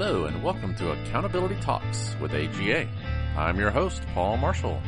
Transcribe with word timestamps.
Hello, 0.00 0.26
and 0.26 0.44
welcome 0.44 0.76
to 0.76 0.92
Accountability 0.92 1.56
Talks 1.60 2.14
with 2.20 2.32
AGA. 2.32 2.86
I'm 3.36 3.58
your 3.58 3.72
host, 3.72 4.04
Paul 4.14 4.36
Marshall. 4.36 4.80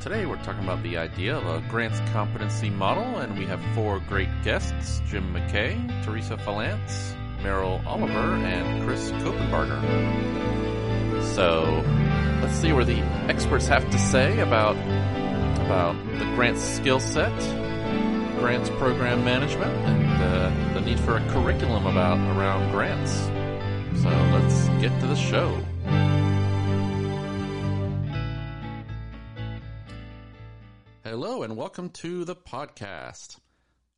Today 0.00 0.24
we're 0.24 0.42
talking 0.42 0.64
about 0.64 0.82
the 0.82 0.96
idea 0.96 1.36
of 1.36 1.44
a 1.44 1.60
grants 1.68 2.00
competency 2.12 2.70
model, 2.70 3.18
and 3.18 3.38
we 3.38 3.44
have 3.44 3.60
four 3.74 4.00
great 4.00 4.30
guests 4.42 5.02
Jim 5.06 5.34
McKay, 5.34 6.02
Teresa 6.02 6.38
Falance, 6.38 7.14
Merrill 7.42 7.82
Oliver, 7.86 8.36
and 8.36 8.86
Chris 8.86 9.10
Kopenbarger. 9.10 9.82
So 11.34 11.84
let's 12.40 12.56
see 12.56 12.72
what 12.72 12.86
the 12.86 13.00
experts 13.28 13.66
have 13.66 13.88
to 13.90 13.98
say 13.98 14.40
about, 14.40 14.76
about 15.60 15.94
the 16.18 16.24
grants 16.36 16.62
skill 16.62 17.00
set, 17.00 17.38
grants 18.38 18.70
program 18.70 19.26
management, 19.26 19.74
and 19.74 20.03
uh, 20.24 20.72
the 20.72 20.80
need 20.80 20.98
for 21.00 21.18
a 21.18 21.28
curriculum 21.28 21.86
about 21.86 22.18
around 22.36 22.70
grants. 22.70 23.12
So 24.02 24.08
let's 24.08 24.68
get 24.80 24.98
to 25.00 25.06
the 25.06 25.16
show. 25.16 25.60
Hello, 31.04 31.42
and 31.42 31.56
welcome 31.56 31.90
to 31.90 32.24
the 32.24 32.34
podcast. 32.34 33.38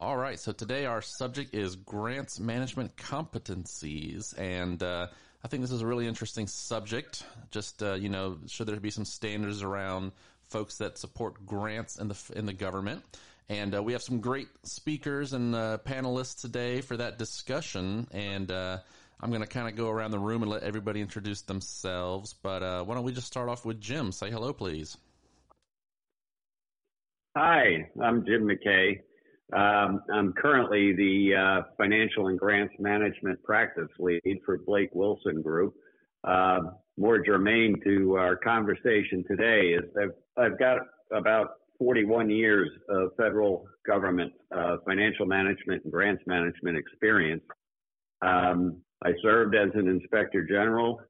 All 0.01 0.17
right, 0.17 0.39
so 0.39 0.53
today 0.53 0.85
our 0.85 1.01
subject 1.01 1.55
is 1.55 1.77
grants 1.77 2.41
management 2.41 2.97
competencies, 2.97 4.37
and 4.37 4.83
uh, 4.83 5.07
I 5.45 5.49
think 5.49 5.63
this 5.63 5.71
is 5.71 5.83
a 5.83 5.87
really 5.87 6.09
interesting 6.09 6.49
subject. 6.49 7.23
Just 7.53 7.83
uh, 7.83 7.95
you 7.95 8.09
know, 8.09 8.39
should 8.49 8.67
there 8.67 8.81
be 8.81 8.91
some 8.91 9.05
standards 9.05 9.63
around 9.63 10.11
folks 10.49 10.79
that 10.79 10.99
support 10.99 11.47
grants 11.47 11.99
in 11.99 12.09
the 12.09 12.19
in 12.35 12.47
the 12.47 12.53
government? 12.53 13.05
And 13.49 13.77
uh, 13.77 13.83
we 13.83 13.93
have 13.93 14.03
some 14.03 14.21
great 14.21 14.49
speakers 14.65 15.33
and 15.33 15.55
uh, 15.55 15.79
panelists 15.85 16.41
today 16.41 16.81
for 16.81 16.97
that 16.97 17.19
discussion. 17.19 18.09
And 18.11 18.51
uh, 18.51 18.79
I'm 19.21 19.31
going 19.31 19.43
to 19.43 19.47
kind 19.47 19.69
of 19.69 19.77
go 19.77 19.89
around 19.89 20.11
the 20.11 20.19
room 20.19 20.43
and 20.43 20.51
let 20.51 20.63
everybody 20.63 21.01
introduce 21.01 21.43
themselves. 21.43 22.35
But 22.35 22.63
uh, 22.63 22.85
why 22.85 22.95
don't 22.95 23.05
we 23.05 23.13
just 23.13 23.29
start 23.29 23.49
off 23.49 23.65
with 23.65 23.81
Jim? 23.81 24.11
Say 24.11 24.31
hello, 24.31 24.53
please. 24.53 24.97
Hi, 27.37 27.89
I'm 28.03 28.25
Jim 28.25 28.49
McKay. 28.49 29.01
Um, 29.53 30.03
I'm 30.13 30.33
currently 30.33 30.93
the 30.95 31.35
uh, 31.37 31.63
financial 31.77 32.29
and 32.29 32.39
grants 32.39 32.75
management 32.81 33.41
practice 33.45 33.91
lead 33.99 34.41
for 34.45 34.59
Blake 34.59 34.91
Wilson 34.93 35.41
Group. 35.43 35.75
Uh, 36.25 36.61
more 36.97 37.19
germane 37.19 37.81
to 37.85 38.15
our 38.15 38.37
conversation 38.37 39.23
today 39.29 39.75
is 39.75 39.85
I've, 40.01 40.15
I've 40.37 40.59
got 40.59 40.79
about 41.13 41.51
41 41.79 42.31
years 42.31 42.71
of 42.89 43.11
federal 43.17 43.67
government 43.87 44.33
uh, 44.55 44.77
financial 44.87 45.27
management 45.27 45.85
and 45.85 45.93
grants 45.93 46.23
management 46.27 46.77
experience. 46.77 47.43
Um, 48.23 48.79
I 49.05 49.13
served 49.23 49.55
as 49.55 49.71
an 49.75 49.89
inspector 49.89 50.45
general 50.45 51.01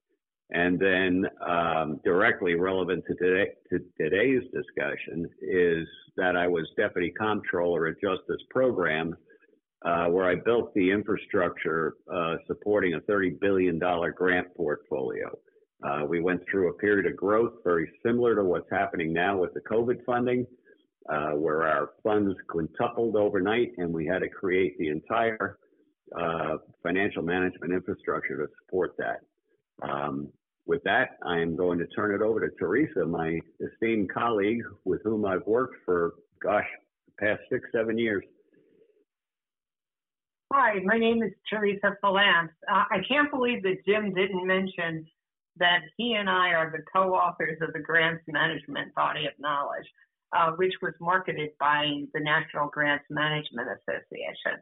and 0.51 0.79
then 0.79 1.27
um, 1.47 2.01
directly 2.05 2.55
relevant 2.55 3.05
to, 3.09 3.15
today, 3.15 3.51
to 3.71 3.81
today's 4.01 4.43
discussion 4.55 5.29
is 5.43 5.89
that 6.17 6.37
I 6.37 6.47
was 6.47 6.67
deputy 6.77 7.13
comptroller 7.19 7.89
at 7.89 8.01
Justice 8.01 8.43
Program, 8.51 9.17
uh, 9.85 10.07
where 10.07 10.27
I 10.27 10.37
built 10.37 10.73
the 10.75 10.91
infrastructure 10.91 11.95
uh, 12.13 12.37
supporting 12.47 12.95
a 12.95 13.01
$30 13.01 13.41
billion 13.41 13.79
grant 13.79 14.55
portfolio. 14.57 15.37
Uh, 15.85 16.05
we 16.09 16.21
went 16.21 16.41
through 16.51 16.71
a 16.71 16.75
period 16.75 17.07
of 17.07 17.17
growth 17.17 17.53
very 17.63 17.91
similar 18.05 18.35
to 18.35 18.45
what's 18.45 18.71
happening 18.71 19.13
now 19.13 19.37
with 19.37 19.53
the 19.55 19.61
COVID 19.61 20.05
funding, 20.05 20.47
uh, 21.09 21.33
where 21.33 21.65
our 21.65 21.91
funds 22.03 22.35
quintupled 22.49 23.17
overnight 23.17 23.73
and 23.77 23.93
we 23.93 24.07
had 24.07 24.21
to 24.21 24.29
create 24.29 24.77
the 24.79 24.89
entire 24.89 25.59
uh, 26.19 26.57
financial 26.83 27.23
management 27.23 27.73
infrastructure 27.73 28.37
to 28.37 28.47
support 28.63 28.95
that. 28.97 29.21
Um, 29.87 30.29
with 30.67 30.83
that, 30.85 31.19
I 31.25 31.39
am 31.39 31.57
going 31.57 31.79
to 31.79 31.87
turn 31.89 32.15
it 32.15 32.23
over 32.23 32.41
to 32.41 32.55
Teresa, 32.59 33.05
my 33.05 33.39
esteemed 33.61 34.13
colleague 34.13 34.63
with 34.85 35.01
whom 35.05 35.25
I've 35.25 35.47
worked 35.47 35.77
for, 35.85 36.15
gosh, 36.43 36.67
the 37.07 37.27
past 37.27 37.43
six, 37.51 37.69
seven 37.73 37.99
years. 37.99 38.25
Hi, 40.53 40.81
my 40.85 40.97
name 40.97 41.23
is 41.23 41.33
Teresa 41.51 41.97
Falance. 42.03 42.49
Uh, 42.71 42.85
I 42.91 42.99
can't 43.09 43.31
believe 43.31 43.63
that 43.63 43.85
Jim 43.87 44.15
didn't 44.15 44.47
mention 44.47 45.07
that 45.59 45.81
he 45.97 46.15
and 46.15 46.29
I 46.29 46.51
are 46.51 46.71
the 46.71 46.85
co-authors 46.93 47.59
of 47.61 47.73
the 47.73 47.81
Grants 47.81 48.23
Management 48.29 48.95
Body 48.95 49.27
of 49.27 49.33
Knowledge, 49.39 49.87
uh, 50.37 50.53
which 50.53 50.75
was 50.83 50.93
marketed 51.01 51.51
by 51.59 52.03
the 52.15 52.21
National 52.21 52.69
Grants 52.69 53.05
Management 53.11 53.69
Association. 53.69 54.61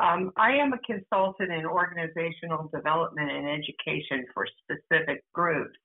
Um, 0.00 0.32
I 0.36 0.52
am 0.52 0.72
a 0.72 0.78
consultant 0.78 1.52
in 1.52 1.64
organizational 1.64 2.68
development 2.74 3.30
and 3.30 3.48
education 3.48 4.26
for 4.34 4.46
specific 4.64 5.22
groups. 5.32 5.78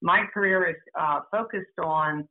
My 0.00 0.26
career 0.32 0.70
is 0.70 0.76
uh, 0.98 1.20
focused 1.32 1.78
on 1.82 2.28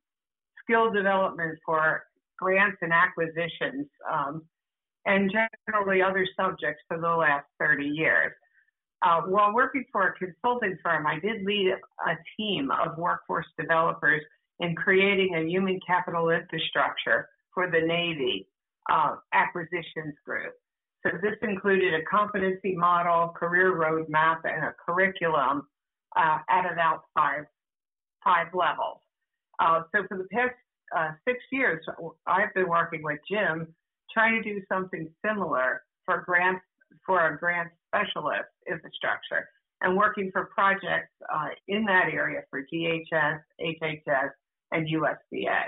skill 0.63 0.91
development 0.91 1.59
for 1.65 2.03
grants 2.37 2.77
and 2.81 2.93
acquisitions, 2.93 3.87
um, 4.09 4.43
and 5.05 5.31
generally 5.67 6.01
other 6.01 6.25
subjects 6.39 6.81
for 6.87 6.99
the 6.99 7.09
last 7.09 7.45
30 7.59 7.85
years. 7.85 8.31
Uh, 9.03 9.21
while 9.21 9.53
working 9.53 9.85
for 9.91 10.07
a 10.07 10.13
consulting 10.13 10.77
firm, 10.83 11.05
I 11.05 11.19
did 11.19 11.43
lead 11.45 11.73
a 12.07 12.13
team 12.35 12.71
of 12.71 12.97
workforce 12.97 13.45
developers 13.59 14.21
in 14.59 14.75
creating 14.75 15.35
a 15.35 15.47
human 15.47 15.79
capital 15.85 16.29
infrastructure 16.29 17.29
for 17.53 17.69
the 17.69 17.79
Navy 17.79 18.47
uh, 18.91 19.15
acquisitions 19.33 20.15
group. 20.25 20.53
So 21.05 21.11
this 21.21 21.35
included 21.43 21.93
a 21.93 22.03
competency 22.09 22.75
model, 22.75 23.29
career 23.29 23.75
roadmap, 23.75 24.39
and 24.43 24.63
a 24.65 24.73
curriculum 24.83 25.67
uh, 26.15 26.39
at 26.49 26.71
about 26.71 27.03
five 27.13 27.45
five 28.23 28.47
levels. 28.53 28.99
Uh, 29.59 29.81
so 29.93 30.03
for 30.07 30.17
the 30.17 30.27
past 30.31 30.55
uh, 30.95 31.11
six 31.27 31.39
years, 31.51 31.85
I've 32.25 32.53
been 32.53 32.67
working 32.67 33.03
with 33.03 33.19
Jim 33.29 33.67
trying 34.11 34.41
to 34.41 34.53
do 34.53 34.61
something 34.71 35.07
similar 35.25 35.83
for 36.05 36.23
grants 36.25 36.63
for 37.05 37.27
a 37.27 37.37
grant 37.37 37.69
specialist 37.97 38.49
infrastructure 38.69 39.49
and 39.81 39.95
working 39.95 40.29
for 40.31 40.45
projects 40.53 41.13
uh, 41.33 41.49
in 41.67 41.85
that 41.85 42.05
area 42.11 42.41
for 42.49 42.61
DHS, 42.61 43.39
HHS, 43.61 44.29
and 44.71 44.87
USDA. 44.87 45.63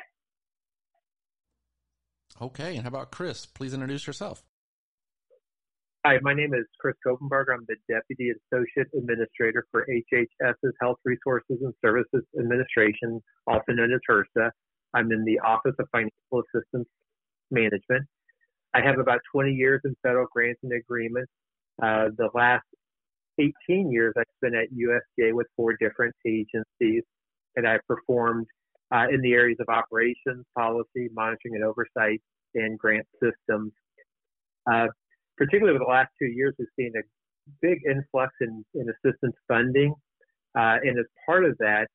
Okay, 2.42 2.76
and 2.76 2.84
how 2.84 2.88
about 2.88 3.12
Chris? 3.12 3.46
Please 3.46 3.74
introduce 3.74 4.08
yourself. 4.08 4.44
Hi, 6.06 6.18
my 6.22 6.34
name 6.34 6.54
is 6.54 6.66
Chris 6.80 6.96
Kopenbarger. 7.06 7.54
I'm 7.54 7.66
the 7.68 7.76
Deputy 7.90 8.32
Associate 8.32 8.88
Administrator 8.98 9.68
for 9.70 9.86
HHS's 9.86 10.74
Health 10.80 10.98
Resources 11.04 11.58
and 11.62 11.74
Services 11.84 12.24
Administration, 12.40 13.22
also 13.46 13.74
known 13.74 13.92
as 13.94 14.00
HRSA. 14.10 14.50
I'm 14.94 15.12
in 15.12 15.26
the 15.26 15.40
Office 15.40 15.76
of 15.78 15.88
Financial 15.92 16.42
Assistance 16.56 16.88
Management. 17.52 18.08
I 18.74 18.82
have 18.82 18.98
about 18.98 19.20
20 19.34 19.52
years 19.52 19.82
in 19.84 19.96
federal 20.02 20.28
grants 20.32 20.62
and 20.64 20.72
agreements. 20.72 21.32
Uh, 21.82 22.10
the 22.18 22.30
last 22.34 22.66
18 23.40 23.92
years 23.92 24.14
I've 24.18 24.26
been 24.42 24.56
at 24.56 24.68
USDA 24.72 25.34
with 25.34 25.48
four 25.56 25.76
different 25.80 26.14
agencies, 26.26 27.04
and 27.56 27.68
I've 27.68 27.86
performed 27.88 28.48
uh, 28.94 29.06
in 29.12 29.22
the 29.22 29.34
areas 29.34 29.58
of 29.60 29.70
operations, 29.70 30.46
policy, 30.58 31.10
monitoring 31.14 31.56
and 31.56 31.64
oversight, 31.64 32.22
and 32.56 32.78
grant 32.78 33.06
systems. 33.22 33.72
Uh, 34.72 34.88
particularly 35.38 35.76
over 35.76 35.84
the 35.84 35.90
last 35.90 36.10
two 36.20 36.28
years, 36.28 36.54
we've 36.60 36.68
seen 36.78 36.92
a 36.98 37.02
big 37.62 37.80
influx 37.90 38.34
in, 38.42 38.64
in 38.76 38.88
assistance 38.90 39.36
funding. 39.48 39.94
Uh, 40.58 40.78
and 40.84 41.00
as 41.00 41.06
part 41.26 41.46
of 41.46 41.56
that, 41.60 41.88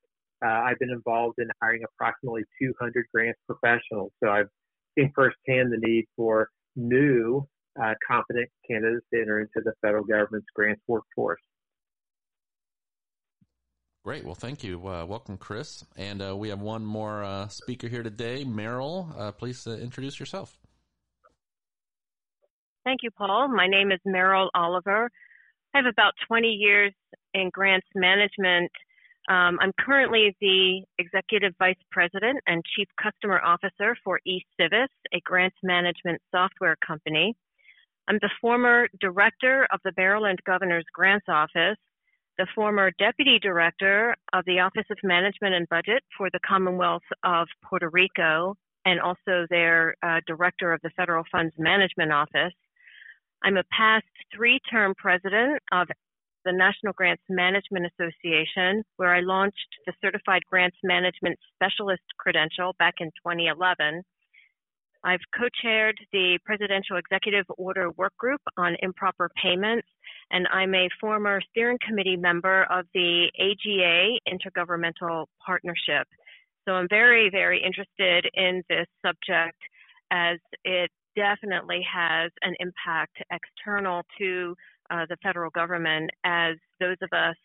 uh, 0.45 0.49
I've 0.49 0.79
been 0.79 0.91
involved 0.91 1.39
in 1.39 1.49
hiring 1.63 1.83
approximately 1.85 2.43
200 2.61 3.07
grants 3.13 3.41
professionals. 3.47 4.13
So 4.23 4.31
I've 4.31 4.49
seen 4.97 5.13
firsthand 5.15 5.73
the 5.73 5.79
need 5.79 6.05
for 6.17 6.49
new, 6.77 7.47
uh, 7.81 7.95
competent 8.07 8.49
candidates 8.69 9.05
to 9.13 9.21
enter 9.21 9.41
into 9.41 9.61
the 9.65 9.73
federal 9.81 10.05
government's 10.05 10.47
grants 10.55 10.83
workforce. 10.87 11.41
Great. 14.05 14.25
Well, 14.25 14.35
thank 14.35 14.63
you. 14.63 14.87
Uh, 14.87 15.07
welcome, 15.07 15.39
Chris. 15.39 15.83
And 15.97 16.21
uh, 16.21 16.37
we 16.37 16.51
have 16.51 16.61
one 16.61 16.85
more 16.85 17.25
uh, 17.25 17.49
speaker 17.49 17.89
here 17.89 18.03
today. 18.03 18.45
Merrill, 18.45 19.09
uh, 19.17 19.33
please 19.33 19.67
uh, 19.67 19.73
introduce 19.73 20.21
yourself. 20.21 20.59
Thank 22.85 23.01
you, 23.03 23.11
Paul. 23.11 23.49
My 23.49 23.67
name 23.67 23.91
is 23.91 24.01
Merrill 24.05 24.51
Oliver. 24.55 25.11
I 25.75 25.79
have 25.79 25.87
about 25.87 26.13
20 26.29 26.49
years 26.49 26.93
in 27.33 27.49
grants 27.51 27.87
management. 27.95 28.71
Um, 29.31 29.59
I'm 29.63 29.73
currently 29.81 30.37
the 30.39 30.83
Executive 30.99 31.55
Vice 31.59 31.81
President 31.91 32.39
and 32.47 32.63
Chief 32.77 32.87
Customer 33.03 33.41
Officer 33.41 33.97
for 34.05 34.21
eCivis, 34.29 34.89
a 35.15 35.21
grants 35.25 35.57
management 35.63 36.21
software 36.31 36.77
company. 36.87 37.35
I'm 38.07 38.19
the 38.21 38.31
former 38.41 38.89
Director 39.01 39.67
of 39.73 39.81
the 39.83 39.93
Maryland 39.97 40.39
Governor's 40.45 40.85
Grants 40.93 41.27
Office, 41.29 41.79
the 42.37 42.47
former 42.55 42.91
Deputy 42.99 43.39
Director 43.41 44.15
of 44.35 44.45
the 44.45 44.61
Office 44.61 44.85
of 44.91 44.99
Management 45.03 45.55
and 45.55 45.69
Budget 45.71 46.03
for 46.19 46.29
the 46.31 46.41
Commonwealth 46.47 47.07
of 47.25 47.49
Puerto 47.65 47.89
Rico, 47.89 48.57
and 48.85 49.01
also 49.01 49.47
their 49.49 49.95
uh, 50.03 50.21
Director 50.27 50.75
of 50.75 50.81
the 50.83 50.91
Federal 50.97 51.25
Funds 51.33 51.55
Management 51.59 52.13
Office. 52.13 52.53
I'm 53.43 53.57
a 53.57 53.65
past 53.73 54.05
three 54.35 54.61
term 54.71 54.95
president 54.99 55.63
of 55.73 55.89
the 56.45 56.53
National 56.53 56.93
Grants 56.93 57.23
Management 57.31 57.87
Association, 57.87 58.85
where 58.99 59.15
I 59.15 59.21
launched 59.21 59.57
the 59.87 59.95
Certified 60.03 60.43
Grants 60.51 60.77
Management 60.83 61.39
Specialist 61.55 62.03
credential 62.19 62.75
back 62.79 62.97
in 63.01 63.09
2011. 63.25 64.03
I've 65.05 65.21
co 65.39 65.49
chaired 65.63 65.99
the 66.13 66.39
Presidential 66.47 66.97
Executive 66.97 67.45
Order 67.59 67.91
Work 67.91 68.17
Group 68.17 68.41
on 68.57 68.75
Improper 68.81 69.31
Payments, 69.41 69.87
and 70.31 70.49
I'm 70.51 70.75
a 70.75 70.89
former 70.99 71.41
steering 71.51 71.79
committee 71.87 72.17
member 72.17 72.65
of 72.71 72.87
the 72.95 73.31
AGA 73.39 74.19
Intergovernmental 74.27 75.27
Partnership. 75.45 76.07
So 76.67 76.73
I'm 76.73 76.89
very, 76.89 77.29
very 77.29 77.63
interested 77.63 78.27
in 78.33 78.63
this 78.71 78.87
subject 79.05 79.59
as 80.11 80.39
it 80.65 80.91
definitely 81.15 81.85
has 81.93 82.31
an 82.41 82.55
impact 82.59 83.19
external 83.31 84.03
to 84.19 84.55
uh, 84.91 85.05
the 85.09 85.17
federal 85.23 85.51
government 85.51 86.11
as 86.25 86.57
those 86.81 86.97
of 87.03 87.11
us 87.13 87.37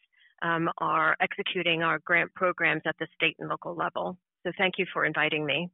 um, 0.42 0.70
are 0.78 1.18
executing 1.20 1.84
our 1.84 2.00
grant 2.06 2.34
programs 2.36 2.82
at 2.86 2.96
the 3.00 3.08
state 3.16 3.36
and 3.40 3.50
local 3.50 3.76
level. 3.76 4.18
So 4.46 4.54
thank 4.58 4.76
you 4.78 4.86
for 4.94 5.06
inviting 5.06 5.46
me. 5.46 5.70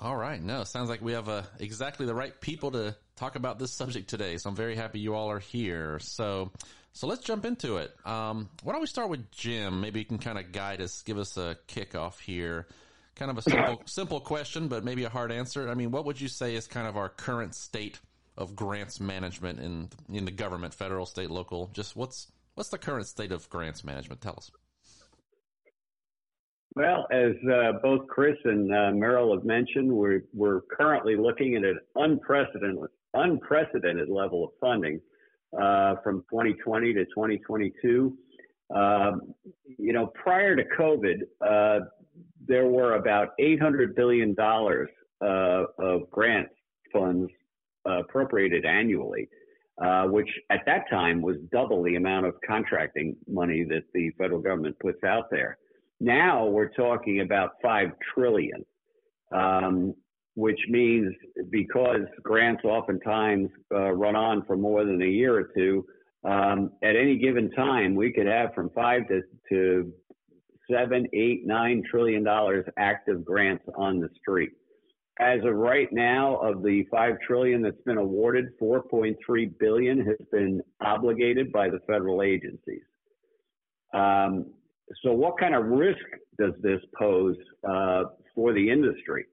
All 0.00 0.16
right. 0.16 0.40
No, 0.40 0.62
sounds 0.62 0.88
like 0.88 1.02
we 1.02 1.12
have 1.12 1.28
uh, 1.28 1.42
exactly 1.58 2.06
the 2.06 2.14
right 2.14 2.38
people 2.40 2.70
to 2.70 2.94
talk 3.16 3.34
about 3.34 3.58
this 3.58 3.72
subject 3.72 4.08
today. 4.08 4.36
So 4.36 4.48
I'm 4.48 4.56
very 4.56 4.76
happy 4.76 5.00
you 5.00 5.14
all 5.14 5.30
are 5.30 5.40
here. 5.40 5.98
So, 5.98 6.52
so 6.92 7.08
let's 7.08 7.24
jump 7.24 7.44
into 7.44 7.78
it. 7.78 7.92
Um, 8.06 8.48
why 8.62 8.72
don't 8.72 8.80
we 8.80 8.86
start 8.86 9.08
with 9.08 9.28
Jim? 9.32 9.80
Maybe 9.80 9.98
you 9.98 10.04
can 10.04 10.18
kind 10.18 10.38
of 10.38 10.52
guide 10.52 10.80
us, 10.80 11.02
give 11.02 11.18
us 11.18 11.36
a 11.36 11.56
kickoff 11.66 12.20
here. 12.20 12.68
Kind 13.16 13.32
of 13.32 13.38
a 13.38 13.42
simple, 13.42 13.82
simple 13.86 14.20
question, 14.20 14.68
but 14.68 14.84
maybe 14.84 15.02
a 15.02 15.08
hard 15.08 15.32
answer. 15.32 15.68
I 15.68 15.74
mean, 15.74 15.90
what 15.90 16.04
would 16.04 16.20
you 16.20 16.28
say 16.28 16.54
is 16.54 16.68
kind 16.68 16.86
of 16.86 16.96
our 16.96 17.08
current 17.08 17.56
state 17.56 17.98
of 18.36 18.54
grants 18.54 19.00
management 19.00 19.58
in 19.58 19.88
in 20.08 20.24
the 20.24 20.30
government, 20.30 20.74
federal, 20.74 21.06
state, 21.06 21.28
local? 21.28 21.70
Just 21.72 21.96
what's 21.96 22.28
what's 22.54 22.68
the 22.68 22.78
current 22.78 23.08
state 23.08 23.32
of 23.32 23.50
grants 23.50 23.82
management? 23.82 24.20
Tell 24.20 24.34
us. 24.36 24.52
Well, 26.78 27.08
as 27.10 27.32
uh, 27.52 27.72
both 27.82 28.06
Chris 28.06 28.36
and 28.44 28.72
uh, 28.72 28.92
Merrill 28.92 29.34
have 29.34 29.44
mentioned, 29.44 29.90
we're 29.90 30.22
we're 30.32 30.60
currently 30.70 31.16
looking 31.16 31.56
at 31.56 31.64
an 31.64 31.80
unprecedented 31.96 32.88
unprecedented 33.14 34.08
level 34.08 34.44
of 34.44 34.50
funding 34.60 35.00
uh, 35.60 35.96
from 36.04 36.20
2020 36.30 36.94
to 36.94 37.04
2022. 37.06 38.16
Um, 38.72 39.34
you 39.76 39.92
know, 39.92 40.06
prior 40.22 40.54
to 40.54 40.62
COVID, 40.78 41.22
uh, 41.44 41.84
there 42.46 42.66
were 42.66 42.94
about 42.94 43.30
$800 43.40 43.96
billion 43.96 44.36
uh, 44.38 45.64
of 45.80 46.08
grant 46.12 46.46
funds 46.92 47.28
uh, 47.88 48.02
appropriated 48.02 48.64
annually, 48.64 49.28
uh, 49.84 50.04
which 50.04 50.30
at 50.50 50.60
that 50.66 50.88
time 50.88 51.22
was 51.22 51.38
double 51.50 51.82
the 51.82 51.96
amount 51.96 52.26
of 52.26 52.34
contracting 52.46 53.16
money 53.26 53.64
that 53.64 53.82
the 53.94 54.10
federal 54.16 54.40
government 54.40 54.76
puts 54.78 55.02
out 55.02 55.24
there. 55.28 55.58
Now 56.00 56.46
we're 56.46 56.68
talking 56.68 57.20
about 57.20 57.52
five 57.62 57.90
trillion, 58.14 58.64
um, 59.32 59.94
which 60.34 60.60
means 60.68 61.12
because 61.50 62.02
grants 62.22 62.64
oftentimes 62.64 63.50
uh, 63.74 63.90
run 63.92 64.14
on 64.14 64.44
for 64.46 64.56
more 64.56 64.84
than 64.84 65.02
a 65.02 65.06
year 65.06 65.36
or 65.36 65.50
two, 65.56 65.84
um, 66.24 66.70
at 66.82 66.96
any 66.96 67.16
given 67.16 67.50
time 67.50 67.94
we 67.94 68.12
could 68.12 68.26
have 68.26 68.54
from 68.54 68.70
five 68.70 69.02
to, 69.08 69.22
to 69.48 69.92
seven, 70.70 71.06
eight, 71.12 71.46
nine 71.46 71.82
trillion 71.90 72.22
dollars 72.22 72.64
active 72.78 73.24
grants 73.24 73.64
on 73.76 73.98
the 73.98 74.08
street. 74.20 74.50
As 75.20 75.40
of 75.44 75.54
right 75.54 75.88
now, 75.92 76.36
of 76.36 76.62
the 76.62 76.84
five 76.92 77.14
trillion 77.26 77.60
that's 77.60 77.82
been 77.84 77.98
awarded, 77.98 78.56
4.3 78.62 79.16
billion 79.58 79.98
has 80.04 80.16
been 80.30 80.62
obligated 80.80 81.50
by 81.50 81.68
the 81.68 81.80
federal 81.88 82.22
agencies. 82.22 82.82
Um, 83.92 84.46
so, 85.02 85.12
what 85.12 85.38
kind 85.38 85.54
of 85.54 85.66
risk 85.66 86.04
does 86.38 86.52
this 86.62 86.80
pose 86.98 87.36
uh, 87.68 88.04
for 88.34 88.52
the 88.52 88.70
industry? 88.70 89.26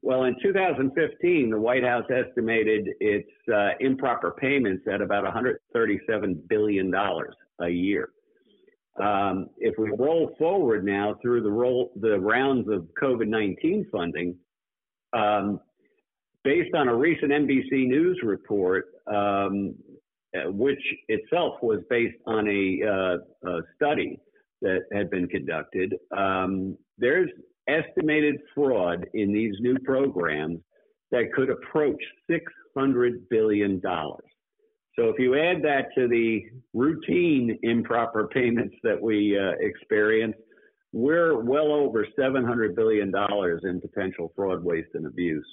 Well, 0.00 0.24
in 0.24 0.36
2015, 0.42 1.50
the 1.50 1.58
White 1.58 1.82
House 1.82 2.04
estimated 2.10 2.88
its 3.00 3.28
uh, 3.52 3.70
improper 3.80 4.34
payments 4.38 4.84
at 4.92 5.00
about 5.00 5.24
137 5.24 6.42
billion 6.48 6.90
dollars 6.90 7.34
a 7.60 7.68
year. 7.68 8.10
Um, 9.02 9.48
if 9.58 9.74
we 9.78 9.90
roll 9.96 10.34
forward 10.38 10.84
now 10.84 11.16
through 11.22 11.42
the 11.42 11.50
roll, 11.50 11.92
the 12.00 12.18
rounds 12.18 12.68
of 12.68 12.88
COVID-19 13.00 13.90
funding, 13.90 14.36
um, 15.16 15.60
based 16.42 16.74
on 16.74 16.88
a 16.88 16.94
recent 16.94 17.30
NBC 17.30 17.86
News 17.86 18.20
report, 18.24 18.86
um, 19.06 19.74
uh, 20.36 20.50
which 20.50 20.82
itself 21.08 21.54
was 21.62 21.80
based 21.88 22.16
on 22.26 22.48
a, 22.48 22.80
uh, 22.86 23.48
a 23.50 23.60
study 23.76 24.18
that 24.62 24.80
had 24.92 25.10
been 25.10 25.28
conducted, 25.28 25.94
um, 26.16 26.76
there's 26.98 27.30
estimated 27.68 28.36
fraud 28.54 29.06
in 29.14 29.32
these 29.32 29.54
new 29.60 29.78
programs 29.80 30.58
that 31.10 31.32
could 31.34 31.50
approach 31.50 32.02
$600 32.30 33.28
billion. 33.30 33.80
So 33.82 35.08
if 35.08 35.18
you 35.18 35.38
add 35.38 35.62
that 35.62 35.88
to 35.96 36.08
the 36.08 36.42
routine 36.74 37.58
improper 37.62 38.28
payments 38.28 38.74
that 38.82 39.00
we 39.00 39.38
uh, 39.38 39.52
experience, 39.60 40.34
we're 40.92 41.38
well 41.38 41.72
over 41.72 42.06
$700 42.18 42.74
billion 42.74 43.12
in 43.62 43.80
potential 43.80 44.32
fraud, 44.34 44.64
waste, 44.64 44.88
and 44.94 45.06
abuse. 45.06 45.46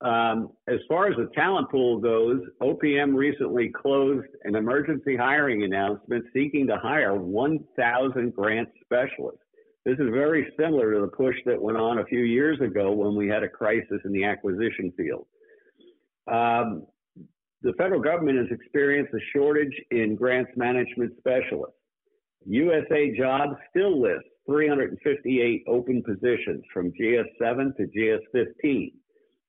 Um, 0.00 0.50
as 0.68 0.80
far 0.88 1.06
as 1.06 1.16
the 1.16 1.30
talent 1.34 1.70
pool 1.70 1.98
goes, 1.98 2.40
OPM 2.60 3.14
recently 3.14 3.70
closed 3.70 4.26
an 4.42 4.56
emergency 4.56 5.16
hiring 5.16 5.62
announcement 5.62 6.24
seeking 6.34 6.66
to 6.66 6.76
hire 6.76 7.14
1,000 7.14 8.34
grant 8.34 8.68
specialists. 8.82 9.40
This 9.84 9.98
is 9.98 10.08
very 10.12 10.52
similar 10.58 10.94
to 10.94 11.00
the 11.00 11.08
push 11.08 11.36
that 11.46 11.60
went 11.60 11.78
on 11.78 11.98
a 11.98 12.04
few 12.06 12.20
years 12.20 12.60
ago 12.60 12.92
when 12.92 13.14
we 13.14 13.28
had 13.28 13.42
a 13.42 13.48
crisis 13.48 14.00
in 14.04 14.12
the 14.12 14.24
acquisition 14.24 14.92
field. 14.96 15.26
Um, 16.26 16.86
the 17.62 17.72
federal 17.78 18.00
government 18.00 18.38
has 18.38 18.46
experienced 18.50 19.12
a 19.14 19.20
shortage 19.32 19.74
in 19.90 20.16
grants 20.16 20.50
management 20.56 21.12
specialists. 21.18 21.76
USA 22.46 23.14
Jobs 23.16 23.56
still 23.70 24.00
lists 24.02 24.28
358 24.46 25.64
open 25.66 26.02
positions 26.02 26.62
from 26.72 26.92
GS7 26.92 27.76
to 27.76 27.86
GS15. 27.86 28.92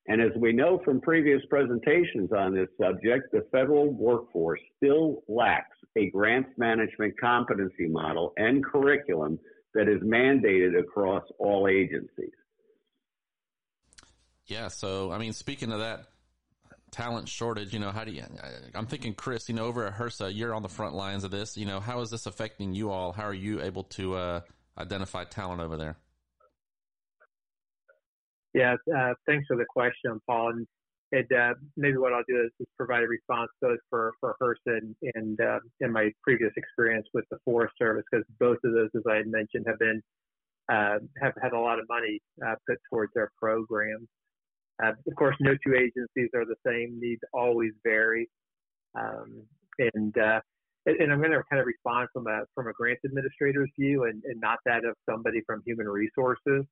And 0.07 0.21
as 0.21 0.31
we 0.35 0.53
know 0.53 0.79
from 0.85 1.01
previous 1.01 1.41
presentations 1.49 2.31
on 2.31 2.53
this 2.53 2.69
subject, 2.79 3.31
the 3.31 3.45
federal 3.51 3.91
workforce 3.91 4.59
still 4.77 5.23
lacks 5.27 5.77
a 5.95 6.09
grants 6.11 6.49
management 6.57 7.19
competency 7.19 7.87
model 7.87 8.33
and 8.37 8.63
curriculum 8.63 9.39
that 9.73 9.87
is 9.89 10.01
mandated 10.01 10.79
across 10.79 11.23
all 11.39 11.67
agencies. 11.67 12.33
Yeah, 14.45 14.67
so 14.67 15.11
I 15.11 15.17
mean, 15.17 15.33
speaking 15.33 15.71
of 15.71 15.79
that, 15.79 16.05
talent 16.91 17.27
shortage, 17.27 17.73
you 17.73 17.79
know, 17.79 17.91
how 17.91 18.05
do 18.05 18.11
you, 18.11 18.23
I'm 18.73 18.85
thinking, 18.85 19.15
Chris, 19.15 19.49
you 19.49 19.55
know, 19.55 19.65
over 19.65 19.85
at 19.85 19.95
HRSA, 19.95 20.35
you're 20.35 20.53
on 20.53 20.61
the 20.61 20.69
front 20.69 20.95
lines 20.95 21.23
of 21.23 21.31
this. 21.31 21.57
You 21.57 21.65
know, 21.65 21.79
how 21.79 22.01
is 22.01 22.09
this 22.09 22.25
affecting 22.25 22.73
you 22.73 22.91
all? 22.91 23.11
How 23.11 23.23
are 23.23 23.33
you 23.33 23.61
able 23.61 23.83
to 23.83 24.15
uh, 24.15 24.41
identify 24.77 25.25
talent 25.25 25.61
over 25.61 25.77
there? 25.77 25.97
Yeah, 28.55 28.75
uh, 28.97 29.13
thanks 29.27 29.45
for 29.47 29.57
the 29.57 29.65
question, 29.69 30.17
Paul. 30.25 30.51
And 30.51 30.67
it, 31.11 31.27
uh, 31.29 31.55
maybe 31.75 31.97
what 31.97 32.13
I'll 32.13 32.23
do 32.25 32.39
is, 32.39 32.51
is, 32.61 32.67
provide 32.77 33.03
a 33.03 33.07
response 33.07 33.49
both 33.61 33.79
for, 33.89 34.13
for 34.21 34.33
HRSA 34.41 34.77
and, 34.77 34.95
and 35.13 35.41
uh, 35.41 35.59
in 35.81 35.91
my 35.91 36.09
previous 36.23 36.53
experience 36.55 37.05
with 37.13 37.25
the 37.29 37.37
Forest 37.43 37.73
Service, 37.77 38.05
because 38.09 38.25
both 38.39 38.57
of 38.63 38.71
those, 38.71 38.89
as 38.95 39.01
I 39.11 39.17
had 39.17 39.27
mentioned, 39.27 39.65
have 39.67 39.77
been 39.77 40.01
uh, 40.71 40.97
have 41.21 41.33
had 41.43 41.51
a 41.51 41.59
lot 41.59 41.79
of 41.79 41.85
money 41.89 42.19
uh, 42.47 42.55
put 42.67 42.77
towards 42.89 43.11
their 43.13 43.29
programs. 43.37 44.07
Uh, 44.81 44.93
of 45.05 45.15
course, 45.17 45.35
no 45.41 45.51
two 45.63 45.75
agencies 45.75 46.29
are 46.33 46.45
the 46.45 46.55
same. 46.65 46.97
Needs 46.99 47.21
always 47.33 47.71
vary, 47.85 48.29
um, 48.97 49.43
and 49.79 50.15
and 50.85 51.11
I'm 51.11 51.19
going 51.19 51.31
to 51.31 51.43
kind 51.51 51.59
of 51.59 51.67
respond 51.67 52.07
from 52.13 52.27
a 52.27 52.43
from 52.55 52.67
a 52.67 52.73
grant 52.73 52.99
administrator's 53.05 53.69
view, 53.77 54.05
and, 54.05 54.23
and 54.23 54.39
not 54.39 54.59
that 54.65 54.85
of 54.85 54.95
somebody 55.07 55.41
from 55.45 55.61
human 55.65 55.87
resources. 55.87 56.63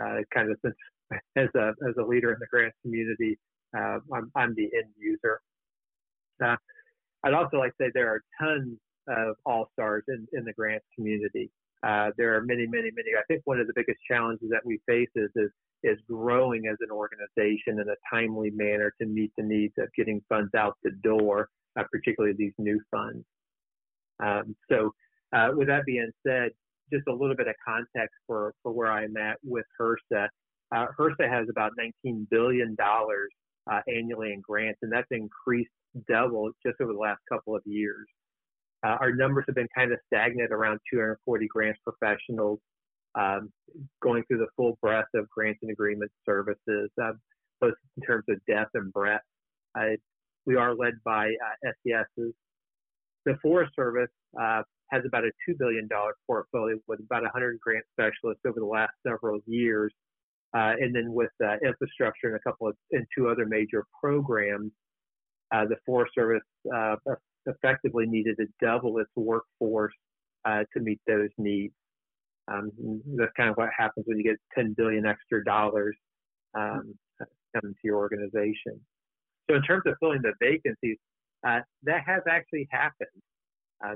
Uh, 0.00 0.22
kind 0.32 0.50
of 0.50 0.56
since 0.64 0.76
as 1.36 1.48
a 1.54 1.72
as 1.88 1.94
a 1.98 2.02
leader 2.02 2.32
in 2.32 2.38
the 2.40 2.46
grants 2.50 2.76
community, 2.82 3.38
uh, 3.76 3.98
I'm, 4.12 4.30
I'm 4.36 4.54
the 4.54 4.64
end 4.64 4.92
user. 4.98 5.40
Uh, 6.42 6.56
I'd 7.24 7.34
also 7.34 7.58
like 7.58 7.76
to 7.76 7.84
say 7.84 7.90
there 7.94 8.08
are 8.08 8.22
tons 8.40 8.78
of 9.08 9.36
all 9.44 9.68
stars 9.72 10.04
in, 10.08 10.26
in 10.32 10.44
the 10.44 10.52
grants 10.52 10.86
community. 10.94 11.50
Uh, 11.82 12.10
there 12.16 12.34
are 12.36 12.42
many, 12.42 12.66
many, 12.66 12.90
many. 12.94 13.10
I 13.18 13.22
think 13.28 13.42
one 13.44 13.58
of 13.58 13.66
the 13.66 13.72
biggest 13.74 13.98
challenges 14.08 14.48
that 14.50 14.64
we 14.64 14.80
face 14.86 15.08
is, 15.16 15.30
is 15.36 15.50
is 15.82 15.98
growing 16.06 16.66
as 16.66 16.76
an 16.80 16.90
organization 16.90 17.80
in 17.80 17.88
a 17.88 17.96
timely 18.14 18.50
manner 18.50 18.92
to 19.00 19.06
meet 19.06 19.32
the 19.36 19.42
needs 19.42 19.72
of 19.78 19.88
getting 19.96 20.20
funds 20.28 20.54
out 20.54 20.76
the 20.82 20.90
door, 21.02 21.48
uh, 21.78 21.84
particularly 21.90 22.34
these 22.36 22.52
new 22.58 22.78
funds. 22.90 23.24
Um, 24.22 24.54
so, 24.70 24.92
uh, 25.32 25.48
with 25.54 25.68
that 25.68 25.86
being 25.86 26.10
said, 26.26 26.50
just 26.92 27.06
a 27.08 27.12
little 27.12 27.36
bit 27.36 27.48
of 27.48 27.54
context 27.66 28.14
for, 28.26 28.52
for 28.62 28.72
where 28.72 28.92
I'm 28.92 29.16
at 29.16 29.38
with 29.42 29.64
HRSA. 29.80 30.28
Uh, 30.74 30.86
HRSA 30.98 31.28
has 31.28 31.48
about 31.50 31.72
$19 32.06 32.28
billion 32.30 32.76
uh, 32.80 33.80
annually 33.88 34.32
in 34.32 34.40
grants, 34.40 34.78
and 34.82 34.92
that's 34.92 35.08
increased 35.10 35.70
double 36.08 36.50
just 36.64 36.80
over 36.80 36.92
the 36.92 36.98
last 36.98 37.20
couple 37.30 37.56
of 37.56 37.62
years. 37.66 38.06
Uh, 38.84 38.96
our 39.00 39.12
numbers 39.12 39.44
have 39.46 39.54
been 39.54 39.68
kind 39.76 39.92
of 39.92 39.98
stagnant 40.06 40.52
around 40.52 40.78
240 40.90 41.46
grants 41.48 41.78
professionals 41.84 42.58
um, 43.14 43.52
going 44.02 44.22
through 44.24 44.38
the 44.38 44.46
full 44.56 44.78
breadth 44.80 45.08
of 45.14 45.28
grants 45.28 45.58
and 45.62 45.70
agreement 45.70 46.10
services, 46.24 46.90
uh, 47.02 47.12
both 47.60 47.74
in 47.96 48.02
terms 48.06 48.24
of 48.28 48.36
depth 48.46 48.70
and 48.74 48.92
breadth. 48.92 49.24
Uh, 49.78 49.96
we 50.46 50.56
are 50.56 50.74
led 50.74 50.94
by 51.04 51.26
uh, 51.28 51.70
SESs. 51.86 52.32
The 53.26 53.36
Forest 53.42 53.72
Service 53.76 54.10
uh, 54.40 54.62
has 54.90 55.02
about 55.06 55.24
a 55.24 55.30
$2 55.48 55.58
billion 55.58 55.88
portfolio 56.26 56.76
with 56.88 57.00
about 57.00 57.22
100 57.22 57.60
grant 57.60 57.84
specialists 57.92 58.42
over 58.46 58.60
the 58.60 58.66
last 58.66 58.92
several 59.06 59.40
years. 59.46 59.92
Uh, 60.52 60.72
and 60.80 60.94
then 60.94 61.12
with 61.12 61.30
uh, 61.44 61.54
infrastructure 61.64 62.26
and 62.26 62.36
a 62.36 62.40
couple 62.40 62.66
of 62.66 62.74
and 62.90 63.06
two 63.16 63.28
other 63.28 63.46
major 63.46 63.84
programs, 64.00 64.72
uh, 65.54 65.64
the 65.64 65.76
Forest 65.86 66.12
Service 66.14 66.42
uh, 66.74 66.96
effectively 67.46 68.06
needed 68.06 68.36
to 68.38 68.46
double 68.60 68.98
its 68.98 69.10
workforce 69.14 69.94
uh, 70.44 70.64
to 70.74 70.80
meet 70.80 71.00
those 71.06 71.28
needs. 71.38 71.72
Um, 72.50 72.72
that's 73.16 73.30
kind 73.36 73.48
of 73.48 73.56
what 73.56 73.68
happens 73.76 74.06
when 74.08 74.18
you 74.18 74.24
get 74.24 74.38
10 74.56 74.74
billion 74.76 75.06
extra 75.06 75.44
dollars 75.44 75.96
um, 76.54 76.94
coming 77.54 77.72
to 77.74 77.80
your 77.84 77.98
organization. 77.98 78.80
So 79.48 79.56
in 79.56 79.62
terms 79.62 79.82
of 79.86 79.94
filling 80.00 80.22
the 80.22 80.32
vacancies, 80.40 80.98
uh, 81.46 81.60
that 81.84 82.02
has 82.06 82.22
actually 82.28 82.68
happened. 82.70 83.08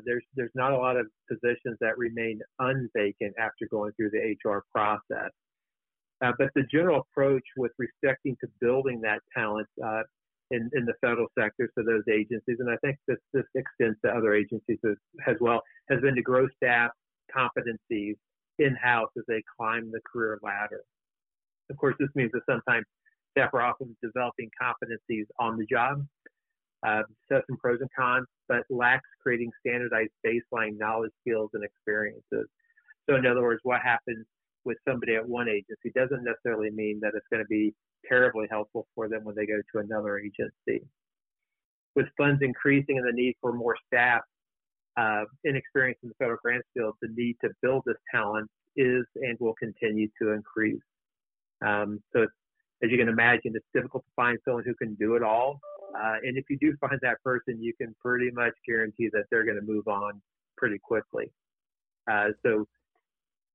There's 0.07 0.25
there's 0.35 0.51
not 0.55 0.73
a 0.73 0.79
lot 0.79 0.97
of 0.97 1.07
positions 1.29 1.77
that 1.81 1.99
remain 1.99 2.41
unvacant 2.59 3.35
after 3.39 3.69
going 3.71 3.93
through 3.93 4.11
the 4.11 4.35
HR 4.43 4.65
process. 4.73 5.31
Uh, 6.25 6.33
but 6.39 6.49
the 6.55 6.63
general 6.73 7.01
approach 7.01 7.43
with 7.57 7.73
respecting 7.77 8.35
to 8.41 8.49
building 8.61 9.01
that 9.03 9.21
talent 9.37 9.69
uh, 9.85 10.01
in, 10.51 10.71
in 10.75 10.87
the 10.87 10.95
federal 11.03 11.27
sector, 11.39 11.69
so 11.77 11.85
those 11.85 12.05
agencies, 12.11 12.57
and 12.61 12.71
I 12.71 12.77
think 12.83 12.97
this, 13.07 13.19
this 13.35 13.45
extends 13.55 13.99
to 14.05 14.11
other 14.11 14.35
agencies 14.35 14.79
as, 14.89 14.97
as 15.27 15.37
well, 15.41 15.61
has 15.91 16.01
been 16.01 16.15
to 16.15 16.23
grow 16.23 16.49
staff 16.57 16.91
competencies 17.35 18.15
in-house 18.59 19.11
as 19.19 19.25
they 19.29 19.43
climb 19.59 19.91
the 19.91 20.01
career 20.11 20.39
ladder. 20.43 20.81
Of 21.71 21.77
course, 21.77 21.97
this 21.99 22.09
means 22.15 22.31
that 22.33 22.43
sometimes 22.49 22.87
staff 23.37 23.51
are 23.53 23.63
often 23.63 23.95
developing 24.03 24.49
competencies 24.61 25.25
on 25.39 25.59
the 25.59 25.67
job, 25.67 26.07
uh, 26.87 27.03
set 27.31 27.43
some 27.49 27.59
pros 27.59 27.81
and 27.81 27.91
cons, 27.99 28.27
but 28.49 28.63
lacks 28.71 29.09
creating 29.23 29.51
standardized 29.61 30.13
baseline 30.25 30.79
knowledge, 30.79 31.13
skills, 31.21 31.51
and 31.53 31.65
experiences. 31.65 32.49
So, 33.11 33.17
in 33.17 33.27
other 33.27 33.43
words, 33.43 33.61
what 33.63 33.81
happens 33.83 34.25
with 34.65 34.79
somebody 34.89 35.17
at 35.17 35.29
one 35.29 35.49
agency 35.49 35.91
doesn't 35.95 36.25
necessarily 36.25 36.71
mean 36.71 37.01
that 37.03 37.13
it's 37.15 37.27
going 37.31 37.43
to 37.43 37.49
be 37.49 37.75
terribly 38.09 38.47
helpful 38.51 38.87
for 38.95 39.09
them 39.09 39.25
when 39.25 39.35
they 39.35 39.47
go 39.47 39.61
to 39.73 39.79
another 39.81 40.19
agency. 40.19 40.85
With 41.97 42.07
funds 42.17 42.41
increasing 42.43 42.99
and 42.99 43.07
the 43.07 43.13
need 43.13 43.35
for 43.41 43.53
more 43.53 43.77
staff, 43.87 44.23
uh, 44.97 45.25
inexperience 45.45 45.99
in 46.03 46.09
the 46.09 46.15
federal 46.19 46.39
grants 46.43 46.69
field, 46.75 46.95
the 47.03 47.09
need 47.15 47.37
to 47.43 47.51
build 47.63 47.83
this 47.87 47.97
talent 48.13 48.49
is 48.77 49.05
and 49.17 49.37
will 49.41 49.55
continue 49.55 50.09
to 50.21 50.33
increase. 50.33 50.81
Um, 51.65 52.01
so, 52.13 52.27
as 52.83 52.91
you 52.91 52.99
can 52.99 53.09
imagine, 53.09 53.53
it's 53.55 53.67
difficult 53.73 54.05
to 54.05 54.11
find 54.17 54.39
someone 54.45 54.65
who 54.65 54.75
can 54.75 54.95
do 54.95 55.15
it 55.15 55.23
all. 55.23 55.61
Uh, 55.97 56.17
and 56.23 56.37
if 56.37 56.45
you 56.51 56.59
do 56.59 56.75
find 56.81 56.99
that 57.03 57.23
person, 57.23 57.63
you 57.63 57.73
can 57.81 57.95
pretty 58.03 58.31
much 58.33 58.53
guarantee 58.67 59.09
that 59.13 59.25
they're 59.31 59.45
going 59.45 59.59
to 59.59 59.63
move 59.63 59.87
on 59.87 60.21
pretty 60.57 60.79
quickly. 60.83 61.31
Uh, 62.11 62.29
so, 62.45 62.67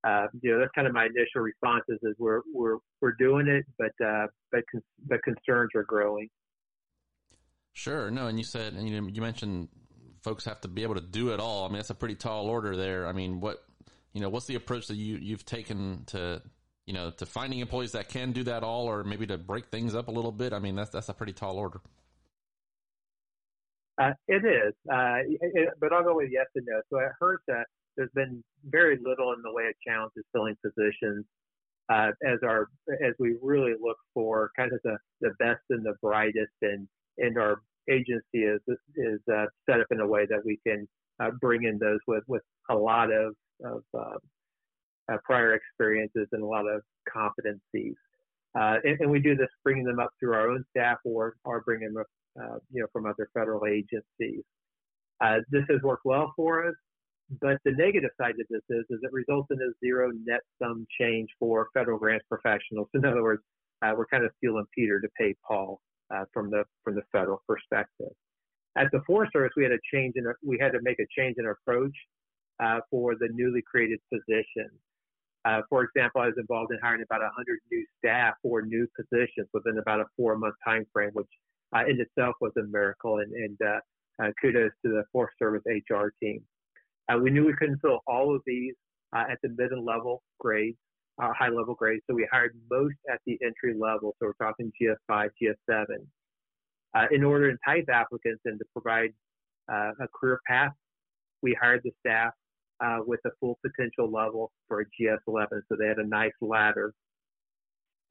uh, 0.03 0.27
you 0.41 0.51
know, 0.51 0.59
that's 0.59 0.71
kind 0.73 0.87
of 0.87 0.93
my 0.93 1.05
initial 1.05 1.41
responses 1.41 1.99
is 2.03 2.15
we're 2.17 2.41
we're 2.53 2.77
we're 3.01 3.15
doing 3.19 3.47
it, 3.47 3.65
but 3.77 4.05
uh, 4.05 4.27
but 4.51 4.61
con- 4.71 4.83
but 5.05 5.21
concerns 5.23 5.71
are 5.75 5.83
growing. 5.83 6.29
Sure, 7.73 8.09
no, 8.09 8.27
and 8.27 8.37
you 8.37 8.45
said, 8.45 8.73
and 8.73 8.87
you 8.87 9.09
you 9.11 9.21
mentioned 9.21 9.67
folks 10.23 10.45
have 10.45 10.61
to 10.61 10.67
be 10.67 10.83
able 10.83 10.95
to 10.95 11.01
do 11.01 11.33
it 11.33 11.39
all. 11.39 11.65
I 11.65 11.67
mean, 11.67 11.77
that's 11.77 11.89
a 11.89 11.95
pretty 11.95 12.15
tall 12.15 12.47
order 12.47 12.75
there. 12.75 13.07
I 13.07 13.11
mean, 13.11 13.41
what 13.41 13.63
you 14.13 14.21
know, 14.21 14.29
what's 14.29 14.45
the 14.45 14.55
approach 14.55 14.87
that 14.87 14.95
you 14.95 15.17
you've 15.17 15.45
taken 15.45 16.03
to 16.07 16.41
you 16.85 16.93
know 16.93 17.11
to 17.11 17.25
finding 17.25 17.59
employees 17.59 17.91
that 17.91 18.07
can 18.07 18.31
do 18.31 18.43
that 18.43 18.63
all, 18.63 18.87
or 18.87 19.03
maybe 19.03 19.27
to 19.27 19.37
break 19.37 19.67
things 19.67 19.95
up 19.95 20.07
a 20.07 20.11
little 20.11 20.31
bit? 20.31 20.53
I 20.53 20.59
mean, 20.59 20.75
that's 20.75 20.91
that's 20.91 21.09
a 21.09 21.13
pretty 21.13 21.33
tall 21.33 21.57
order. 21.57 21.81
Uh, 24.01 24.13
it 24.29 24.45
is, 24.45 24.73
uh, 24.89 25.17
it, 25.27 25.69
but 25.81 25.91
I'll 25.91 26.05
go 26.05 26.15
with 26.15 26.29
yes 26.31 26.45
and 26.55 26.65
no. 26.65 26.79
So 26.89 26.99
at 26.99 27.11
HRSA, 27.21 27.63
there's 27.99 28.09
been 28.15 28.41
very 28.69 28.97
little 29.03 29.33
in 29.33 29.41
the 29.43 29.51
way 29.51 29.65
of 29.67 29.73
challenges 29.85 30.23
filling 30.31 30.55
positions 30.65 31.25
uh, 31.89 32.11
as 32.25 32.39
our 32.43 32.69
as 33.05 33.13
we 33.19 33.35
really 33.41 33.73
look 33.81 33.97
for 34.13 34.51
kind 34.57 34.71
of 34.71 34.79
the, 34.85 34.97
the 35.19 35.31
best 35.37 35.59
and 35.69 35.85
the 35.85 35.95
brightest, 36.01 36.53
and 36.61 36.87
and 37.17 37.37
our 37.37 37.61
agency 37.91 38.45
is 38.45 38.61
is 38.95 39.19
uh, 39.31 39.45
set 39.69 39.81
up 39.81 39.87
in 39.91 39.99
a 39.99 40.07
way 40.07 40.25
that 40.29 40.39
we 40.45 40.57
can 40.65 40.87
uh, 41.19 41.31
bring 41.41 41.65
in 41.65 41.77
those 41.77 41.99
with 42.07 42.23
with 42.27 42.43
a 42.69 42.75
lot 42.75 43.11
of 43.11 43.35
of 43.65 43.83
uh, 43.93 44.17
uh, 45.11 45.17
prior 45.25 45.55
experiences 45.55 46.27
and 46.31 46.41
a 46.41 46.45
lot 46.45 46.65
of 46.67 46.81
competencies. 47.13 47.95
Uh, 48.57 48.77
and, 48.83 48.99
and, 49.01 49.11
we 49.11 49.19
do 49.19 49.35
this 49.35 49.49
bringing 49.63 49.83
them 49.83 49.99
up 49.99 50.09
through 50.19 50.33
our 50.33 50.49
own 50.49 50.63
staff 50.69 50.97
or 51.03 51.35
or 51.43 51.61
bringing 51.65 51.93
them 51.93 52.01
up, 52.01 52.61
you 52.71 52.81
know, 52.81 52.87
from 52.93 53.05
other 53.05 53.27
federal 53.33 53.65
agencies. 53.65 54.43
this 55.51 55.63
has 55.69 55.81
worked 55.81 56.05
well 56.05 56.31
for 56.37 56.65
us. 56.65 56.75
But 57.41 57.57
the 57.63 57.71
negative 57.71 58.09
side 58.19 58.31
of 58.31 58.47
this 58.49 58.61
is, 58.69 58.85
is 58.89 58.99
it 59.03 59.13
results 59.13 59.49
in 59.51 59.59
a 59.61 59.69
zero 59.85 60.11
net 60.25 60.41
sum 60.61 60.87
change 60.99 61.29
for 61.39 61.67
federal 61.73 61.99
grants 61.99 62.25
professionals. 62.27 62.87
In 62.95 63.05
other 63.05 63.21
words, 63.21 63.43
uh, 63.81 63.93
we're 63.95 64.07
kind 64.07 64.25
of 64.25 64.31
stealing 64.37 64.65
Peter 64.75 64.99
to 64.99 65.07
pay 65.17 65.35
Paul 65.47 65.79
uh, 66.13 66.25
from 66.33 66.49
the 66.49 66.63
from 66.83 66.95
the 66.95 67.03
federal 67.11 67.41
perspective. 67.47 68.11
At 68.77 68.87
the 68.91 69.01
Forest 69.05 69.33
Service, 69.33 69.51
we 69.55 69.63
had 69.63 69.71
a 69.71 69.79
change 69.93 70.13
in 70.15 70.25
we 70.43 70.57
had 70.59 70.71
to 70.71 70.79
make 70.81 70.99
a 70.99 71.05
change 71.15 71.35
in 71.37 71.45
our 71.45 71.57
approach 71.61 71.95
uh, 72.59 72.79
for 72.89 73.15
the 73.15 73.29
newly 73.33 73.61
created 73.61 73.99
positions. 74.11 74.79
Uh, 75.45 75.61
for 75.69 75.83
example, 75.83 76.21
I 76.21 76.27
was 76.27 76.35
involved 76.37 76.71
in 76.73 76.79
hiring 76.81 77.01
about 77.01 77.21
100 77.21 77.59
new 77.71 77.85
staff 77.97 78.33
for 78.41 78.61
new 78.61 78.87
positions 78.95 79.47
within 79.53 79.77
about 79.77 80.01
a 80.01 80.05
four-month 80.17 80.55
time 80.65 80.85
frame, 80.91 81.11
which 81.13 81.29
uh, 81.73 81.85
in 81.87 82.01
itself 82.01 82.35
was 82.41 82.51
a 82.57 82.63
miracle. 82.63 83.19
And, 83.19 83.31
and 83.33 83.57
uh, 83.61 84.31
kudos 84.41 84.71
to 84.85 84.91
the 84.91 85.03
Forest 85.13 85.35
Service 85.39 85.63
HR 85.65 86.07
team. 86.21 86.43
Uh, 87.09 87.17
we 87.17 87.31
knew 87.31 87.45
we 87.45 87.53
couldn't 87.53 87.79
fill 87.79 87.99
all 88.07 88.35
of 88.35 88.41
these 88.45 88.75
uh, 89.15 89.23
at 89.29 89.39
the 89.41 89.49
mid 89.57 89.71
and 89.71 89.85
level 89.85 90.21
grades, 90.39 90.77
uh, 91.21 91.31
high 91.37 91.49
level 91.49 91.73
grades, 91.73 92.03
so 92.07 92.15
we 92.15 92.27
hired 92.31 92.55
most 92.69 92.95
at 93.11 93.19
the 93.25 93.37
entry 93.43 93.73
level. 93.77 94.15
So 94.19 94.27
we're 94.27 94.45
talking 94.45 94.71
GS5, 94.79 95.29
GS7. 95.41 95.85
Uh, 96.95 97.05
in 97.11 97.23
order 97.23 97.51
to 97.51 97.57
entice 97.67 97.87
applicants 97.91 98.41
and 98.45 98.59
to 98.59 98.65
provide 98.73 99.11
uh, 99.71 99.91
a 99.99 100.07
career 100.13 100.39
path, 100.47 100.71
we 101.41 101.55
hired 101.59 101.81
the 101.83 101.91
staff 101.99 102.33
uh, 102.83 102.99
with 103.05 103.19
a 103.25 103.29
full 103.39 103.57
potential 103.65 104.11
level 104.11 104.51
for 104.67 104.81
a 104.81 104.85
GS11, 104.85 105.47
so 105.67 105.75
they 105.79 105.87
had 105.87 105.97
a 105.97 106.07
nice 106.07 106.31
ladder. 106.41 106.93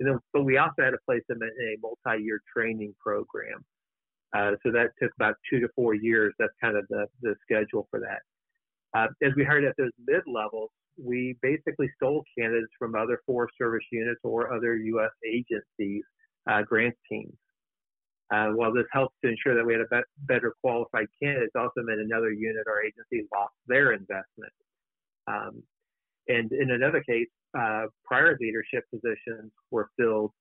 Then, 0.01 0.19
but 0.33 0.45
we 0.45 0.59
also 0.59 0.83
had 0.83 0.91
to 0.91 0.99
place 1.07 1.23
them 1.29 1.39
in 1.43 1.49
a 1.49 1.77
multi-year 1.83 2.41
training 2.57 2.95
program. 3.01 3.65
so 4.35 4.71
that 4.73 4.91
took 5.01 5.11
about 5.17 5.35
two 5.51 5.59
to 5.61 5.69
four 5.75 5.95
years. 5.95 6.33
That's 6.39 6.53
kind 6.63 6.77
of 6.77 6.87
the, 6.89 7.07
the 7.23 7.35
schedule 7.45 7.89
for 7.91 8.01
that. 8.01 8.21
Uh, 8.95 9.07
as 9.23 9.33
we 9.37 9.45
hired 9.45 9.65
at 9.65 9.75
those 9.77 9.91
mid 10.07 10.23
levels, 10.27 10.71
we 11.03 11.37
basically 11.43 11.91
stole 11.97 12.25
candidates 12.37 12.73
from 12.79 12.95
other 12.95 13.21
Forest 13.27 13.55
Service 13.59 13.85
units 13.93 14.21
or 14.25 14.53
other 14.53 14.77
U.S. 14.77 15.11
agencies, 15.27 16.03
uh, 16.51 16.63
grant 16.63 16.95
teams. 17.11 17.35
Uh, 18.31 18.49
while 18.49 18.73
this 18.73 18.85
helps 18.93 19.15
to 19.25 19.31
ensure 19.31 19.55
that 19.55 19.65
we 19.65 19.73
had 19.73 19.81
a 19.81 19.87
be- 19.91 20.03
better 20.27 20.53
qualified 20.63 21.07
candidates, 21.23 21.53
it 21.55 21.59
also 21.59 21.83
meant 21.83 22.01
another 22.01 22.31
unit 22.31 22.65
or 22.67 22.83
agency 22.83 23.27
lost 23.35 23.55
their 23.67 23.93
investment. 23.93 24.53
Um, 25.27 25.63
and 26.29 26.53
in 26.53 26.73
another 26.73 27.03
case, 27.03 27.29
uh, 27.59 27.87
prior 28.05 28.37
leadership 28.39 28.85
positions 28.93 29.51
were 29.71 29.89
filled, 29.99 30.33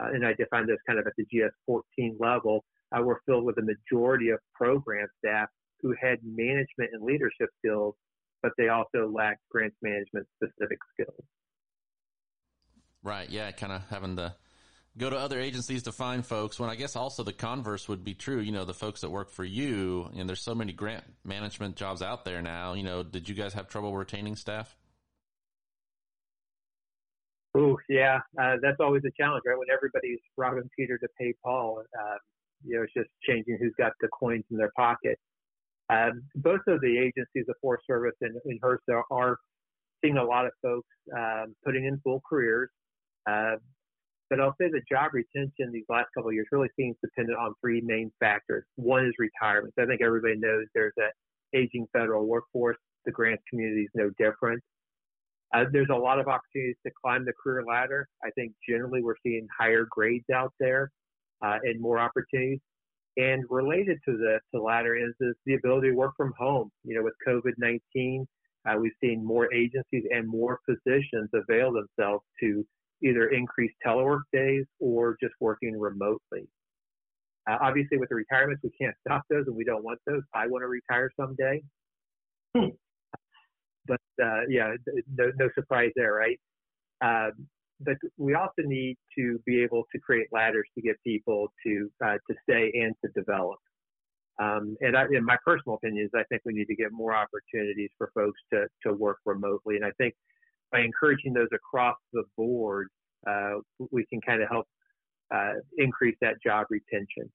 uh, 0.00 0.08
and 0.12 0.26
I 0.26 0.32
define 0.32 0.66
this 0.66 0.78
kind 0.86 0.98
of 0.98 1.06
at 1.06 1.12
the 1.16 1.24
GS14 1.26 2.16
level, 2.18 2.64
uh, 2.96 3.02
were 3.02 3.20
filled 3.26 3.44
with 3.44 3.58
a 3.58 3.62
majority 3.62 4.30
of 4.30 4.40
program 4.54 5.06
staff 5.18 5.48
who 5.82 5.94
had 6.00 6.18
management 6.24 6.90
and 6.92 7.02
leadership 7.02 7.48
skills, 7.58 7.94
but 8.42 8.52
they 8.58 8.68
also 8.68 9.08
lacked 9.08 9.40
grants 9.50 9.76
management 9.82 10.26
specific 10.36 10.78
skills. 10.92 11.24
Right. 13.02 13.28
Yeah. 13.30 13.50
Kind 13.52 13.72
of 13.72 13.82
having 13.88 14.16
to 14.16 14.34
go 14.98 15.10
to 15.10 15.16
other 15.16 15.38
agencies 15.38 15.84
to 15.84 15.92
find 15.92 16.24
folks 16.24 16.58
when 16.58 16.70
I 16.70 16.74
guess 16.74 16.96
also 16.96 17.22
the 17.22 17.32
converse 17.32 17.88
would 17.88 18.02
be 18.02 18.14
true. 18.14 18.40
You 18.40 18.52
know, 18.52 18.64
the 18.64 18.74
folks 18.74 19.02
that 19.02 19.10
work 19.10 19.30
for 19.30 19.44
you 19.44 20.10
and 20.16 20.28
there's 20.28 20.42
so 20.42 20.54
many 20.54 20.72
grant 20.72 21.04
management 21.24 21.76
jobs 21.76 22.02
out 22.02 22.24
there 22.24 22.42
now, 22.42 22.72
you 22.72 22.82
know, 22.82 23.02
did 23.02 23.28
you 23.28 23.34
guys 23.34 23.54
have 23.54 23.68
trouble 23.68 23.96
retaining 23.96 24.36
staff? 24.36 24.76
Oh 27.56 27.78
yeah, 27.88 28.18
uh, 28.38 28.56
that's 28.60 28.76
always 28.80 29.02
a 29.06 29.10
challenge, 29.18 29.42
right? 29.46 29.56
When 29.56 29.68
everybody's 29.74 30.18
robbing 30.36 30.68
Peter 30.76 30.98
to 30.98 31.08
pay 31.18 31.32
Paul, 31.42 31.82
uh, 31.98 32.16
you 32.62 32.76
know, 32.76 32.82
it's 32.82 32.92
just 32.92 33.08
changing 33.26 33.56
who's 33.58 33.72
got 33.78 33.92
the 34.00 34.08
coins 34.08 34.44
in 34.50 34.58
their 34.58 34.72
pocket. 34.76 35.18
Um, 35.88 36.22
both 36.34 36.60
of 36.66 36.80
the 36.80 36.98
agencies, 36.98 37.44
the 37.46 37.54
Forest 37.60 37.84
Service 37.86 38.14
and, 38.20 38.36
and 38.44 38.60
HRSA, 38.60 39.02
are 39.10 39.38
seeing 40.02 40.16
a 40.16 40.24
lot 40.24 40.46
of 40.46 40.52
folks 40.62 40.88
um, 41.16 41.54
putting 41.64 41.84
in 41.84 42.00
full 42.02 42.22
careers. 42.28 42.70
Uh, 43.28 43.56
but 44.28 44.40
I'll 44.40 44.56
say 44.60 44.68
the 44.68 44.82
job 44.90 45.12
retention 45.14 45.70
these 45.72 45.84
last 45.88 46.06
couple 46.14 46.30
of 46.30 46.34
years 46.34 46.48
really 46.50 46.68
seems 46.76 46.96
dependent 47.02 47.38
on 47.38 47.54
three 47.60 47.80
main 47.80 48.10
factors. 48.18 48.64
One 48.74 49.06
is 49.06 49.12
retirement. 49.18 49.74
I 49.78 49.86
think 49.86 50.02
everybody 50.02 50.36
knows 50.36 50.66
there's 50.74 50.92
an 50.96 51.10
aging 51.54 51.86
federal 51.92 52.26
workforce. 52.26 52.78
The 53.04 53.12
grants 53.12 53.44
community 53.48 53.82
is 53.82 53.90
no 53.94 54.10
different. 54.18 54.62
Uh, 55.54 55.64
there's 55.72 55.88
a 55.92 55.96
lot 55.96 56.18
of 56.18 56.26
opportunities 56.26 56.76
to 56.84 56.92
climb 57.00 57.24
the 57.24 57.32
career 57.40 57.64
ladder. 57.64 58.08
I 58.24 58.30
think 58.30 58.52
generally 58.68 59.00
we're 59.00 59.14
seeing 59.22 59.46
higher 59.56 59.86
grades 59.88 60.24
out 60.34 60.52
there 60.58 60.90
uh, 61.44 61.58
and 61.62 61.80
more 61.80 62.00
opportunities. 62.00 62.58
And 63.16 63.44
related 63.48 63.98
to 64.06 64.16
the 64.16 64.40
to 64.54 64.62
ladder 64.62 64.96
is, 64.96 65.14
is 65.20 65.34
the 65.46 65.54
ability 65.54 65.90
to 65.90 65.94
work 65.94 66.12
from 66.16 66.34
home. 66.38 66.70
You 66.84 66.96
know, 66.96 67.02
with 67.02 67.14
COVID-19, 67.26 68.26
uh, 68.68 68.78
we've 68.78 68.92
seen 69.00 69.24
more 69.24 69.52
agencies 69.54 70.04
and 70.10 70.28
more 70.28 70.60
positions 70.68 71.30
avail 71.32 71.72
themselves 71.72 72.24
to 72.40 72.64
either 73.02 73.28
increase 73.28 73.72
telework 73.86 74.22
days 74.32 74.64
or 74.80 75.16
just 75.22 75.34
working 75.40 75.78
remotely. 75.78 76.48
Uh, 77.48 77.58
obviously, 77.60 77.96
with 77.96 78.08
the 78.08 78.14
retirements, 78.14 78.62
we 78.64 78.70
can't 78.70 78.94
stop 79.06 79.22
those, 79.30 79.44
and 79.46 79.54
we 79.54 79.64
don't 79.64 79.84
want 79.84 80.00
those. 80.06 80.22
I 80.34 80.46
want 80.48 80.62
to 80.62 80.68
retire 80.68 81.10
someday. 81.18 81.62
Hmm. 82.56 82.70
but 83.86 84.00
uh, 84.22 84.40
yeah, 84.48 84.72
no, 85.16 85.30
no 85.38 85.48
surprise 85.54 85.90
there, 85.94 86.14
right? 86.14 86.40
Um, 87.02 87.46
but 87.80 87.96
we 88.16 88.34
also 88.34 88.62
need 88.64 88.96
to 89.18 89.40
be 89.44 89.62
able 89.62 89.84
to 89.92 90.00
create 90.00 90.28
ladders 90.32 90.66
to 90.74 90.82
get 90.82 90.96
people 91.04 91.52
to 91.64 91.90
uh, 92.04 92.14
to 92.28 92.34
stay 92.42 92.72
and 92.74 92.94
to 93.04 93.10
develop. 93.14 93.58
Um, 94.38 94.76
and 94.80 94.96
I, 94.96 95.04
in 95.12 95.24
my 95.24 95.36
personal 95.44 95.76
opinion 95.76 96.06
is 96.06 96.10
I 96.14 96.24
think 96.24 96.42
we 96.44 96.52
need 96.52 96.66
to 96.66 96.76
get 96.76 96.92
more 96.92 97.14
opportunities 97.14 97.90
for 97.98 98.10
folks 98.14 98.40
to 98.52 98.66
to 98.86 98.94
work 98.94 99.18
remotely. 99.24 99.76
And 99.76 99.84
I 99.84 99.92
think 99.98 100.14
by 100.72 100.80
encouraging 100.80 101.32
those 101.32 101.48
across 101.54 101.96
the 102.12 102.24
board, 102.36 102.88
uh, 103.26 103.60
we 103.90 104.04
can 104.06 104.20
kind 104.20 104.42
of 104.42 104.48
help 104.48 104.66
uh, 105.34 105.54
increase 105.78 106.16
that 106.20 106.34
job 106.42 106.66
retention. 106.70 107.30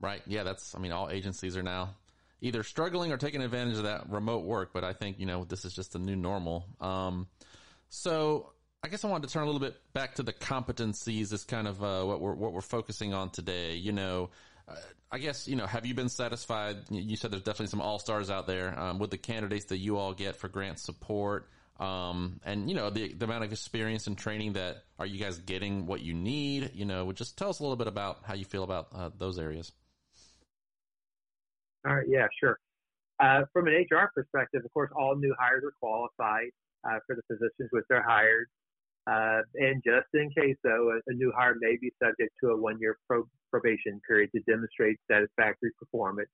Right. 0.00 0.22
Yeah. 0.26 0.44
That's. 0.44 0.74
I 0.74 0.78
mean, 0.78 0.92
all 0.92 1.10
agencies 1.10 1.56
are 1.56 1.62
now 1.62 1.94
either 2.40 2.62
struggling 2.62 3.12
or 3.12 3.16
taking 3.16 3.42
advantage 3.42 3.76
of 3.76 3.82
that 3.84 4.08
remote 4.08 4.44
work. 4.44 4.70
But 4.72 4.84
I 4.84 4.92
think 4.92 5.18
you 5.18 5.26
know 5.26 5.44
this 5.44 5.64
is 5.64 5.74
just 5.74 5.92
the 5.92 5.98
new 5.98 6.16
normal. 6.16 6.64
Um, 6.80 7.26
so 7.88 8.52
I 8.82 8.88
guess 8.88 9.04
I 9.04 9.08
wanted 9.08 9.28
to 9.28 9.32
turn 9.32 9.42
a 9.42 9.46
little 9.46 9.60
bit 9.60 9.76
back 9.92 10.16
to 10.16 10.22
the 10.22 10.32
competencies. 10.32 11.32
Is 11.32 11.44
kind 11.44 11.66
of 11.66 11.82
uh, 11.82 12.04
what 12.04 12.20
we're 12.20 12.34
what 12.34 12.52
we're 12.52 12.60
focusing 12.60 13.12
on 13.12 13.30
today. 13.30 13.74
You 13.74 13.92
know, 13.92 14.30
uh, 14.68 14.74
I 15.10 15.18
guess 15.18 15.48
you 15.48 15.56
know. 15.56 15.66
Have 15.66 15.84
you 15.84 15.94
been 15.94 16.08
satisfied? 16.08 16.76
You 16.90 17.16
said 17.16 17.32
there's 17.32 17.42
definitely 17.42 17.68
some 17.68 17.80
all 17.80 17.98
stars 17.98 18.30
out 18.30 18.46
there 18.46 18.78
um, 18.78 18.98
with 18.98 19.10
the 19.10 19.18
candidates 19.18 19.66
that 19.66 19.78
you 19.78 19.96
all 19.96 20.14
get 20.14 20.36
for 20.36 20.48
grant 20.48 20.78
support. 20.78 21.48
Um, 21.80 22.40
and 22.44 22.68
you 22.68 22.76
know 22.76 22.90
the, 22.90 23.12
the 23.12 23.24
amount 23.24 23.44
of 23.44 23.52
experience 23.52 24.08
and 24.08 24.18
training 24.18 24.54
that 24.54 24.84
are 24.98 25.06
you 25.06 25.18
guys 25.18 25.38
getting 25.38 25.86
what 25.86 26.00
you 26.00 26.14
need? 26.14 26.70
You 26.74 26.84
know, 26.84 27.04
would 27.04 27.16
just 27.16 27.36
tell 27.36 27.48
us 27.48 27.58
a 27.58 27.62
little 27.62 27.76
bit 27.76 27.88
about 27.88 28.20
how 28.24 28.34
you 28.34 28.44
feel 28.44 28.64
about 28.64 28.88
uh, 28.94 29.10
those 29.16 29.38
areas. 29.38 29.72
All 31.86 31.94
right, 31.94 32.06
yeah, 32.08 32.26
sure. 32.38 32.58
Uh, 33.20 33.42
from 33.52 33.66
an 33.66 33.74
HR 33.74 34.10
perspective, 34.14 34.62
of 34.64 34.72
course, 34.72 34.90
all 34.96 35.16
new 35.16 35.34
hires 35.38 35.64
are 35.64 35.72
qualified 35.80 36.50
uh, 36.84 36.98
for 37.06 37.16
the 37.16 37.22
positions 37.28 37.68
which 37.70 37.84
they're 37.88 38.06
hired. 38.06 38.46
Uh, 39.10 39.40
and 39.54 39.82
just 39.84 40.06
in 40.12 40.28
case, 40.36 40.56
though, 40.62 40.90
a, 40.92 41.10
a, 41.10 41.14
new 41.14 41.32
hire 41.34 41.54
may 41.60 41.78
be 41.80 41.90
subject 42.02 42.30
to 42.42 42.50
a 42.50 42.56
one-year 42.56 42.98
pro- 43.08 43.28
probation 43.50 43.98
period 44.06 44.28
to 44.34 44.40
demonstrate 44.42 44.98
satisfactory 45.10 45.70
performance. 45.78 46.28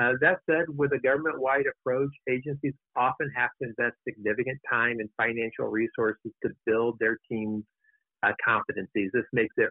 Uh, 0.00 0.12
that 0.20 0.38
said, 0.50 0.64
with 0.76 0.92
a 0.92 0.98
government-wide 0.98 1.66
approach, 1.66 2.10
agencies 2.28 2.74
often 2.96 3.30
have 3.36 3.50
to 3.62 3.68
invest 3.68 3.94
significant 4.08 4.58
time 4.68 4.98
and 4.98 5.08
financial 5.16 5.66
resources 5.66 6.32
to 6.42 6.50
build 6.66 6.98
their 6.98 7.16
team's 7.30 7.62
uh, 8.24 8.32
competencies. 8.44 9.10
This 9.12 9.24
makes 9.32 9.54
it 9.56 9.70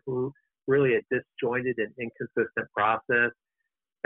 really 0.65 0.95
a 0.95 1.01
disjointed 1.11 1.77
and 1.77 1.91
inconsistent 1.99 2.71
process 2.73 3.31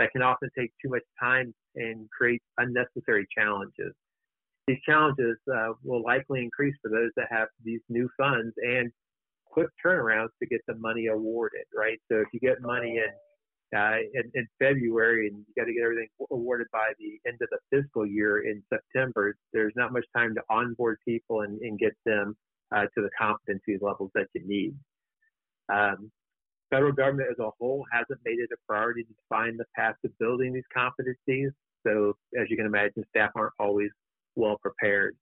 that 0.00 0.10
can 0.10 0.22
often 0.22 0.48
take 0.58 0.72
too 0.82 0.90
much 0.90 1.02
time 1.20 1.54
and 1.76 2.08
create 2.10 2.42
unnecessary 2.58 3.26
challenges. 3.36 3.94
These 4.68 4.80
challenges 4.84 5.38
uh, 5.50 5.72
will 5.82 6.02
likely 6.02 6.42
increase 6.42 6.74
for 6.82 6.90
those 6.90 7.10
that 7.16 7.28
have 7.30 7.48
these 7.64 7.80
new 7.88 8.06
funds 8.18 8.54
and 8.58 8.92
quick 9.46 9.68
turnarounds 9.84 10.28
to 10.42 10.46
get 10.46 10.60
the 10.68 10.74
money 10.74 11.06
awarded, 11.06 11.64
right? 11.74 11.98
So 12.12 12.18
if 12.18 12.28
you 12.34 12.40
get 12.40 12.60
money 12.60 12.98
in, 12.98 13.78
uh, 13.78 13.96
in, 14.12 14.30
in 14.34 14.46
February 14.58 15.28
and 15.28 15.38
you 15.38 15.54
got 15.56 15.64
to 15.64 15.72
get 15.72 15.82
everything 15.82 16.08
awarded 16.30 16.66
by 16.70 16.92
the 16.98 17.18
end 17.26 17.38
of 17.40 17.48
the 17.50 17.58
fiscal 17.70 18.06
year 18.06 18.40
in 18.46 18.62
September, 18.70 19.34
there's 19.54 19.72
not 19.74 19.94
much 19.94 20.04
time 20.14 20.34
to 20.34 20.42
onboard 20.50 20.98
people 21.02 21.40
and, 21.40 21.58
and 21.62 21.78
get 21.78 21.96
them 22.04 22.36
uh, 22.70 22.82
to 22.94 23.00
the 23.00 23.10
competency 23.18 23.78
levels 23.80 24.10
that 24.14 24.26
you 24.34 24.46
need. 24.46 24.74
Um, 25.72 26.10
federal 26.70 26.92
government 26.92 27.30
as 27.30 27.38
a 27.38 27.50
whole 27.58 27.86
hasn't 27.90 28.20
made 28.26 28.38
it 28.38 28.50
a 28.52 28.56
priority 28.66 29.04
to 29.04 29.14
define 29.22 29.56
the 29.56 29.64
path 29.74 29.94
to 30.04 30.12
building 30.20 30.52
these 30.52 30.68
competencies. 30.76 31.52
So, 31.86 32.16
as 32.38 32.50
you 32.50 32.56
can 32.58 32.66
imagine, 32.66 33.02
staff 33.08 33.30
aren't 33.34 33.54
always 33.58 33.90
well 34.38 34.56
prepared. 34.62 35.16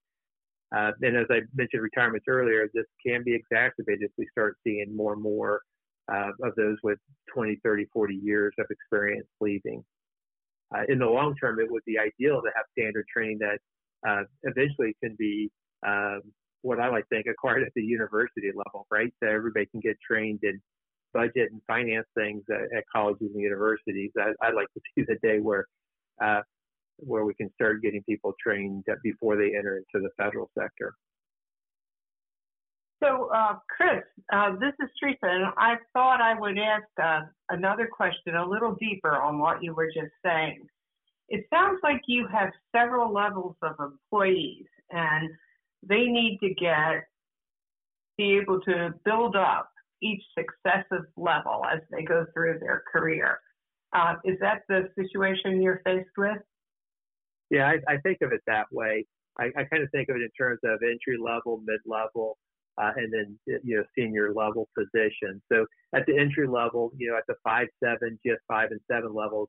Uh, 0.74 0.92
and 1.02 1.16
as 1.16 1.26
I 1.30 1.40
mentioned 1.54 1.82
retirements 1.82 2.26
earlier, 2.28 2.68
this 2.74 2.84
can 3.04 3.22
be 3.24 3.34
exacerbated 3.34 4.02
if 4.02 4.10
we 4.18 4.26
start 4.30 4.56
seeing 4.64 4.94
more 4.94 5.12
and 5.12 5.22
more 5.22 5.60
uh, 6.12 6.30
of 6.42 6.54
those 6.56 6.76
with 6.82 6.98
20, 7.34 7.60
30, 7.64 7.86
40 7.92 8.14
years 8.14 8.52
of 8.58 8.66
experience 8.70 9.26
leaving. 9.40 9.84
Uh, 10.74 10.82
in 10.88 10.98
the 10.98 11.06
long 11.06 11.34
term, 11.36 11.60
it 11.60 11.70
would 11.70 11.84
be 11.86 11.98
ideal 11.98 12.42
to 12.42 12.50
have 12.54 12.64
standard 12.76 13.06
training 13.12 13.38
that 13.38 13.58
uh, 14.08 14.22
eventually 14.42 14.94
can 15.02 15.14
be 15.18 15.50
um, 15.86 16.20
what 16.62 16.80
I 16.80 16.88
like 16.88 17.08
to 17.08 17.16
think 17.16 17.26
acquired 17.26 17.62
at 17.62 17.72
the 17.76 17.82
university 17.82 18.50
level, 18.54 18.86
right? 18.90 19.12
So 19.22 19.28
everybody 19.28 19.66
can 19.66 19.80
get 19.80 19.96
trained 20.00 20.40
in 20.42 20.60
budget 21.14 21.52
and 21.52 21.60
finance 21.66 22.06
things 22.16 22.42
at, 22.50 22.76
at 22.76 22.84
colleges 22.92 23.30
and 23.32 23.40
universities. 23.40 24.10
I, 24.18 24.48
would 24.48 24.56
like 24.56 24.68
to 24.74 24.80
see 24.94 25.04
the 25.06 25.16
day 25.22 25.38
where 25.38 25.66
uh, 26.22 26.42
where 26.98 27.24
we 27.24 27.34
can 27.34 27.52
start 27.54 27.82
getting 27.82 28.02
people 28.04 28.34
trained 28.42 28.84
before 29.02 29.36
they 29.36 29.56
enter 29.56 29.78
into 29.78 30.02
the 30.02 30.10
federal 30.16 30.50
sector. 30.58 30.94
So, 33.02 33.28
uh, 33.34 33.56
Chris, 33.68 34.02
uh, 34.32 34.52
this 34.52 34.72
is 34.82 34.88
Teresa, 34.98 35.18
and 35.22 35.44
I 35.58 35.76
thought 35.92 36.20
I 36.22 36.38
would 36.38 36.58
ask 36.58 36.84
uh, 37.02 37.26
another 37.50 37.86
question 37.86 38.36
a 38.36 38.48
little 38.48 38.74
deeper 38.80 39.14
on 39.16 39.38
what 39.38 39.62
you 39.62 39.74
were 39.74 39.88
just 39.88 40.12
saying. 40.24 40.66
It 41.28 41.44
sounds 41.52 41.78
like 41.82 42.00
you 42.06 42.26
have 42.32 42.50
several 42.74 43.12
levels 43.12 43.56
of 43.62 43.74
employees, 43.80 44.66
and 44.90 45.28
they 45.86 46.06
need 46.06 46.38
to 46.42 46.54
get 46.54 47.06
be 48.16 48.38
able 48.38 48.60
to 48.62 48.94
build 49.04 49.36
up 49.36 49.70
each 50.02 50.22
successive 50.38 51.04
level 51.18 51.62
as 51.70 51.80
they 51.90 52.02
go 52.02 52.24
through 52.32 52.58
their 52.60 52.82
career. 52.90 53.40
Uh, 53.94 54.14
is 54.24 54.38
that 54.40 54.62
the 54.68 54.88
situation 54.94 55.60
you're 55.60 55.82
faced 55.84 56.08
with? 56.16 56.38
Yeah, 57.50 57.66
I, 57.68 57.94
I 57.94 57.98
think 57.98 58.18
of 58.22 58.32
it 58.32 58.40
that 58.46 58.66
way. 58.72 59.06
I, 59.38 59.46
I 59.56 59.64
kind 59.64 59.82
of 59.82 59.90
think 59.90 60.08
of 60.08 60.16
it 60.16 60.22
in 60.22 60.30
terms 60.38 60.60
of 60.64 60.80
entry 60.82 61.18
level, 61.20 61.62
mid 61.64 61.80
level, 61.86 62.38
uh, 62.78 62.92
and 62.96 63.12
then 63.12 63.38
you 63.64 63.76
know 63.76 63.84
senior 63.96 64.32
level 64.34 64.68
positions. 64.76 65.42
So 65.52 65.66
at 65.94 66.06
the 66.06 66.18
entry 66.18 66.48
level, 66.48 66.92
you 66.96 67.10
know, 67.10 67.16
at 67.16 67.24
the 67.28 67.34
five, 67.44 67.68
seven, 67.82 68.18
GS 68.26 68.40
five 68.48 68.70
and 68.70 68.80
seven 68.90 69.14
levels, 69.14 69.48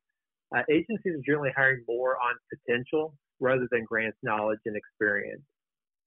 uh, 0.55 0.63
agencies 0.69 1.15
are 1.15 1.21
generally 1.25 1.51
hiring 1.55 1.83
more 1.87 2.17
on 2.17 2.35
potential 2.53 3.13
rather 3.39 3.67
than 3.71 3.83
grants 3.85 4.17
knowledge 4.23 4.59
and 4.65 4.75
experience. 4.75 5.41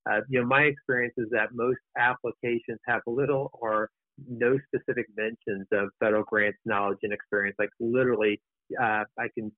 Uh, 0.09 0.21
you 0.29 0.39
know, 0.41 0.45
my 0.47 0.63
experience 0.63 1.13
is 1.17 1.27
that 1.31 1.49
most 1.53 1.79
applications 1.97 2.79
have 2.87 3.01
little 3.05 3.51
or 3.53 3.89
no 4.27 4.57
specific 4.67 5.05
mentions 5.15 5.67
of 5.71 5.89
federal 5.99 6.23
grants 6.23 6.57
knowledge 6.65 6.97
and 7.03 7.13
experience. 7.13 7.55
Like 7.59 7.69
literally, 7.79 8.41
uh, 8.81 9.03
I 9.19 9.27
can 9.37 9.51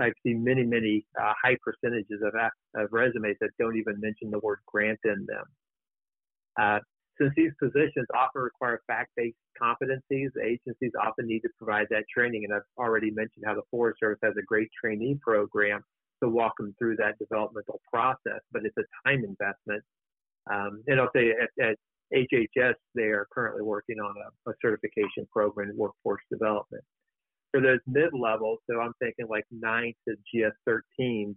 I've 0.00 0.14
seen 0.24 0.44
many, 0.44 0.64
many 0.64 1.04
uh, 1.20 1.32
high 1.42 1.56
percentages 1.62 2.20
of, 2.22 2.34
of 2.74 2.88
resumes 2.92 3.36
that 3.40 3.50
don't 3.58 3.76
even 3.76 4.00
mention 4.00 4.30
the 4.30 4.38
word 4.38 4.58
grant 4.66 5.00
in 5.04 5.26
them. 5.26 5.44
Uh, 6.60 6.78
since 7.20 7.32
these 7.36 7.52
positions 7.60 8.06
often 8.14 8.42
require 8.42 8.80
fact-based 8.86 9.36
competencies, 9.60 10.30
agencies 10.42 10.92
often 11.00 11.26
need 11.26 11.40
to 11.40 11.50
provide 11.58 11.86
that 11.90 12.04
training. 12.14 12.44
And 12.44 12.54
I've 12.54 12.62
already 12.78 13.10
mentioned 13.10 13.44
how 13.44 13.54
the 13.54 13.62
Forest 13.70 14.00
Service 14.00 14.18
has 14.22 14.34
a 14.38 14.42
great 14.42 14.70
trainee 14.82 15.18
program 15.20 15.82
to 16.22 16.28
walk 16.28 16.54
them 16.58 16.74
through 16.78 16.96
that 16.96 17.18
developmental 17.18 17.80
process, 17.92 18.40
but 18.52 18.62
it's 18.64 18.76
a 18.78 19.08
time 19.08 19.24
investment. 19.24 19.82
Um, 20.50 20.82
and 20.86 21.00
I'll 21.00 21.10
say 21.14 21.30
at, 21.30 21.64
at, 21.64 21.76
HHS, 22.12 22.74
they 22.96 23.04
are 23.04 23.28
currently 23.32 23.62
working 23.62 24.00
on 24.00 24.12
a, 24.16 24.50
a 24.50 24.54
certification 24.60 25.28
program 25.32 25.70
in 25.70 25.76
workforce 25.76 26.22
development 26.28 26.82
for 27.50 27.60
those 27.60 27.80
mid 27.86 28.10
levels, 28.12 28.58
so 28.68 28.80
I'm 28.80 28.92
thinking 29.00 29.26
like 29.28 29.44
9 29.50 29.92
to 30.08 30.14
GS 30.14 30.54
13, 30.66 31.36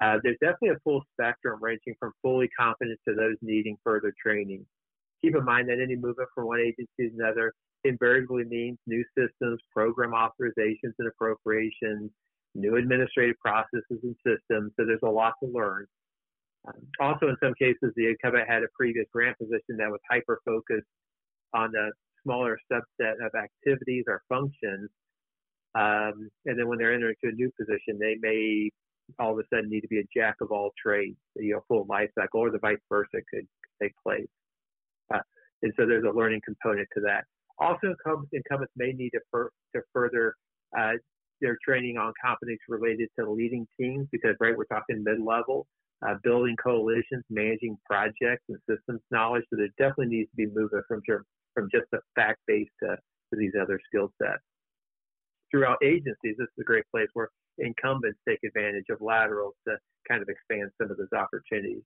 uh, 0.00 0.16
there's 0.22 0.36
definitely 0.40 0.70
a 0.70 0.80
full 0.82 1.02
spectrum 1.12 1.58
ranging 1.60 1.94
from 1.98 2.12
fully 2.22 2.48
competent 2.58 2.98
to 3.06 3.14
those 3.14 3.36
needing 3.42 3.76
further 3.84 4.12
training. 4.20 4.64
Keep 5.22 5.36
in 5.36 5.44
mind 5.44 5.68
that 5.68 5.80
any 5.80 5.96
movement 5.96 6.28
from 6.34 6.46
one 6.46 6.60
agency 6.60 6.88
to 6.98 7.10
another 7.14 7.52
invariably 7.84 8.44
means 8.44 8.78
new 8.86 9.04
systems, 9.16 9.60
program 9.72 10.12
authorizations 10.12 10.94
and 10.98 11.08
appropriations, 11.08 12.10
new 12.54 12.76
administrative 12.76 13.36
processes 13.38 14.00
and 14.02 14.16
systems. 14.26 14.72
So 14.78 14.86
there's 14.86 15.00
a 15.04 15.10
lot 15.10 15.34
to 15.42 15.50
learn. 15.50 15.86
Um, 16.66 16.74
also, 17.00 17.28
in 17.28 17.36
some 17.42 17.54
cases, 17.58 17.92
the 17.96 18.08
incumbent 18.08 18.48
had 18.48 18.62
a 18.62 18.68
previous 18.74 19.06
grant 19.12 19.36
position 19.38 19.76
that 19.78 19.90
was 19.90 20.00
hyper 20.10 20.40
focused 20.44 20.86
on 21.54 21.72
a 21.74 21.90
smaller 22.22 22.58
subset 22.70 23.14
of 23.24 23.32
activities 23.34 24.04
or 24.06 24.22
functions 24.28 24.90
Um, 25.74 26.30
and 26.46 26.58
then 26.58 26.68
when 26.68 26.78
they're 26.78 26.94
entering 26.94 27.16
to 27.22 27.30
a 27.30 27.32
new 27.32 27.50
position, 27.58 27.98
they 27.98 28.16
may 28.20 28.70
all 29.18 29.32
of 29.32 29.38
a 29.38 29.42
sudden 29.54 29.70
need 29.70 29.80
to 29.82 29.88
be 29.88 30.00
a 30.00 30.08
jack 30.16 30.36
of 30.40 30.50
all 30.50 30.70
trades, 30.80 31.16
you 31.36 31.52
know, 31.52 31.60
full 31.68 31.86
life 31.88 32.10
cycle, 32.18 32.40
or 32.40 32.50
the 32.50 32.58
vice 32.58 32.78
versa 32.88 33.18
could 33.32 33.46
take 33.82 33.92
place. 34.02 34.26
Uh, 35.12 35.18
and 35.62 35.72
so 35.76 35.86
there's 35.86 36.04
a 36.04 36.16
learning 36.16 36.40
component 36.44 36.88
to 36.94 37.00
that. 37.00 37.24
Also, 37.58 37.94
incumbents 38.32 38.72
may 38.76 38.92
need 38.92 39.10
to, 39.10 39.20
fur- 39.30 39.50
to 39.74 39.82
further 39.92 40.34
uh, 40.78 40.92
their 41.40 41.58
training 41.64 41.98
on 41.98 42.12
competencies 42.24 42.58
related 42.68 43.08
to 43.18 43.30
leading 43.30 43.66
teams 43.78 44.06
because, 44.12 44.34
right, 44.40 44.56
we're 44.56 44.64
talking 44.64 45.02
mid-level, 45.04 45.66
uh, 46.06 46.14
building 46.22 46.56
coalitions, 46.62 47.24
managing 47.28 47.76
projects 47.84 48.44
and 48.48 48.58
systems 48.68 49.00
knowledge. 49.10 49.44
So 49.50 49.56
there 49.56 49.68
definitely 49.78 50.16
needs 50.16 50.30
to 50.30 50.36
be 50.36 50.46
movement 50.46 50.84
from 50.88 51.02
from 51.54 51.68
just 51.70 51.86
a 51.92 51.98
fact 52.14 52.38
based 52.46 52.70
to, 52.82 52.96
to 52.96 53.36
these 53.36 53.52
other 53.60 53.78
skill 53.88 54.12
sets. 54.22 54.42
Throughout 55.50 55.78
agencies, 55.82 56.36
this 56.38 56.46
is 56.46 56.60
a 56.60 56.64
great 56.64 56.84
place 56.90 57.08
where 57.14 57.28
incumbents 57.58 58.18
take 58.28 58.38
advantage 58.44 58.86
of 58.90 59.00
laterals 59.00 59.54
to 59.66 59.76
kind 60.08 60.22
of 60.22 60.28
expand 60.28 60.70
some 60.80 60.90
of 60.90 60.96
those 60.96 61.12
opportunities. 61.12 61.82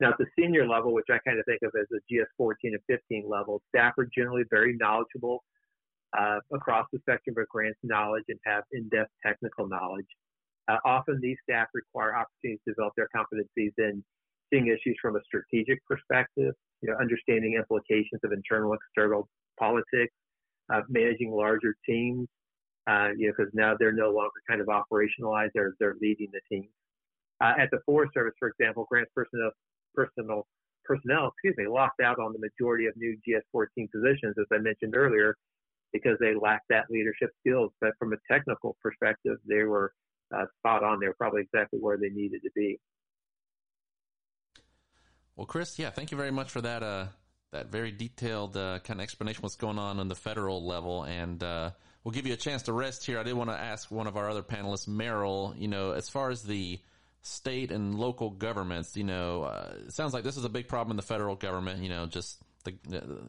Now, 0.00 0.10
at 0.10 0.18
the 0.18 0.26
senior 0.38 0.68
level, 0.68 0.92
which 0.92 1.06
I 1.10 1.18
kind 1.26 1.38
of 1.38 1.46
think 1.46 1.62
of 1.62 1.72
as 1.80 1.86
the 1.90 2.00
GS 2.10 2.28
14 2.36 2.74
and 2.74 2.82
15 2.86 3.24
level, 3.28 3.62
staff 3.68 3.94
are 3.98 4.08
generally 4.14 4.42
very 4.50 4.76
knowledgeable 4.76 5.42
uh, 6.16 6.38
across 6.52 6.86
the 6.92 6.98
spectrum 7.00 7.36
of 7.38 7.48
grants 7.48 7.78
knowledge 7.82 8.24
and 8.28 8.38
have 8.44 8.64
in-depth 8.72 9.10
technical 9.24 9.66
knowledge. 9.66 10.06
Uh, 10.68 10.78
often 10.84 11.18
these 11.22 11.36
staff 11.48 11.68
require 11.72 12.14
opportunities 12.14 12.60
to 12.66 12.74
develop 12.74 12.92
their 12.96 13.08
competencies 13.14 13.72
in 13.78 14.04
seeing 14.52 14.66
issues 14.66 14.96
from 15.00 15.16
a 15.16 15.20
strategic 15.24 15.78
perspective, 15.86 16.54
you 16.82 16.90
know, 16.90 16.96
understanding 17.00 17.54
implications 17.54 18.20
of 18.24 18.32
internal 18.32 18.74
external 18.74 19.28
politics, 19.58 20.12
uh, 20.72 20.82
managing 20.88 21.30
larger 21.30 21.74
teams, 21.88 22.28
uh, 22.86 23.08
you 23.16 23.26
know, 23.26 23.34
because 23.36 23.52
now 23.54 23.74
they're 23.78 23.92
no 23.92 24.10
longer 24.10 24.40
kind 24.48 24.60
of 24.60 24.68
operationalized; 24.68 25.50
they're 25.54 25.74
they're 25.78 25.96
leading 26.00 26.28
the 26.32 26.40
team. 26.50 26.68
Uh, 27.40 27.52
at 27.58 27.70
the 27.70 27.80
Forest 27.84 28.14
Service, 28.14 28.34
for 28.38 28.48
example, 28.48 28.86
grants 28.88 29.10
personnel 29.14 29.50
personnel 29.94 30.46
personnel, 30.84 31.28
excuse 31.28 31.54
me, 31.56 31.66
lost 31.66 31.94
out 32.02 32.18
on 32.18 32.32
the 32.32 32.38
majority 32.38 32.86
of 32.86 32.94
new 32.96 33.16
GS14 33.26 33.90
positions, 33.90 34.36
as 34.38 34.46
I 34.52 34.58
mentioned 34.58 34.94
earlier, 34.96 35.36
because 35.92 36.16
they 36.20 36.34
lacked 36.34 36.66
that 36.70 36.84
leadership 36.90 37.30
skills. 37.40 37.72
But 37.80 37.90
from 37.98 38.12
a 38.12 38.16
technical 38.30 38.76
perspective, 38.80 39.38
they 39.48 39.64
were 39.64 39.92
uh, 40.34 40.44
spot 40.58 40.84
on. 40.84 41.00
They 41.00 41.08
were 41.08 41.16
probably 41.18 41.42
exactly 41.42 41.80
where 41.80 41.98
they 41.98 42.08
needed 42.08 42.42
to 42.42 42.50
be. 42.54 42.78
Well, 45.34 45.46
Chris, 45.46 45.78
yeah, 45.78 45.90
thank 45.90 46.10
you 46.10 46.16
very 46.16 46.30
much 46.30 46.50
for 46.50 46.60
that. 46.62 46.82
That 47.52 47.70
very 47.70 47.92
detailed 47.92 48.56
uh, 48.56 48.80
kind 48.80 49.00
of 49.00 49.04
explanation 49.04 49.42
what's 49.42 49.56
going 49.56 49.78
on 49.78 50.00
on 50.00 50.08
the 50.08 50.14
federal 50.14 50.66
level, 50.66 51.04
and 51.04 51.42
uh, 51.42 51.70
we'll 52.02 52.12
give 52.12 52.26
you 52.26 52.34
a 52.34 52.36
chance 52.36 52.62
to 52.64 52.72
rest 52.72 53.06
here. 53.06 53.18
I 53.18 53.22
did 53.22 53.34
want 53.34 53.50
to 53.50 53.58
ask 53.58 53.90
one 53.90 54.06
of 54.06 54.16
our 54.16 54.28
other 54.28 54.42
panelists, 54.42 54.88
Merrill. 54.88 55.54
You 55.56 55.68
know, 55.68 55.92
as 55.92 56.08
far 56.08 56.30
as 56.30 56.42
the 56.42 56.80
state 57.22 57.70
and 57.70 57.94
local 57.94 58.30
governments, 58.30 58.96
you 58.96 59.04
know, 59.04 59.44
uh, 59.44 59.74
it 59.86 59.92
sounds 59.92 60.12
like 60.12 60.24
this 60.24 60.36
is 60.36 60.44
a 60.44 60.48
big 60.48 60.68
problem 60.68 60.92
in 60.92 60.96
the 60.96 61.02
federal 61.02 61.36
government. 61.36 61.82
You 61.82 61.88
know, 61.88 62.06
just 62.06 62.38
the, 62.64 62.72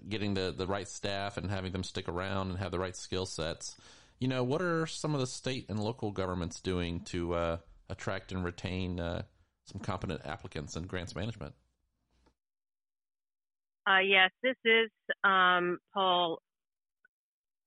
getting 0.10 0.34
the 0.34 0.54
the 0.56 0.68
right 0.68 0.88
staff 0.88 1.38
and 1.38 1.50
having 1.50 1.72
them 1.72 1.84
stick 1.84 2.10
around 2.10 2.50
and 2.50 2.60
have 2.60 2.72
the 2.72 2.80
right 2.80 2.96
skill 2.96 3.26
sets. 3.26 3.78
You 4.20 4.28
know, 4.28 4.44
what 4.44 4.62
are 4.62 4.88
some 4.88 5.14
of 5.14 5.22
the 5.22 5.28
state 5.28 5.68
and 5.70 5.80
local 5.80 6.12
governments 6.12 6.60
doing 6.60 7.02
to 7.06 7.34
uh, 7.34 7.58
attract 7.88 8.32
and 8.32 8.44
retain 8.44 9.00
uh, 9.00 9.22
some 9.66 9.80
competent 9.80 10.22
applicants 10.26 10.76
in 10.76 10.84
grants 10.84 11.16
management? 11.16 11.54
Uh, 13.88 14.00
yes, 14.00 14.32
this 14.44 14.56
is, 14.66 14.90
um, 15.24 15.78
Paul, 15.94 16.40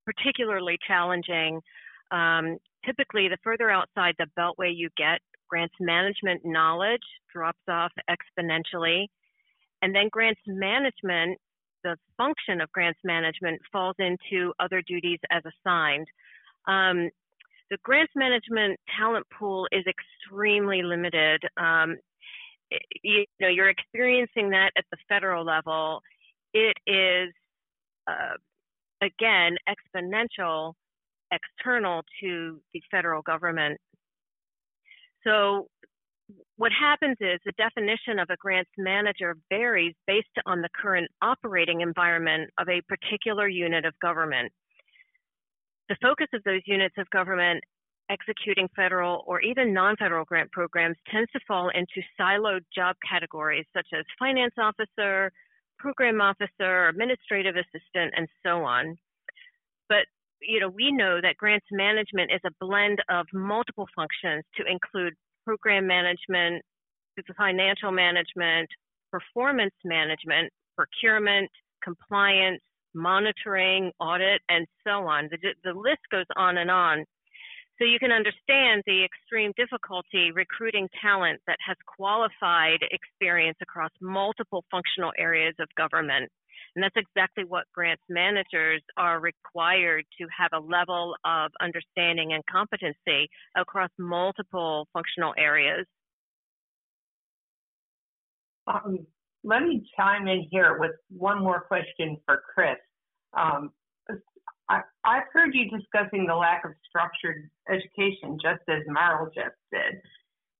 particularly 0.05 0.77
challenging. 0.87 1.61
Um, 2.11 2.59
typically, 2.85 3.29
the 3.29 3.39
further 3.43 3.71
outside 3.71 4.15
the 4.19 4.27
beltway 4.39 4.77
you 4.77 4.91
get, 4.97 5.21
grants 5.49 5.75
management 5.81 6.43
knowledge 6.45 7.01
drops 7.33 7.63
off 7.69 7.93
exponentially. 8.11 9.07
And 9.83 9.95
then 9.95 10.09
grants 10.11 10.41
management, 10.47 11.39
the 11.85 11.97
function 12.19 12.61
of 12.61 12.71
grants 12.73 13.01
management 13.03 13.61
falls 13.73 13.97
into 13.99 14.53
other 14.61 14.83
duties 14.87 15.21
as 15.31 15.43
assigned. 15.47 16.07
Um, 16.69 17.09
the 17.71 17.79
grants 17.83 18.13
management 18.15 18.79
talent 18.99 19.27
pool 19.39 19.67
is 19.73 19.85
extremely 19.87 20.83
limited. 20.83 21.43
Um, 21.57 21.97
you 23.03 23.25
know, 23.41 23.49
you're 23.49 23.71
experiencing 23.71 24.51
that 24.51 24.71
at 24.77 24.85
the 24.91 24.97
federal 25.09 25.45
level. 25.45 26.01
It 26.55 26.77
is, 26.87 27.33
uh, 28.07 28.37
again, 29.03 29.57
exponential 29.69 30.75
external 31.33 32.03
to 32.21 32.61
the 32.75 32.83
federal 32.91 33.23
government. 33.23 33.79
So 35.25 35.69
what 36.57 36.73
happens 36.73 37.17
is 37.21 37.41
the 37.45 37.53
definition 37.53 38.19
of 38.19 38.29
a 38.31 38.37
grants 38.37 38.71
manager 38.79 39.37
varies 39.49 39.95
based 40.07 40.27
on 40.47 40.61
the 40.61 40.69
current 40.81 41.11
operating 41.23 41.81
environment 41.81 42.51
of 42.59 42.69
a 42.69 42.83
particular 42.89 43.49
unit 43.49 43.85
of 43.85 43.95
government. 44.01 44.53
The 45.89 45.97
focus 46.01 46.29
of 46.35 46.43
those 46.45 46.63
units 46.67 46.95
of 46.99 47.11
government 47.11 47.65
executing 48.11 48.68
federal 48.75 49.25
or 49.27 49.40
even 49.40 49.73
non-federal 49.73 50.25
grant 50.25 50.51
programs 50.53 50.96
tends 51.11 51.31
to 51.33 51.40
fall 51.46 51.70
into 51.70 52.07
siloed 52.18 52.62
job 52.75 52.96
categories 53.09 53.64
such 53.75 53.87
as 53.96 54.05
finance 54.18 54.55
officer, 54.59 55.31
program 55.79 56.20
officer, 56.20 56.88
administrative 56.88 57.55
assistant, 57.57 58.12
and 58.16 58.29
so 58.44 58.62
on. 58.64 58.96
But 59.88 60.07
you 60.42 60.61
know, 60.61 60.68
we 60.68 60.90
know 60.90 61.20
that 61.20 61.37
grants 61.37 61.66
management 61.70 62.31
is 62.33 62.40
a 62.44 62.64
blend 62.64 63.03
of 63.11 63.27
multiple 63.33 63.87
functions 63.94 64.44
to 64.57 64.64
include 64.66 65.14
program 65.44 65.87
management, 65.87 66.62
financial 67.37 67.92
management, 67.92 68.68
performance 69.11 69.75
management, 69.85 70.51
procurement, 70.77 71.51
compliance, 71.83 72.61
monitoring, 72.94 73.92
audit, 74.01 74.40
and 74.49 74.66
so 74.85 75.07
on. 75.07 75.29
The, 75.31 75.38
the 75.64 75.79
list 75.79 76.01
goes 76.11 76.25
on 76.37 76.59
and 76.59 76.70
on. 76.70 77.05
So 77.81 77.87
you 77.87 77.99
can 77.99 78.12
understand 78.12 78.83
the 78.87 79.05
extreme 79.05 79.53
difficulty 79.57 80.33
recruiting 80.35 80.87
talent 81.01 81.40
that 81.47 81.57
has 81.66 81.79
qualified 81.87 82.81
experience 82.90 83.57
across 83.62 83.90
multiple 84.03 84.64
functional 84.71 85.12
areas 85.19 85.55
of 85.59 85.66
government. 85.79 86.31
And 86.77 86.85
that's 86.85 86.97
exactly 86.97 87.45
what 87.45 87.64
grants 87.75 88.03
managers 88.11 88.83
are 88.99 89.19
required 89.19 90.05
to 90.21 90.27
have 90.37 90.51
a 90.53 90.62
level 90.62 91.16
of 91.25 91.53
understanding 91.62 92.35
and 92.35 92.45
competency 92.45 93.31
across 93.57 93.90
multiple 93.99 94.87
functional 94.93 95.33
areas. 95.38 95.87
Um, 98.66 99.07
let 99.43 99.62
me 99.62 99.83
chime 99.97 100.29
in 100.29 100.47
here 100.51 100.77
with 100.79 100.93
one 101.09 101.43
more 101.43 101.62
question 101.62 102.19
for 102.27 102.43
Chris. 102.55 102.77
Um, 103.33 103.71
I, 104.71 104.83
have 105.17 105.25
heard 105.33 105.55
you 105.55 105.69
discussing 105.69 106.27
the 106.27 106.35
lack 106.35 106.65
of 106.65 106.73
structured 106.89 107.51
education, 107.69 108.39
just 108.41 108.63
as 108.69 108.83
Merrill 108.87 109.27
just 109.35 109.57
did. 109.73 110.01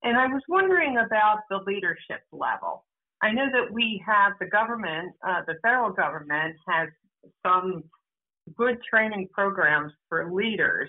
And 0.03 0.16
I 0.16 0.27
was 0.27 0.42
wondering 0.49 0.96
about 0.99 1.40
the 1.49 1.59
leadership 1.66 2.23
level. 2.33 2.85
I 3.23 3.33
know 3.33 3.46
that 3.53 3.73
we 3.73 4.03
have 4.07 4.33
the 4.40 4.46
government, 4.46 5.12
uh, 5.27 5.42
the 5.46 5.55
federal 5.62 5.90
government 5.90 6.57
has 6.66 6.88
some 7.46 7.85
good 8.57 8.79
training 8.88 9.29
programs 9.33 9.92
for 10.09 10.33
leaders 10.33 10.88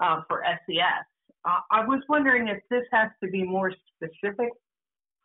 uh, 0.00 0.20
for 0.28 0.44
SES. 0.44 1.06
Uh, 1.44 1.60
I 1.70 1.84
was 1.86 2.02
wondering 2.08 2.48
if 2.48 2.58
this 2.70 2.84
has 2.92 3.08
to 3.24 3.30
be 3.30 3.42
more 3.42 3.72
specific 3.96 4.50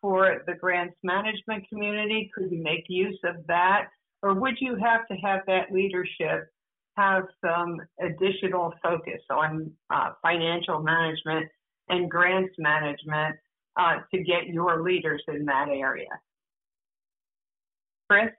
for 0.01 0.43
the 0.47 0.53
grants 0.53 0.95
management 1.03 1.67
community. 1.67 2.31
Could 2.33 2.51
you 2.51 2.63
make 2.63 2.85
use 2.87 3.19
of 3.25 3.45
that? 3.47 3.87
Or 4.23 4.33
would 4.33 4.55
you 4.59 4.77
have 4.77 5.07
to 5.07 5.15
have 5.15 5.41
that 5.47 5.71
leadership 5.71 6.49
have 6.95 7.23
some 7.43 7.81
additional 8.01 8.73
focus 8.81 9.21
on 9.29 9.71
uh, 9.93 10.11
financial 10.21 10.81
management 10.81 11.47
and 11.89 12.09
grants 12.09 12.53
management 12.57 13.35
uh, 13.77 13.97
to 14.13 14.23
get 14.23 14.47
your 14.47 14.81
leaders 14.81 15.21
in 15.27 15.45
that 15.45 15.67
area. 15.69 16.09
Chris? 18.09 18.29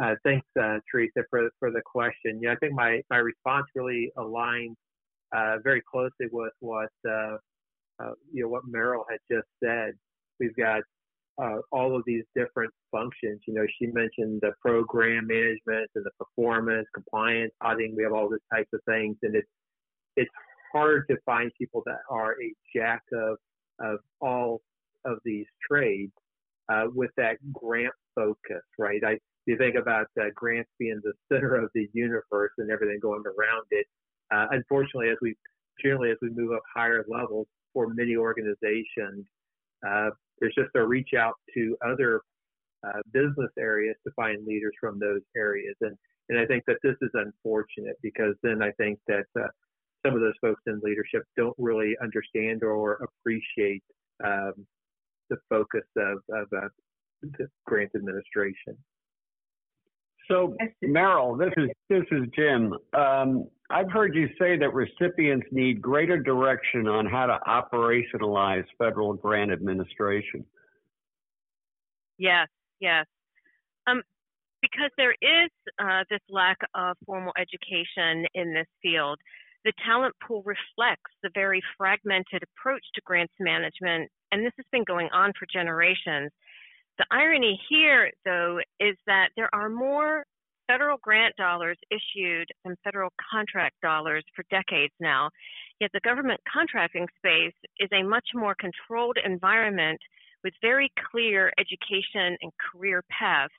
Uh, 0.00 0.14
thanks, 0.24 0.46
uh, 0.60 0.78
Teresa, 0.90 1.22
for, 1.30 1.50
for 1.58 1.70
the 1.70 1.82
question. 1.84 2.40
Yeah, 2.42 2.52
I 2.52 2.56
think 2.56 2.72
my, 2.72 3.00
my 3.10 3.18
response 3.18 3.66
really 3.74 4.10
aligns 4.16 4.74
uh, 5.34 5.58
very 5.62 5.82
closely 5.88 6.26
with 6.32 6.52
what 6.60 6.90
uh, 7.08 7.36
you 8.32 8.42
know 8.42 8.48
what 8.48 8.62
Merrill 8.66 9.04
had 9.08 9.18
just 9.30 9.46
said. 9.62 9.92
We've 10.40 10.54
got 10.56 10.82
uh, 11.42 11.58
all 11.72 11.96
of 11.96 12.02
these 12.06 12.24
different 12.36 12.72
functions. 12.90 13.40
You 13.46 13.54
know, 13.54 13.66
she 13.78 13.86
mentioned 13.86 14.40
the 14.42 14.52
program 14.60 15.26
management 15.26 15.90
and 15.94 16.04
the 16.04 16.10
performance, 16.18 16.86
compliance, 16.94 17.52
auditing. 17.60 17.94
We 17.96 18.04
have 18.04 18.12
all 18.12 18.28
these 18.28 18.38
types 18.52 18.70
of 18.72 18.80
things, 18.86 19.16
and 19.22 19.34
it's 19.34 19.48
it's 20.16 20.30
hard 20.72 21.06
to 21.10 21.16
find 21.26 21.50
people 21.58 21.82
that 21.86 21.98
are 22.10 22.32
a 22.40 22.54
jack 22.74 23.02
of 23.12 23.38
of 23.80 23.98
all 24.20 24.60
of 25.04 25.18
these 25.24 25.46
trades 25.68 26.12
uh, 26.68 26.84
with 26.94 27.10
that 27.16 27.36
grant 27.52 27.94
focus, 28.14 28.62
right? 28.78 29.02
I 29.04 29.18
you 29.46 29.58
think 29.58 29.76
about 29.76 30.06
uh, 30.20 30.26
grants 30.34 30.70
being 30.78 31.00
the 31.02 31.12
center 31.30 31.56
of 31.56 31.70
the 31.74 31.88
universe 31.92 32.52
and 32.58 32.70
everything 32.70 32.98
going 33.00 33.24
around 33.26 33.66
it. 33.70 33.86
uh, 34.32 34.46
unfortunately, 34.52 35.10
as 35.10 35.18
we 35.20 35.36
generally 35.82 36.10
as 36.10 36.16
we 36.22 36.30
move 36.30 36.52
up 36.52 36.62
higher 36.74 37.04
levels 37.08 37.46
for 37.72 37.88
many 37.88 38.16
organizations, 38.16 39.26
uh, 39.86 40.10
there's 40.40 40.54
just 40.54 40.70
a 40.74 40.84
reach 40.84 41.10
out 41.18 41.34
to 41.54 41.76
other 41.86 42.20
uh, 42.86 43.00
business 43.12 43.50
areas 43.58 43.96
to 44.06 44.12
find 44.14 44.46
leaders 44.46 44.72
from 44.80 44.98
those 44.98 45.22
areas, 45.36 45.74
and 45.80 45.96
and 46.28 46.38
I 46.38 46.46
think 46.46 46.64
that 46.66 46.78
this 46.82 46.96
is 47.02 47.10
unfortunate 47.14 47.96
because 48.02 48.34
then 48.42 48.62
I 48.62 48.70
think 48.72 48.98
that 49.08 49.26
uh, 49.38 49.48
some 50.04 50.14
of 50.14 50.20
those 50.20 50.34
folks 50.40 50.62
in 50.66 50.80
leadership 50.82 51.22
don't 51.36 51.54
really 51.58 51.96
understand 52.02 52.62
or 52.62 52.98
appreciate 53.04 53.82
um, 54.24 54.66
the 55.30 55.36
focus 55.48 55.84
of, 55.96 56.18
of 56.30 56.46
uh, 56.56 56.68
the 57.22 57.46
grant 57.66 57.90
administration. 57.94 58.76
So, 60.28 60.56
Merrill, 60.82 61.36
this 61.36 61.52
is 61.56 61.68
this 61.88 62.04
is 62.10 62.22
Jim. 62.34 62.72
Um, 62.96 63.48
I've 63.70 63.90
heard 63.90 64.14
you 64.14 64.28
say 64.38 64.56
that 64.58 64.72
recipients 64.72 65.46
need 65.50 65.82
greater 65.82 66.18
direction 66.18 66.86
on 66.86 67.06
how 67.06 67.26
to 67.26 67.38
operationalize 67.46 68.64
federal 68.78 69.14
grant 69.14 69.52
administration. 69.52 70.44
Yes, 72.18 72.48
yes. 72.80 73.06
Um, 73.86 74.02
because 74.62 74.90
there 74.96 75.14
is 75.20 75.50
uh, 75.78 76.04
this 76.10 76.20
lack 76.30 76.56
of 76.74 76.96
formal 77.04 77.32
education 77.38 78.26
in 78.34 78.54
this 78.54 78.66
field, 78.82 79.18
the 79.64 79.72
talent 79.84 80.14
pool 80.26 80.42
reflects 80.44 81.10
the 81.22 81.30
very 81.34 81.62
fragmented 81.76 82.42
approach 82.42 82.82
to 82.94 83.00
grants 83.04 83.34
management, 83.40 84.10
and 84.30 84.44
this 84.44 84.52
has 84.56 84.66
been 84.72 84.84
going 84.84 85.08
on 85.12 85.32
for 85.38 85.46
generations. 85.52 86.30
The 86.98 87.06
irony 87.10 87.60
here, 87.68 88.10
though, 88.24 88.60
is 88.78 88.96
that 89.06 89.30
there 89.36 89.52
are 89.52 89.68
more 89.68 90.24
federal 90.66 90.96
grant 91.02 91.34
dollars 91.36 91.76
issued 91.90 92.48
than 92.64 92.76
federal 92.84 93.10
contract 93.30 93.76
dollars 93.82 94.24
for 94.34 94.44
decades 94.50 94.94
now. 95.00 95.28
Yet 95.80 95.90
the 95.92 96.00
government 96.00 96.40
contracting 96.50 97.06
space 97.18 97.54
is 97.78 97.88
a 97.92 98.02
much 98.02 98.28
more 98.34 98.54
controlled 98.54 99.18
environment 99.24 100.00
with 100.42 100.54
very 100.62 100.90
clear 101.10 101.52
education 101.58 102.36
and 102.40 102.52
career 102.72 103.02
paths. 103.10 103.52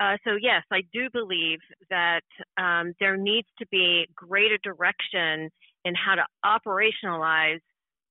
Uh, 0.00 0.16
so, 0.24 0.36
yes, 0.40 0.62
I 0.72 0.82
do 0.92 1.08
believe 1.12 1.60
that 1.88 2.24
um, 2.58 2.94
there 2.98 3.16
needs 3.16 3.46
to 3.58 3.66
be 3.70 4.08
greater 4.14 4.58
direction 4.62 5.48
in 5.84 5.94
how 5.94 6.16
to 6.16 6.26
operationalize 6.44 7.60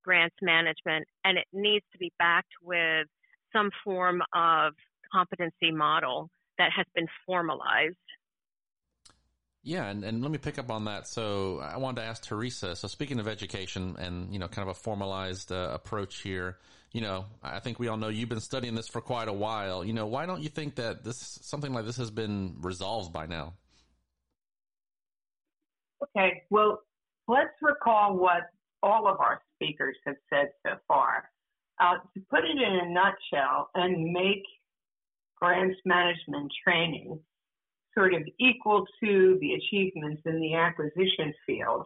grants 0.04 0.36
management, 0.42 1.06
and 1.26 1.38
it 1.38 1.46
needs 1.52 1.86
to 1.92 1.98
be 1.98 2.12
backed 2.20 2.54
with 2.62 3.08
some 3.54 3.70
form 3.84 4.22
of 4.34 4.74
competency 5.14 5.72
model 5.72 6.30
that 6.58 6.72
has 6.76 6.86
been 6.96 7.08
formalized. 7.26 7.96
Yeah, 9.64 9.86
and, 9.86 10.04
and 10.04 10.22
let 10.22 10.30
me 10.30 10.38
pick 10.38 10.60
up 10.60 10.70
on 10.70 10.86
that. 10.86 11.08
So 11.08 11.60
I 11.60 11.78
wanted 11.78 12.02
to 12.02 12.08
ask 12.08 12.26
Teresa. 12.26 12.76
So 12.76 12.90
speaking 12.90 13.20
of 13.20 13.30
education 13.30 13.96
and 13.98 14.32
you 14.34 14.40
know 14.40 14.50
kind 14.50 14.68
of 14.68 14.76
a 14.76 14.80
formalized 14.80 15.52
uh, 15.54 15.70
approach 15.74 16.22
here, 16.22 16.58
you 16.92 17.00
know 17.00 17.26
I 17.42 17.60
think 17.60 17.80
we 17.80 17.88
all 17.88 17.96
know 17.96 18.10
you've 18.10 18.28
been 18.28 18.42
studying 18.42 18.76
this 18.76 18.90
for 18.90 19.00
quite 19.00 19.30
a 19.30 19.34
while. 19.34 19.86
You 19.86 19.94
know 19.94 20.06
why 20.06 20.26
don't 20.26 20.42
you 20.42 20.50
think 20.50 20.76
that 20.76 21.06
this 21.06 21.40
something 21.44 21.72
like 21.74 21.86
this 21.86 21.96
has 21.98 22.12
been 22.12 22.58
resolved 22.60 23.14
by 23.14 23.26
now? 23.26 23.54
Okay, 26.04 26.44
well 26.50 26.82
let's 27.30 27.54
recall 27.62 28.18
what 28.18 28.50
all 28.82 29.08
of 29.08 29.22
our 29.22 29.42
speakers 29.56 29.96
have 30.06 30.18
said 30.30 30.50
so 30.68 30.74
far. 30.90 31.23
Uh, 31.84 31.96
to 32.14 32.22
put 32.30 32.46
it 32.46 32.56
in 32.56 32.88
a 32.88 32.90
nutshell 32.94 33.70
and 33.76 34.14
make 34.14 34.44
grants 35.36 35.78
management 35.84 36.50
training 36.64 37.20
sort 37.94 38.14
of 38.14 38.22
equal 38.40 38.86
to 39.04 39.38
the 39.42 39.54
achievements 39.54 40.22
in 40.26 40.40
the 40.40 40.54
acquisition 40.54 41.34
field, 41.46 41.84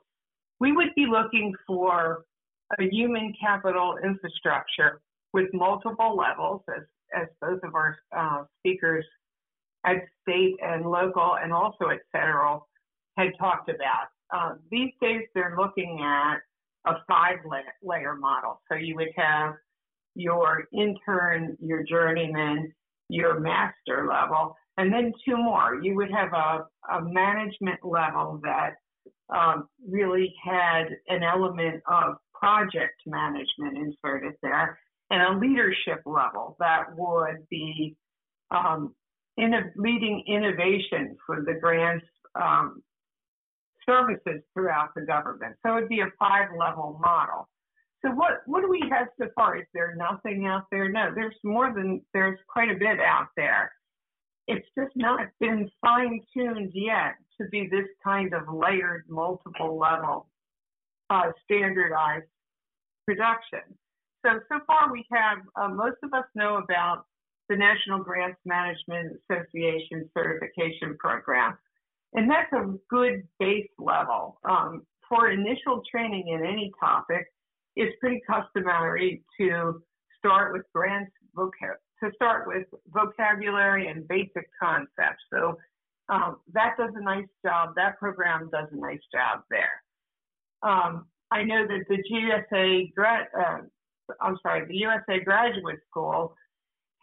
we 0.60 0.72
would 0.72 0.94
be 0.96 1.08
looking 1.08 1.52
for 1.66 2.26
a 2.80 2.84
human 2.92 3.34
capital 3.42 3.96
infrastructure 4.04 5.02
with 5.34 5.48
multiple 5.52 6.16
levels, 6.16 6.62
as, 6.76 6.84
as 7.16 7.28
both 7.42 7.60
of 7.64 7.74
our 7.74 7.98
uh, 8.16 8.44
speakers 8.60 9.06
at 9.84 9.96
state 10.22 10.56
and 10.62 10.86
local 10.86 11.38
and 11.42 11.52
also 11.52 11.90
at 11.90 12.02
federal 12.12 12.68
had 13.18 13.30
talked 13.40 13.70
about. 13.70 14.10
Uh, 14.32 14.56
these 14.70 14.92
days, 15.02 15.24
they're 15.34 15.56
looking 15.58 16.00
at 16.04 16.38
a 16.86 16.98
five 17.08 17.38
layer 17.82 18.16
model. 18.16 18.62
So 18.70 18.78
you 18.78 18.96
would 18.96 19.12
have 19.16 19.56
your 20.18 20.66
intern, 20.74 21.56
your 21.62 21.84
journeyman, 21.84 22.74
your 23.10 23.40
master 23.40 24.08
level, 24.10 24.56
and 24.78 24.92
then 24.92 25.14
two 25.26 25.38
more. 25.38 25.80
You 25.82 25.96
would 25.96 26.12
have 26.12 26.34
a, 26.34 26.66
a 26.94 27.02
management 27.02 27.80
level 27.84 28.42
that 28.44 28.76
um, 29.34 29.68
really 29.88 30.34
had 30.44 30.86
an 31.08 31.24
element 31.24 31.82
of 31.90 32.16
project 32.34 33.02
management 33.06 33.78
inserted 33.78 34.34
there, 34.42 34.80
and 35.10 35.22
a 35.22 35.40
leadership 35.40 36.02
level 36.06 36.56
that 36.60 36.86
would 36.96 37.48
be 37.50 37.96
um, 38.52 38.94
in 39.38 39.54
leading 39.76 40.24
innovation 40.28 41.16
for 41.26 41.44
the 41.46 41.54
grants 41.60 42.06
um, 42.36 42.82
services 43.88 44.42
throughout 44.54 44.90
the 44.96 45.02
government. 45.02 45.56
So 45.66 45.78
it'd 45.78 45.90
be 45.90 46.02
a 46.02 46.12
five 46.20 46.50
level 46.58 47.00
model. 47.02 47.48
So 48.06 48.12
what 48.12 48.42
what 48.46 48.62
do 48.62 48.70
we 48.70 48.84
have 48.92 49.08
so 49.20 49.28
far? 49.36 49.58
Is 49.58 49.66
there 49.74 49.96
nothing 49.96 50.46
out 50.46 50.66
there? 50.72 50.90
No, 50.90 51.12
there's 51.14 51.36
more 51.44 51.74
than 51.74 52.02
there's 52.14 52.40
quite 52.48 52.70
a 52.70 52.76
bit 52.76 53.00
out 53.00 53.28
there. 53.36 53.72
It's 54.48 54.68
just 54.78 54.96
not 54.96 55.28
been 55.40 55.70
fine 55.82 56.22
tuned 56.34 56.72
yet 56.74 57.16
to 57.42 57.48
be 57.50 57.68
this 57.70 57.88
kind 58.04 58.34
of 58.34 58.44
layered, 58.54 59.06
multiple 59.10 59.78
level, 59.78 60.28
uh, 61.10 61.32
standardized 61.44 62.28
production. 63.06 63.62
So 64.26 64.40
so 64.50 64.60
far 64.68 64.92
we 64.92 65.06
have 65.12 65.40
uh, 65.56 65.70
most 65.70 65.98
of 66.04 66.14
us 66.14 66.26
know 66.36 66.58
about 66.58 67.06
the 67.50 67.56
National 67.56 68.00
Grants 68.00 68.40
Management 68.46 69.18
Association 69.30 70.10
certification 70.16 70.98
program, 71.00 71.58
and 72.14 72.30
that's 72.30 72.52
a 72.54 72.76
good 72.90 73.28
base 73.40 73.70
level 73.80 74.40
um, 74.48 74.86
for 75.10 75.32
initial 75.32 75.82
training 75.90 76.28
in 76.28 76.46
any 76.46 76.72
topic 76.80 77.28
it's 77.78 77.96
pretty 78.00 78.22
customary 78.28 79.24
to 79.40 79.82
start 80.20 80.54
with 80.54 80.64
grants 80.74 81.12
vocab 81.36 81.78
to 82.04 82.12
start 82.16 82.48
with 82.48 82.68
vocabulary 82.94 83.88
and 83.88 84.08
basic 84.08 84.48
concepts. 84.62 85.24
So 85.34 85.58
um, 86.10 86.38
that 86.54 86.76
does 86.78 86.92
a 86.96 87.04
nice 87.04 87.28
job. 87.44 87.74
That 87.76 87.98
program 87.98 88.50
does 88.52 88.68
a 88.72 88.78
nice 88.78 89.02
job 89.12 89.42
there. 89.50 89.82
Um, 90.64 91.08
I 91.32 91.44
know 91.44 91.66
that 91.68 91.86
the 91.90 91.98
GSA 92.10 92.94
grad, 92.94 93.28
uh, 93.38 93.60
I'm 94.22 94.38
sorry, 94.42 94.66
the 94.68 94.76
USA 94.76 95.20
Graduate 95.24 95.80
School 95.90 96.36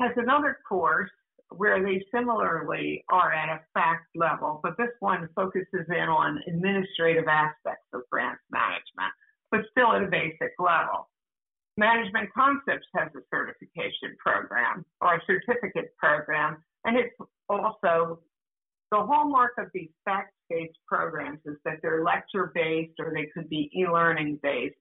has 0.00 0.12
another 0.16 0.58
course 0.68 1.10
where 1.50 1.82
they 1.84 2.04
similarly 2.12 3.04
are 3.10 3.32
at 3.32 3.48
a 3.48 3.60
fact 3.74 4.06
level, 4.14 4.60
but 4.62 4.76
this 4.78 4.88
one 5.00 5.28
focuses 5.36 5.86
in 5.88 6.08
on 6.08 6.40
administrative 6.48 7.28
aspects 7.28 7.86
of 7.92 8.02
grants 8.10 8.42
management 8.50 9.12
but 9.54 9.62
still 9.70 9.92
at 9.92 10.02
a 10.02 10.06
basic 10.06 10.50
level. 10.58 11.08
Management 11.76 12.28
Concepts 12.34 12.86
has 12.96 13.08
a 13.14 13.20
certification 13.32 14.16
program 14.18 14.84
or 15.00 15.14
a 15.14 15.20
certificate 15.26 15.94
program, 15.96 16.56
and 16.84 16.96
it's 16.96 17.14
also 17.48 18.18
the 18.90 18.98
hallmark 18.98 19.52
of 19.58 19.66
these 19.72 19.90
fact-based 20.04 20.76
programs 20.88 21.38
is 21.46 21.56
that 21.64 21.78
they're 21.82 22.02
lecture-based 22.02 22.94
or 22.98 23.12
they 23.14 23.26
could 23.32 23.48
be 23.48 23.70
e-learning 23.76 24.40
based, 24.42 24.74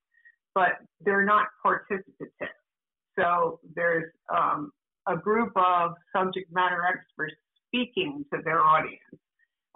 but 0.55 0.73
they're 1.01 1.25
not 1.25 1.47
participative. 1.63 2.57
So 3.17 3.59
there's 3.75 4.11
um, 4.35 4.71
a 5.07 5.15
group 5.15 5.51
of 5.55 5.91
subject 6.15 6.51
matter 6.51 6.83
experts 6.83 7.35
speaking 7.67 8.25
to 8.33 8.39
their 8.43 8.63
audience. 8.63 8.99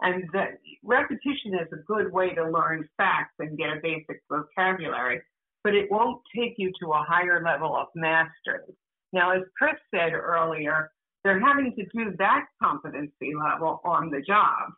And 0.01 0.29
that 0.33 0.59
repetition 0.83 1.55
is 1.55 1.67
a 1.73 1.83
good 1.87 2.11
way 2.11 2.33
to 2.35 2.49
learn 2.49 2.87
facts 2.97 3.33
and 3.39 3.57
get 3.57 3.69
a 3.69 3.79
basic 3.81 4.21
vocabulary, 4.29 5.21
but 5.63 5.73
it 5.73 5.89
won't 5.89 6.21
take 6.35 6.53
you 6.57 6.71
to 6.79 6.91
a 6.91 7.05
higher 7.07 7.41
level 7.43 7.75
of 7.75 7.87
mastery. 7.95 8.75
Now, 9.11 9.31
as 9.31 9.41
Chris 9.57 9.75
said 9.93 10.13
earlier, 10.13 10.91
they're 11.23 11.39
having 11.39 11.73
to 11.75 11.83
do 11.85 12.15
that 12.19 12.45
competency 12.61 13.33
level 13.35 13.81
on 13.83 14.09
the 14.11 14.21
job. 14.21 14.71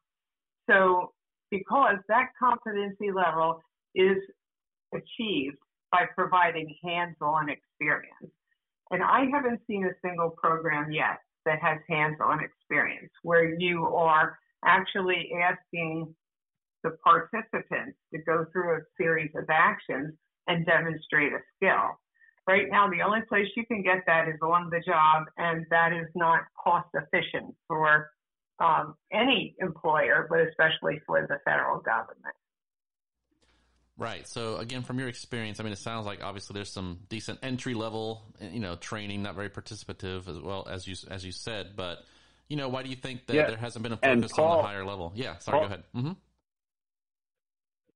So, 0.69 1.11
because 1.51 1.97
that 2.07 2.29
competency 2.39 3.11
level 3.11 3.61
is 3.95 4.17
achieved 4.93 5.57
by 5.91 6.05
providing 6.15 6.75
hands 6.83 7.15
on 7.21 7.49
experience. 7.49 8.31
And 8.91 9.03
I 9.03 9.25
haven't 9.31 9.61
seen 9.67 9.85
a 9.85 10.07
single 10.07 10.29
program 10.29 10.91
yet 10.91 11.19
that 11.45 11.59
has 11.61 11.79
hands 11.87 12.17
on 12.23 12.43
experience 12.43 13.11
where 13.23 13.55
you 13.59 13.85
are 13.85 14.37
actually 14.63 15.31
asking 15.41 16.13
the 16.83 16.91
participants 17.03 17.97
to 18.13 18.19
go 18.25 18.45
through 18.51 18.77
a 18.77 18.79
series 18.97 19.31
of 19.35 19.45
actions 19.49 20.13
and 20.47 20.65
demonstrate 20.65 21.33
a 21.33 21.39
skill. 21.55 21.99
Right 22.47 22.65
now, 22.71 22.89
the 22.89 23.01
only 23.05 23.21
place 23.27 23.47
you 23.55 23.65
can 23.65 23.83
get 23.83 24.03
that 24.07 24.27
is 24.27 24.39
on 24.41 24.69
the 24.71 24.81
job, 24.85 25.25
and 25.37 25.65
that 25.69 25.93
is 25.93 26.07
not 26.15 26.41
cost 26.61 26.87
efficient 26.95 27.53
for 27.67 28.09
um, 28.59 28.95
any 29.13 29.55
employer, 29.59 30.25
but 30.29 30.39
especially 30.39 30.99
for 31.05 31.21
the 31.27 31.37
federal 31.45 31.79
government. 31.79 32.35
Right. 33.99 34.25
So 34.27 34.57
again, 34.57 34.81
from 34.83 34.97
your 34.97 35.09
experience, 35.09 35.59
I 35.59 35.63
mean, 35.63 35.73
it 35.73 35.77
sounds 35.77 36.05
like 36.05 36.23
obviously 36.23 36.53
there's 36.53 36.71
some 36.71 36.99
decent 37.09 37.39
entry 37.43 37.73
level, 37.73 38.23
you 38.39 38.61
know, 38.61 38.77
training, 38.77 39.21
not 39.21 39.35
very 39.35 39.49
participative 39.49 40.29
as 40.29 40.39
well 40.39 40.65
as 40.71 40.87
you 40.87 40.95
as 41.11 41.25
you 41.25 41.33
said. 41.33 41.75
But 41.75 41.99
you 42.49 42.57
know, 42.57 42.67
why 42.67 42.83
do 42.83 42.89
you 42.89 42.95
think 42.95 43.27
that 43.27 43.35
yeah. 43.35 43.47
there 43.47 43.57
hasn't 43.57 43.83
been 43.83 43.93
a 43.93 43.97
focus 43.97 44.31
Paul, 44.35 44.45
on 44.45 44.57
the 44.57 44.67
higher 44.67 44.85
level? 44.85 45.11
Yeah. 45.15 45.37
Sorry. 45.37 45.59
Paul, 45.59 45.61
go 45.61 45.65
ahead. 45.67 45.83
Mm-hmm. 45.95 46.11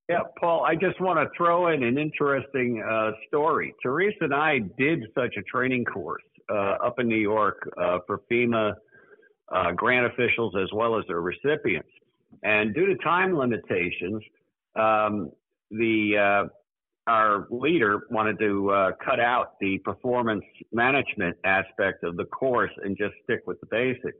Yeah, 0.09 0.19
Paul. 0.39 0.63
I 0.63 0.75
just 0.75 0.99
want 1.01 1.17
to 1.19 1.27
throw 1.35 1.69
in 1.69 1.81
an 1.81 1.97
interesting 1.97 2.83
uh, 2.87 3.11
story. 3.27 3.73
Teresa 3.81 4.17
and 4.21 4.33
I 4.33 4.59
did 4.77 5.03
such 5.15 5.35
a 5.37 5.41
training 5.43 5.85
course 5.85 6.23
uh, 6.49 6.75
up 6.85 6.99
in 6.99 7.07
New 7.07 7.15
York 7.15 7.67
uh, 7.81 7.99
for 8.05 8.21
FEMA 8.31 8.73
uh, 9.51 9.71
grant 9.71 10.05
officials 10.05 10.53
as 10.61 10.69
well 10.73 10.97
as 10.97 11.05
their 11.07 11.21
recipients, 11.21 11.89
and 12.43 12.73
due 12.73 12.85
to 12.85 12.95
time 12.97 13.37
limitations. 13.37 14.21
Um, 14.75 15.31
the 15.69 16.47
uh, 16.47 16.49
our 17.07 17.47
leader 17.49 18.03
wanted 18.09 18.39
to 18.39 18.71
uh, 18.71 18.91
cut 19.03 19.19
out 19.19 19.59
the 19.59 19.77
performance 19.79 20.43
management 20.71 21.35
aspect 21.43 22.03
of 22.03 22.15
the 22.15 22.25
course 22.25 22.71
and 22.83 22.97
just 22.97 23.13
stick 23.23 23.41
with 23.45 23.59
the 23.59 23.67
basics. 23.67 24.17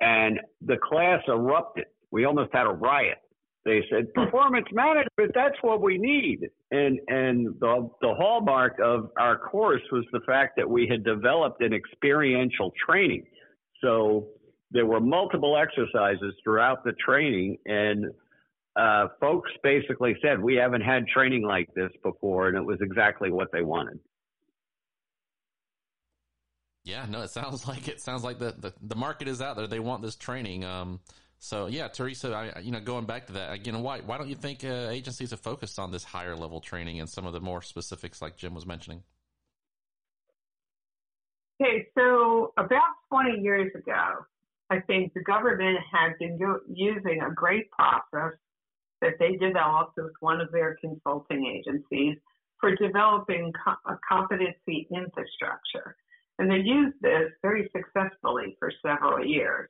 And 0.00 0.40
the 0.60 0.76
class 0.76 1.20
erupted. 1.28 1.86
We 2.10 2.24
almost 2.24 2.50
had 2.52 2.66
a 2.66 2.70
riot. 2.70 3.18
They 3.64 3.82
said, 3.90 4.12
performance 4.12 4.66
management, 4.72 5.32
that's 5.34 5.56
what 5.62 5.80
we 5.80 5.96
need. 5.96 6.40
And, 6.70 7.00
and 7.08 7.46
the, 7.60 7.88
the 8.02 8.14
hallmark 8.14 8.78
of 8.82 9.08
our 9.18 9.38
course 9.38 9.80
was 9.90 10.04
the 10.12 10.20
fact 10.26 10.56
that 10.58 10.68
we 10.68 10.86
had 10.86 11.02
developed 11.02 11.62
an 11.62 11.72
experiential 11.72 12.72
training. 12.86 13.24
So 13.80 14.28
there 14.70 14.84
were 14.84 15.00
multiple 15.00 15.56
exercises 15.56 16.34
throughout 16.44 16.84
the 16.84 16.92
training 16.92 17.56
and 17.64 18.06
uh, 18.76 19.06
folks 19.20 19.50
basically 19.62 20.16
said, 20.20 20.42
we 20.42 20.56
haven't 20.56 20.80
had 20.80 21.06
training 21.06 21.42
like 21.42 21.72
this 21.74 21.90
before, 22.02 22.48
and 22.48 22.56
it 22.56 22.64
was 22.64 22.78
exactly 22.80 23.30
what 23.30 23.48
they 23.52 23.62
wanted. 23.62 24.00
Yeah, 26.84 27.06
no, 27.08 27.22
it 27.22 27.30
sounds 27.30 27.66
like 27.68 27.88
it 27.88 28.00
sounds 28.00 28.22
like 28.22 28.38
the, 28.38 28.54
the, 28.58 28.72
the 28.82 28.96
market 28.96 29.28
is 29.28 29.40
out 29.40 29.56
there. 29.56 29.66
They 29.66 29.80
want 29.80 30.02
this 30.02 30.16
training. 30.16 30.64
Um, 30.64 31.00
so 31.38 31.66
yeah, 31.66 31.88
Teresa, 31.88 32.32
I, 32.34 32.60
you 32.60 32.70
know, 32.70 32.80
going 32.80 33.06
back 33.06 33.26
to 33.26 33.32
that 33.34 33.52
again, 33.52 33.82
why 33.82 34.00
why 34.00 34.18
don't 34.18 34.28
you 34.28 34.34
think 34.34 34.64
uh, 34.64 34.88
agencies 34.90 35.30
have 35.30 35.40
focused 35.40 35.78
on 35.78 35.90
this 35.90 36.04
higher 36.04 36.36
level 36.36 36.60
training 36.60 37.00
and 37.00 37.08
some 37.08 37.26
of 37.26 37.32
the 37.32 37.40
more 37.40 37.62
specifics 37.62 38.22
like 38.22 38.36
Jim 38.36 38.54
was 38.54 38.66
mentioning? 38.66 39.02
Okay, 41.60 41.86
so 41.96 42.52
about 42.56 42.82
20 43.10 43.40
years 43.40 43.70
ago, 43.76 44.26
I 44.70 44.80
think 44.80 45.14
the 45.14 45.22
government 45.22 45.78
had 45.90 46.18
been 46.18 46.38
using 46.68 47.22
a 47.22 47.32
great 47.32 47.70
process 47.70 48.32
that 49.00 49.12
they 49.20 49.36
developed 49.36 49.96
with 49.96 50.12
one 50.20 50.40
of 50.40 50.50
their 50.50 50.76
consulting 50.80 51.46
agencies 51.46 52.16
for 52.58 52.74
developing 52.74 53.52
co- 53.64 53.92
a 53.92 53.98
competency 54.08 54.88
infrastructure. 54.90 55.96
And 56.38 56.50
they 56.50 56.58
used 56.58 56.96
this 57.00 57.30
very 57.42 57.70
successfully 57.76 58.56
for 58.58 58.72
several 58.84 59.24
years. 59.24 59.68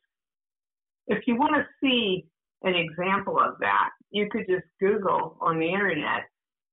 If 1.07 1.27
you 1.27 1.37
want 1.37 1.55
to 1.55 1.67
see 1.83 2.27
an 2.63 2.75
example 2.75 3.39
of 3.39 3.59
that, 3.61 3.91
you 4.11 4.29
could 4.31 4.47
just 4.49 4.65
Google 4.81 5.37
on 5.41 5.59
the 5.59 5.69
internet 5.69 6.25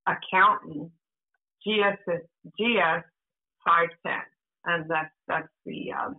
accountant 0.07 0.91
GS 1.65 1.97
GS 2.57 3.03
510, 3.65 4.13
and 4.65 4.89
that's 4.89 5.13
that's 5.27 5.47
the 5.65 5.91
um, 5.91 6.15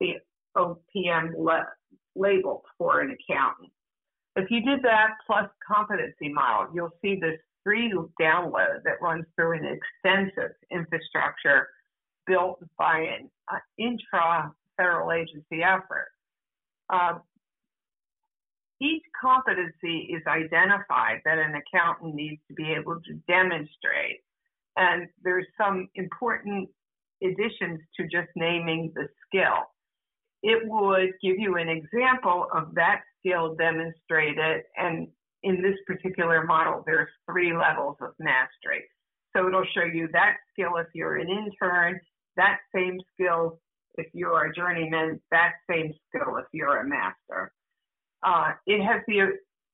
the 0.00 0.14
OPM 0.56 1.32
le- 1.38 1.68
label 2.16 2.64
for 2.76 3.00
an 3.00 3.10
accountant. 3.10 3.70
If 4.36 4.50
you 4.50 4.62
did 4.62 4.82
that 4.82 5.10
plus 5.26 5.48
competency 5.66 6.28
model, 6.28 6.74
you'll 6.74 6.96
see 7.02 7.18
this 7.20 7.38
free 7.64 7.92
download 8.20 8.82
that 8.84 9.02
runs 9.02 9.26
through 9.36 9.58
an 9.58 9.64
extensive 10.04 10.52
infrastructure 10.70 11.68
built 12.30 12.60
by 12.78 12.98
an 13.00 13.30
uh, 13.52 13.58
intra-federal 13.78 15.12
agency 15.12 15.62
effort. 15.62 16.08
Uh, 16.92 17.18
each 18.80 19.02
competency 19.20 20.08
is 20.14 20.22
identified 20.26 21.20
that 21.24 21.38
an 21.38 21.54
accountant 21.54 22.14
needs 22.14 22.40
to 22.48 22.54
be 22.54 22.72
able 22.72 22.98
to 23.06 23.14
demonstrate. 23.28 24.20
And 24.76 25.08
there's 25.22 25.46
some 25.58 25.88
important 25.96 26.68
additions 27.22 27.80
to 27.96 28.04
just 28.04 28.28
naming 28.36 28.92
the 28.94 29.08
skill. 29.26 29.68
It 30.42 30.62
would 30.64 31.10
give 31.22 31.38
you 31.38 31.56
an 31.56 31.68
example 31.68 32.46
of 32.54 32.74
that 32.76 33.02
skill 33.18 33.54
demonstrated. 33.56 34.62
And 34.76 35.08
in 35.42 35.60
this 35.60 35.76
particular 35.86 36.44
model, 36.44 36.82
there's 36.86 37.10
three 37.30 37.52
levels 37.52 37.96
of 38.00 38.12
mastery. 38.18 38.84
So 39.36 39.46
it'll 39.46 39.66
show 39.74 39.84
you 39.84 40.08
that 40.12 40.36
skill 40.52 40.76
if 40.78 40.86
you're 40.94 41.16
an 41.16 41.28
intern, 41.28 42.00
that 42.36 42.58
same 42.74 42.98
skill 43.14 43.60
if 43.96 44.06
you're 44.12 44.46
a 44.46 44.54
journeyman, 44.54 45.20
that 45.30 45.52
same 45.68 45.92
skill 46.08 46.36
if 46.36 46.46
you're 46.52 46.80
a 46.80 46.88
master. 46.88 47.52
Uh, 48.22 48.52
it 48.66 48.82
has 48.84 49.02
the 49.06 49.32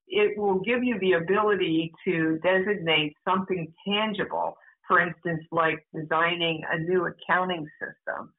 it 0.08 0.38
will 0.38 0.60
give 0.60 0.84
you 0.84 0.98
the 1.00 1.14
ability 1.14 1.92
to 2.04 2.38
designate 2.42 3.16
something 3.28 3.72
tangible, 3.86 4.56
for 4.86 5.00
instance, 5.00 5.42
like 5.50 5.84
designing 5.92 6.62
a 6.70 6.78
new 6.78 7.06
accounting 7.06 7.66
system 7.80 8.32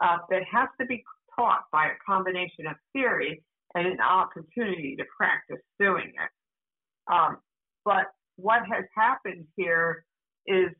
uh, 0.00 0.18
that 0.30 0.42
has 0.50 0.68
to 0.80 0.86
be 0.86 1.04
taught 1.36 1.64
by 1.72 1.86
a 1.86 1.94
combination 2.06 2.66
of 2.66 2.76
theory 2.94 3.42
and 3.74 3.86
an 3.86 4.00
opportunity 4.00 4.96
to 4.96 5.04
practice 5.16 5.62
doing 5.78 6.08
it. 6.08 7.12
Um, 7.12 7.36
but 7.84 8.06
what 8.36 8.62
has 8.72 8.84
happened 8.94 9.44
here 9.56 10.04
is 10.46 10.70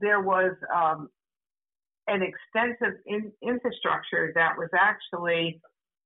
there 0.00 0.20
was 0.20 0.52
um, 0.74 1.08
an 2.08 2.22
extensive 2.22 2.98
in- 3.06 3.32
infrastructure 3.42 4.32
that 4.34 4.56
was 4.56 4.68
actually 4.78 5.60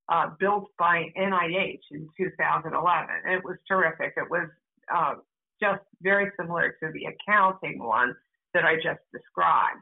uh, 0.09 0.27
built 0.39 0.67
by 0.77 1.05
NIH 1.17 1.79
in 1.91 2.07
2011. 2.17 3.09
It 3.29 3.43
was 3.43 3.57
terrific. 3.67 4.13
It 4.17 4.29
was 4.29 4.49
uh, 4.93 5.15
just 5.61 5.81
very 6.01 6.29
similar 6.37 6.75
to 6.83 6.91
the 6.91 7.05
accounting 7.05 7.79
one 7.79 8.13
that 8.53 8.65
I 8.65 8.75
just 8.75 8.99
described. 9.13 9.79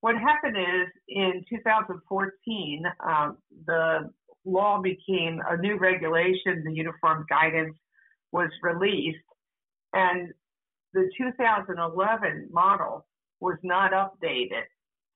What 0.00 0.14
happened 0.16 0.56
is 0.56 0.88
in 1.08 1.44
2014, 1.50 2.84
um, 3.04 3.38
the 3.66 4.10
law 4.44 4.80
became 4.80 5.40
a 5.48 5.56
new 5.56 5.76
regulation, 5.76 6.62
the 6.64 6.72
uniform 6.72 7.26
guidance 7.28 7.76
was 8.30 8.50
released, 8.62 9.18
and 9.92 10.32
the 10.94 11.10
2011 11.18 12.48
model 12.52 13.06
was 13.40 13.56
not 13.62 13.92
updated 13.92 14.62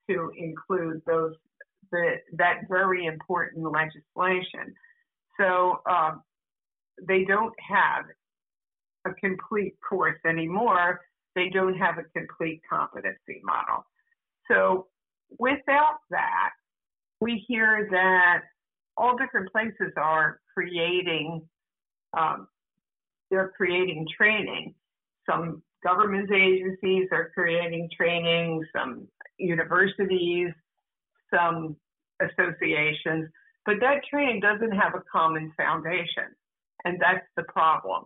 to 0.08 0.30
include 0.36 1.02
those 1.06 1.34
the, 1.90 2.14
that 2.34 2.62
very 2.68 3.06
important 3.06 3.70
legislation. 3.70 4.74
So 5.38 5.80
um, 5.88 6.22
they 7.06 7.24
don't 7.24 7.54
have 7.60 8.04
a 9.06 9.14
complete 9.14 9.74
course 9.86 10.18
anymore. 10.26 11.00
They 11.34 11.48
don't 11.48 11.76
have 11.76 11.98
a 11.98 12.04
complete 12.18 12.60
competency 12.68 13.40
model. 13.42 13.84
So 14.50 14.86
without 15.38 15.98
that, 16.10 16.50
we 17.20 17.44
hear 17.46 17.88
that 17.90 18.42
all 18.96 19.16
different 19.16 19.50
places 19.52 19.92
are 19.96 20.40
creating 20.54 21.42
um, 22.16 22.48
they're 23.30 23.52
creating 23.56 24.06
training. 24.14 24.74
Some 25.28 25.62
government 25.82 26.30
agencies 26.30 27.08
are 27.12 27.30
creating 27.32 27.88
training, 27.96 28.62
some 28.76 29.08
universities, 29.38 30.50
some 31.32 31.76
associations, 32.20 33.28
but 33.64 33.76
that 33.80 34.02
training 34.10 34.40
doesn't 34.40 34.72
have 34.72 34.94
a 34.94 35.02
common 35.10 35.52
foundation. 35.56 36.34
And 36.84 37.00
that's 37.00 37.26
the 37.36 37.44
problem. 37.44 38.04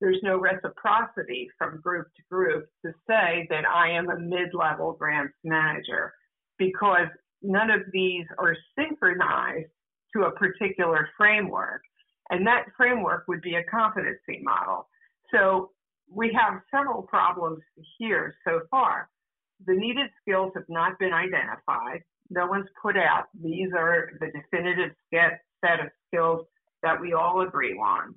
There's 0.00 0.20
no 0.22 0.38
reciprocity 0.38 1.48
from 1.56 1.80
group 1.80 2.08
to 2.16 2.22
group 2.30 2.66
to 2.84 2.92
say 3.08 3.46
that 3.50 3.64
I 3.66 3.90
am 3.90 4.10
a 4.10 4.18
mid 4.18 4.52
level 4.52 4.92
grants 4.98 5.34
manager 5.44 6.12
because 6.58 7.06
none 7.40 7.70
of 7.70 7.82
these 7.92 8.26
are 8.38 8.56
synchronized 8.76 9.70
to 10.14 10.24
a 10.24 10.32
particular 10.32 11.08
framework. 11.16 11.82
And 12.30 12.46
that 12.46 12.66
framework 12.76 13.24
would 13.28 13.42
be 13.42 13.54
a 13.54 13.64
competency 13.64 14.40
model. 14.42 14.88
So 15.32 15.70
we 16.10 16.36
have 16.38 16.60
several 16.74 17.02
problems 17.02 17.62
here 17.98 18.34
so 18.46 18.60
far. 18.70 19.08
The 19.66 19.74
needed 19.74 20.10
skills 20.20 20.52
have 20.54 20.68
not 20.68 20.98
been 20.98 21.12
identified. 21.12 22.02
No 22.30 22.46
one's 22.46 22.68
put 22.80 22.96
out, 22.96 23.24
these 23.42 23.68
are 23.76 24.10
the 24.20 24.26
definitive 24.26 24.92
set 25.12 25.80
of 25.80 25.88
skills 26.08 26.46
that 26.82 27.00
we 27.00 27.12
all 27.12 27.42
agree 27.42 27.74
on. 27.74 28.14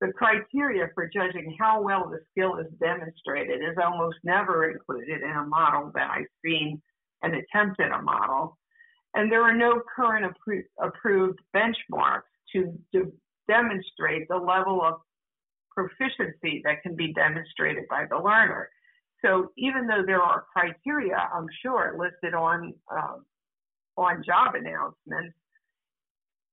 The 0.00 0.12
criteria 0.12 0.88
for 0.94 1.08
judging 1.08 1.54
how 1.58 1.82
well 1.82 2.08
the 2.08 2.20
skill 2.30 2.56
is 2.56 2.66
demonstrated 2.80 3.60
is 3.60 3.76
almost 3.82 4.16
never 4.24 4.70
included 4.70 5.20
in 5.20 5.30
a 5.30 5.44
model 5.44 5.92
that 5.94 6.10
I've 6.10 6.24
seen 6.42 6.80
and 7.22 7.34
attempted 7.34 7.92
a 7.92 8.00
model 8.00 8.56
and 9.14 9.30
there 9.30 9.42
are 9.42 9.56
no 9.56 9.82
current 9.94 10.32
appro- 10.32 10.64
approved 10.80 11.40
benchmarks 11.54 12.22
to, 12.52 12.72
to 12.94 13.12
demonstrate 13.48 14.28
the 14.28 14.36
level 14.36 14.82
of 14.82 15.00
proficiency 15.74 16.62
that 16.64 16.82
can 16.82 16.94
be 16.94 17.12
demonstrated 17.12 17.84
by 17.88 18.04
the 18.08 18.16
learner. 18.16 18.68
So 19.22 19.52
even 19.56 19.86
though 19.86 20.02
there 20.06 20.22
are 20.22 20.44
criteria, 20.52 21.16
I'm 21.16 21.46
sure, 21.62 21.96
listed 21.98 22.34
on 22.34 22.74
um, 22.90 23.24
on 23.96 24.22
job 24.24 24.54
announcements, 24.54 25.36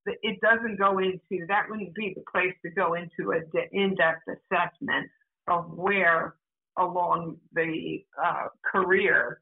it 0.05 0.39
doesn't 0.41 0.77
go 0.77 0.99
into 0.99 1.45
that 1.47 1.69
wouldn't 1.69 1.93
be 1.95 2.13
the 2.15 2.23
place 2.31 2.53
to 2.63 2.71
go 2.71 2.93
into 2.93 3.31
an 3.31 3.43
in-depth 3.71 4.23
assessment 4.27 5.09
of 5.47 5.69
where 5.71 6.35
along 6.77 7.37
the 7.53 8.03
uh, 8.23 8.47
career 8.69 9.41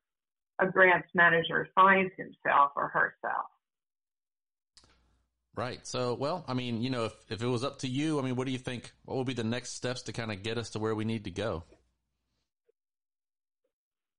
a 0.59 0.67
grants 0.67 1.09
manager 1.13 1.67
finds 1.75 2.11
himself 2.17 2.71
or 2.75 2.87
herself. 2.87 3.47
Right. 5.55 5.85
So, 5.87 6.15
well, 6.15 6.43
I 6.47 6.53
mean, 6.53 6.81
you 6.81 6.89
know, 6.89 7.05
if, 7.05 7.13
if 7.29 7.41
it 7.41 7.47
was 7.47 7.63
up 7.63 7.79
to 7.79 7.87
you, 7.87 8.19
I 8.19 8.21
mean, 8.21 8.35
what 8.35 8.45
do 8.45 8.51
you 8.51 8.57
think? 8.57 8.91
What 9.05 9.17
would 9.17 9.27
be 9.27 9.33
the 9.33 9.43
next 9.43 9.73
steps 9.75 10.03
to 10.03 10.13
kind 10.13 10.31
of 10.31 10.43
get 10.43 10.57
us 10.57 10.71
to 10.71 10.79
where 10.79 10.95
we 10.95 11.05
need 11.05 11.23
to 11.25 11.31
go? 11.31 11.63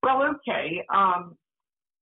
Well, 0.07 0.22
okay. 0.36 0.84
Um, 0.94 1.36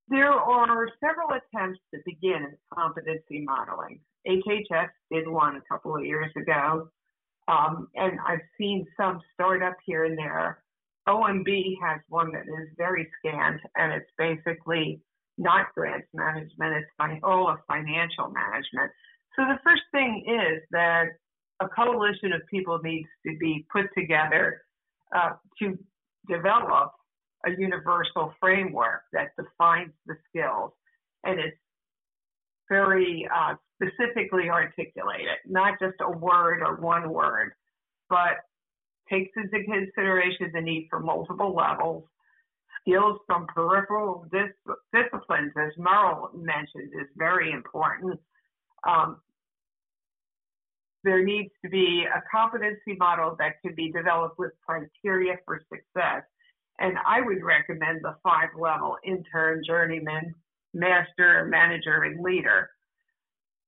there 0.09 0.31
are 0.31 0.89
several 1.01 1.29
attempts 1.31 1.81
to 1.95 2.01
begin 2.05 2.49
competency 2.71 3.41
modeling. 3.41 3.99
HHS 4.29 4.91
did 5.11 5.27
one 5.27 5.57
a 5.57 5.63
couple 5.73 5.97
of 5.97 6.05
years 6.05 6.31
ago, 6.37 6.91
um, 7.49 7.89
and 7.95 8.19
I've 8.29 8.45
seen 8.59 8.87
some 9.01 9.23
start 9.33 9.63
up 9.63 9.77
here 9.87 10.05
and 10.05 10.19
there. 10.19 10.63
OMB 11.09 11.77
has 11.83 12.01
one 12.11 12.31
that 12.33 12.43
is 12.43 12.69
very 12.77 13.09
scant, 13.19 13.63
and 13.75 13.91
it's 13.95 14.11
basically 14.19 15.01
not 15.39 15.69
grants 15.75 16.09
management, 16.13 16.85
it's 16.85 17.21
all 17.23 17.49
of 17.49 17.57
financial 17.67 18.29
management. 18.29 18.93
So 19.35 19.47
the 19.47 19.59
first 19.65 19.83
thing 19.93 20.27
is 20.29 20.63
that 20.73 21.07
a 21.63 21.69
coalition 21.71 22.35
of 22.35 22.43
people 22.51 22.79
needs 22.85 23.09
to 23.27 23.35
be 23.41 23.65
put 23.73 23.87
together 23.97 24.61
uh, 25.17 25.31
to 25.61 25.79
develop 26.29 26.93
a 27.47 27.51
universal 27.59 28.35
framework 28.41 29.03
that 29.13 29.29
defines 29.37 29.93
the 30.07 30.17
skills 30.29 30.73
and 31.25 31.39
is 31.39 31.53
very 32.69 33.29
uh, 33.35 33.55
specifically 33.77 34.49
articulated, 34.49 35.37
not 35.47 35.79
just 35.81 35.95
a 36.01 36.11
word 36.11 36.63
or 36.63 36.77
one 36.77 37.11
word, 37.11 37.53
but 38.09 38.39
takes 39.11 39.31
into 39.37 39.65
consideration 39.65 40.51
the 40.55 40.61
need 40.61 40.87
for 40.91 41.01
multiple 41.01 41.55
levels. 41.55 42.05
Skills 42.81 43.19
from 43.27 43.47
peripheral 43.47 44.27
dis- 44.31 44.75
disciplines, 44.93 45.53
as 45.57 45.73
Merle 45.79 46.31
mentioned, 46.35 46.93
is 46.95 47.09
very 47.17 47.53
important. 47.53 48.19
Um, 48.87 49.21
there 51.03 51.23
needs 51.23 51.51
to 51.63 51.71
be 51.71 52.05
a 52.15 52.23
competency 52.31 52.97
model 52.99 53.37
that 53.39 53.61
can 53.63 53.75
be 53.75 53.93
developed 53.93 54.39
with 54.39 54.53
criteria 54.67 55.37
for 55.45 55.61
success. 55.71 56.23
And 56.81 56.97
I 57.07 57.21
would 57.21 57.43
recommend 57.43 58.01
the 58.03 58.17
five 58.23 58.49
level 58.59 58.97
intern, 59.05 59.63
journeyman, 59.67 60.35
master, 60.73 61.47
manager, 61.49 62.03
and 62.03 62.23
leader. 62.23 62.71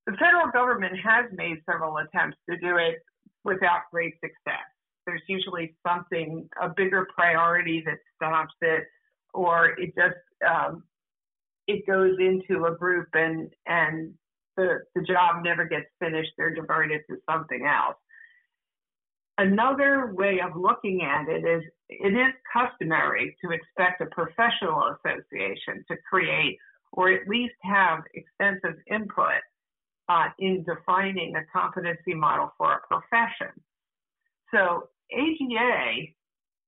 The 0.06 0.16
federal 0.18 0.50
government 0.52 0.94
has 1.04 1.26
made 1.32 1.58
several 1.70 1.96
attempts 1.98 2.38
to 2.48 2.56
do 2.58 2.76
it 2.76 2.96
without 3.44 3.82
great 3.92 4.14
success. 4.14 4.66
There's 5.06 5.22
usually 5.28 5.76
something, 5.86 6.48
a 6.60 6.68
bigger 6.68 7.06
priority 7.16 7.82
that 7.86 7.98
stops 8.16 8.54
it, 8.60 8.84
or 9.34 9.70
it 9.78 9.94
just 9.96 10.16
um, 10.48 10.82
it 11.68 11.86
goes 11.86 12.16
into 12.18 12.66
a 12.66 12.76
group 12.76 13.08
and 13.14 13.50
and 13.66 14.14
the, 14.56 14.80
the 14.94 15.02
job 15.02 15.44
never 15.44 15.66
gets 15.66 15.86
finished, 16.00 16.30
they're 16.36 16.54
diverted 16.54 17.02
to 17.10 17.16
something 17.30 17.66
else. 17.66 17.96
Another 19.38 20.12
way 20.14 20.40
of 20.40 20.56
looking 20.56 21.02
at 21.02 21.28
it 21.28 21.44
is 21.44 21.62
it 21.88 22.14
is 22.14 22.34
customary 22.50 23.36
to 23.44 23.50
expect 23.50 24.00
a 24.00 24.06
professional 24.06 24.96
association 24.96 25.84
to 25.88 25.96
create 26.08 26.58
or 26.92 27.10
at 27.10 27.28
least 27.28 27.54
have 27.62 28.02
extensive 28.14 28.78
input 28.90 29.42
uh, 30.08 30.28
in 30.38 30.64
defining 30.64 31.34
a 31.36 31.44
competency 31.52 32.14
model 32.14 32.52
for 32.56 32.74
a 32.74 32.80
profession. 32.86 33.52
So 34.52 34.88
AGA 35.12 36.08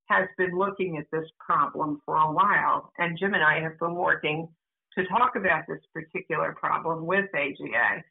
has 0.07 0.29
been 0.37 0.57
looking 0.57 0.99
at 0.99 1.07
this 1.11 1.29
problem 1.39 2.01
for 2.05 2.17
a 2.17 2.33
while, 2.33 2.93
and 2.99 3.19
Jim 3.19 3.35
and 3.35 3.43
I 3.43 3.61
have 3.61 3.79
been 3.79 3.95
working 3.95 4.49
to 4.97 5.07
talk 5.07 5.37
about 5.37 5.65
this 5.69 5.81
particular 5.95 6.55
problem 6.59 7.07
with 7.07 7.27
AGA. 7.35 8.03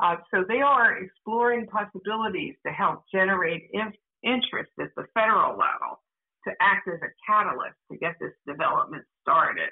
Uh, 0.00 0.16
so 0.32 0.44
they 0.46 0.60
are 0.60 0.98
exploring 0.98 1.66
possibilities 1.66 2.54
to 2.66 2.72
help 2.72 3.04
generate 3.12 3.70
in- 3.72 3.92
interest 4.24 4.70
at 4.80 4.90
the 4.96 5.06
federal 5.14 5.52
level 5.52 6.02
to 6.46 6.52
act 6.60 6.88
as 6.88 7.00
a 7.02 7.12
catalyst 7.26 7.76
to 7.90 7.98
get 7.98 8.16
this 8.20 8.32
development 8.46 9.04
started. 9.22 9.70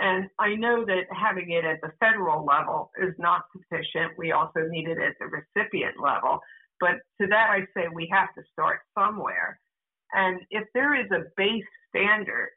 And 0.00 0.28
I 0.38 0.54
know 0.54 0.84
that 0.84 1.06
having 1.10 1.50
it 1.50 1.64
at 1.64 1.80
the 1.82 1.92
federal 1.98 2.44
level 2.44 2.90
is 3.02 3.14
not 3.18 3.42
sufficient. 3.52 4.12
We 4.16 4.30
also 4.30 4.60
need 4.68 4.88
it 4.88 4.98
at 4.98 5.14
the 5.18 5.26
recipient 5.26 5.94
level. 6.00 6.38
But 6.78 7.02
to 7.20 7.26
that, 7.26 7.50
I 7.50 7.66
say 7.74 7.88
we 7.92 8.08
have 8.12 8.32
to 8.34 8.42
start 8.52 8.80
somewhere. 8.96 9.58
And 10.12 10.40
if 10.50 10.64
there 10.74 10.94
is 10.94 11.10
a 11.10 11.24
base 11.36 11.64
standard 11.90 12.50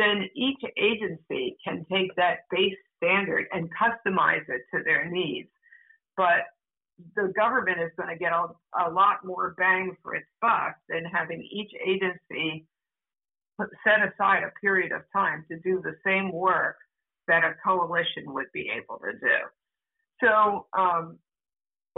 then 0.00 0.28
each 0.34 0.60
agency 0.78 1.56
can 1.62 1.84
take 1.92 2.14
that 2.16 2.40
base 2.50 2.76
standard 2.96 3.46
and 3.52 3.68
customize 3.76 4.48
it 4.48 4.62
to 4.74 4.82
their 4.82 5.10
needs. 5.10 5.48
But 6.16 6.48
the 7.16 7.32
government 7.36 7.80
is 7.80 7.90
going 7.96 8.08
to 8.08 8.18
get 8.18 8.32
a, 8.32 8.46
a 8.86 8.90
lot 8.90 9.24
more 9.24 9.54
bang 9.58 9.96
for 10.02 10.14
its 10.14 10.26
buck 10.40 10.76
than 10.88 11.04
having 11.04 11.42
each 11.42 11.70
agency 11.86 12.66
set 13.84 14.00
aside 14.00 14.42
a 14.42 14.50
period 14.60 14.92
of 14.92 15.02
time 15.12 15.44
to 15.50 15.58
do 15.60 15.82
the 15.82 15.94
same 16.04 16.32
work 16.32 16.76
that 17.28 17.44
a 17.44 17.54
coalition 17.64 18.24
would 18.26 18.46
be 18.52 18.70
able 18.74 18.98
to 18.98 19.12
do. 19.12 19.36
So 20.22 20.66
um, 20.76 21.18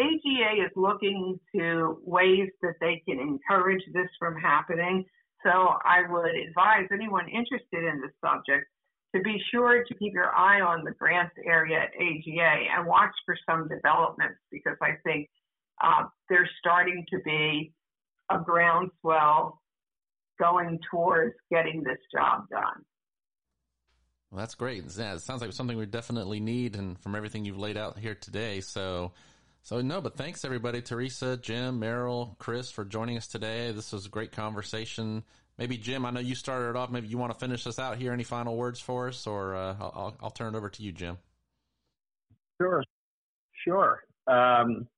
AGA 0.01 0.65
is 0.65 0.73
looking 0.77 1.39
to 1.55 1.99
ways 2.05 2.49
that 2.63 2.75
they 2.81 3.03
can 3.09 3.21
encourage 3.21 3.83
this 3.93 4.09
from 4.19 4.37
happening. 4.37 5.05
So 5.45 5.51
I 5.51 6.03
would 6.09 6.35
advise 6.35 6.89
anyone 6.93 7.29
interested 7.29 7.85
in 7.85 8.01
this 8.01 8.13
subject 8.25 8.67
to 9.15 9.21
be 9.23 9.41
sure 9.51 9.85
to 9.85 9.95
keep 9.95 10.15
your 10.15 10.35
eye 10.35 10.61
on 10.61 10.85
the 10.85 10.93
grants 10.93 11.35
area 11.45 11.79
at 11.81 11.91
AGA 11.95 12.65
and 12.77 12.87
watch 12.87 13.13
for 13.27 13.37
some 13.49 13.69
developments 13.69 14.39
because 14.51 14.77
I 14.81 14.93
think 15.05 15.29
uh, 15.83 16.05
there's 16.29 16.49
starting 16.59 17.05
to 17.11 17.19
be 17.25 17.73
a 18.31 18.39
groundswell 18.39 19.61
going 20.39 20.79
towards 20.91 21.35
getting 21.51 21.83
this 21.83 21.99
job 22.13 22.49
done. 22.51 22.85
Well, 24.31 24.39
that's 24.39 24.55
great. 24.55 24.85
Yeah, 24.97 25.15
it 25.15 25.21
sounds 25.21 25.43
like 25.43 25.53
something 25.53 25.77
we 25.77 25.85
definitely 25.85 26.41
need, 26.41 26.75
and 26.77 26.99
from 26.99 27.15
everything 27.15 27.45
you've 27.45 27.59
laid 27.59 27.77
out 27.77 27.99
here 27.99 28.15
today. 28.15 28.63
So, 28.63 29.13
so 29.63 29.83
no, 29.83 30.01
but 30.01 30.17
thanks 30.17 30.47
everybody, 30.47 30.81
Teresa, 30.81 31.37
Jim, 31.37 31.79
Merrill, 31.79 32.35
Chris 32.39 32.71
for 32.71 32.87
joining 32.87 33.19
us 33.19 33.27
today. 33.27 33.73
This 33.73 33.93
was 33.93 34.07
a 34.07 34.09
great 34.09 34.33
conversation. 34.33 35.23
Maybe 35.63 35.77
Jim, 35.77 36.05
I 36.05 36.11
know 36.11 36.19
you 36.19 36.35
started 36.35 36.71
it 36.71 36.77
off. 36.77 36.91
Maybe 36.91 37.07
you 37.07 37.19
want 37.19 37.33
to 37.33 37.39
finish 37.39 37.69
us 37.69 37.79
out 37.79 37.97
here. 37.97 38.13
Any 38.13 38.25
final 38.25 38.57
words 38.57 38.81
for 38.81 39.07
us, 39.07 39.29
or 39.29 39.55
uh, 39.55 39.77
I'll, 39.79 40.17
I'll 40.21 40.31
turn 40.33 40.57
it 40.57 40.59
over 40.59 40.69
to 40.69 40.83
you, 40.83 40.91
Jim. 40.91 41.19
Sure, 42.61 42.83
sure. 43.65 44.03
Um, 44.27 44.89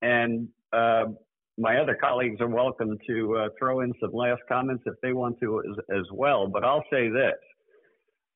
and 0.00 0.48
uh, 0.72 1.08
my 1.58 1.76
other 1.76 1.94
colleagues 2.00 2.40
are 2.40 2.48
welcome 2.48 2.96
to 3.06 3.36
uh, 3.36 3.48
throw 3.58 3.82
in 3.82 3.92
some 4.00 4.12
last 4.14 4.40
comments 4.48 4.84
if 4.86 4.94
they 5.02 5.12
want 5.12 5.38
to 5.40 5.60
as, 5.60 5.98
as 5.98 6.06
well. 6.10 6.48
But 6.48 6.64
I'll 6.64 6.84
say 6.90 7.10
this: 7.10 7.34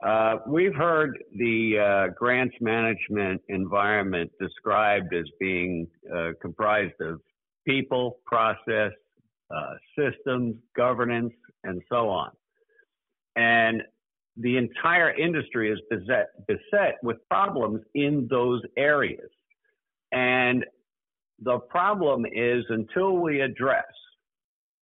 uh, 0.07 0.41
we've 0.47 0.75
heard 0.75 1.17
the 1.39 1.79
uh, 2.11 2.13
grants 2.19 2.57
management 2.61 3.41
environment 3.49 4.31
described 4.39 5.15
as 5.15 5.25
being 5.41 5.87
uh, 6.15 6.33
comprised 6.43 7.01
of 7.01 7.23
people, 7.67 8.19
process, 8.27 8.93
uh, 9.55 9.75
systems, 9.99 10.57
governance, 10.77 11.33
and 11.65 11.81
so 11.91 12.09
on. 12.09 12.31
And 13.37 13.83
the 14.37 14.57
entire 14.57 15.11
industry 15.17 15.71
is 15.71 15.79
beset, 15.91 16.29
beset 16.47 16.97
with 17.03 17.17
problems 17.29 17.81
in 17.95 18.29
those 18.31 18.63
areas. 18.77 19.31
And 20.13 20.65
the 21.41 21.59
problem 21.59 22.25
is 22.27 22.65
until 22.69 23.19
we 23.19 23.41
address 23.41 23.85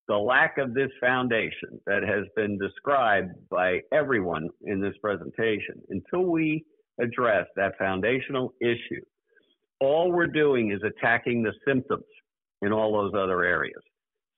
the 0.08 0.16
lack 0.16 0.58
of 0.58 0.72
this 0.72 0.90
foundation 1.00 1.80
that 1.86 2.02
has 2.02 2.24
been 2.36 2.58
described 2.58 3.32
by 3.50 3.80
everyone 3.92 4.48
in 4.62 4.80
this 4.80 4.94
presentation, 5.02 5.82
until 5.90 6.30
we 6.30 6.64
address 7.00 7.46
that 7.56 7.76
foundational 7.78 8.54
issue, 8.60 9.02
all 9.80 10.12
we're 10.12 10.26
doing 10.26 10.70
is 10.70 10.80
attacking 10.84 11.42
the 11.42 11.52
symptoms 11.66 12.04
in 12.62 12.72
all 12.72 12.92
those 12.92 13.12
other 13.20 13.42
areas. 13.42 13.82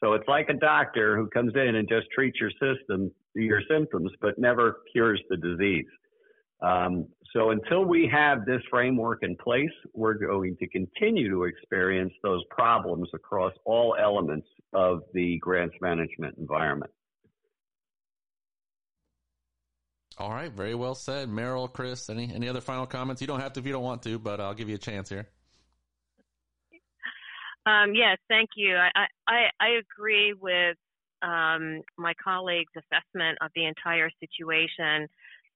So 0.02 0.12
it's 0.12 0.28
like 0.28 0.48
a 0.48 0.54
doctor 0.54 1.16
who 1.16 1.28
comes 1.28 1.52
in 1.54 1.74
and 1.74 1.88
just 1.88 2.06
treats 2.14 2.38
your 2.40 2.50
system, 2.50 3.10
your 3.34 3.60
symptoms, 3.68 4.12
but 4.20 4.38
never 4.38 4.82
cures 4.92 5.20
the 5.28 5.36
disease. 5.36 5.86
Um, 6.60 7.06
so 7.34 7.50
until 7.50 7.84
we 7.84 8.08
have 8.12 8.44
this 8.44 8.62
framework 8.70 9.22
in 9.22 9.36
place, 9.36 9.70
we're 9.94 10.14
going 10.14 10.56
to 10.58 10.68
continue 10.68 11.30
to 11.30 11.44
experience 11.44 12.12
those 12.22 12.42
problems 12.50 13.08
across 13.14 13.52
all 13.64 13.96
elements 14.00 14.46
of 14.72 15.00
the 15.14 15.38
grants 15.38 15.76
management 15.80 16.36
environment. 16.38 16.90
All 20.16 20.30
right, 20.30 20.50
very 20.50 20.74
well 20.74 20.96
said, 20.96 21.28
Merrill, 21.28 21.68
Chris. 21.68 22.10
Any 22.10 22.32
any 22.34 22.48
other 22.48 22.60
final 22.60 22.86
comments? 22.86 23.20
You 23.20 23.28
don't 23.28 23.38
have 23.38 23.52
to 23.52 23.60
if 23.60 23.66
you 23.66 23.72
don't 23.72 23.84
want 23.84 24.02
to, 24.02 24.18
but 24.18 24.40
I'll 24.40 24.54
give 24.54 24.68
you 24.68 24.74
a 24.74 24.78
chance 24.78 25.08
here. 25.08 25.28
Um, 27.68 27.94
yes, 27.94 28.16
thank 28.28 28.50
you. 28.56 28.76
I, 28.76 29.06
I, 29.28 29.38
I 29.60 29.68
agree 29.80 30.32
with 30.32 30.76
um, 31.22 31.82
my 31.98 32.14
colleague's 32.22 32.72
assessment 32.76 33.38
of 33.42 33.50
the 33.54 33.66
entire 33.66 34.10
situation. 34.20 35.06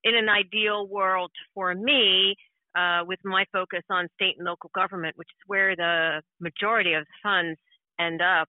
In 0.04 0.14
an 0.14 0.28
ideal 0.28 0.86
world 0.88 1.30
for 1.54 1.74
me, 1.74 2.34
uh, 2.76 3.02
with 3.06 3.20
my 3.24 3.44
focus 3.52 3.82
on 3.90 4.08
state 4.14 4.34
and 4.36 4.46
local 4.46 4.70
government, 4.74 5.16
which 5.16 5.28
is 5.28 5.42
where 5.46 5.74
the 5.76 6.22
majority 6.40 6.94
of 6.94 7.04
the 7.04 7.14
funds 7.22 7.58
end 8.00 8.20
up, 8.20 8.48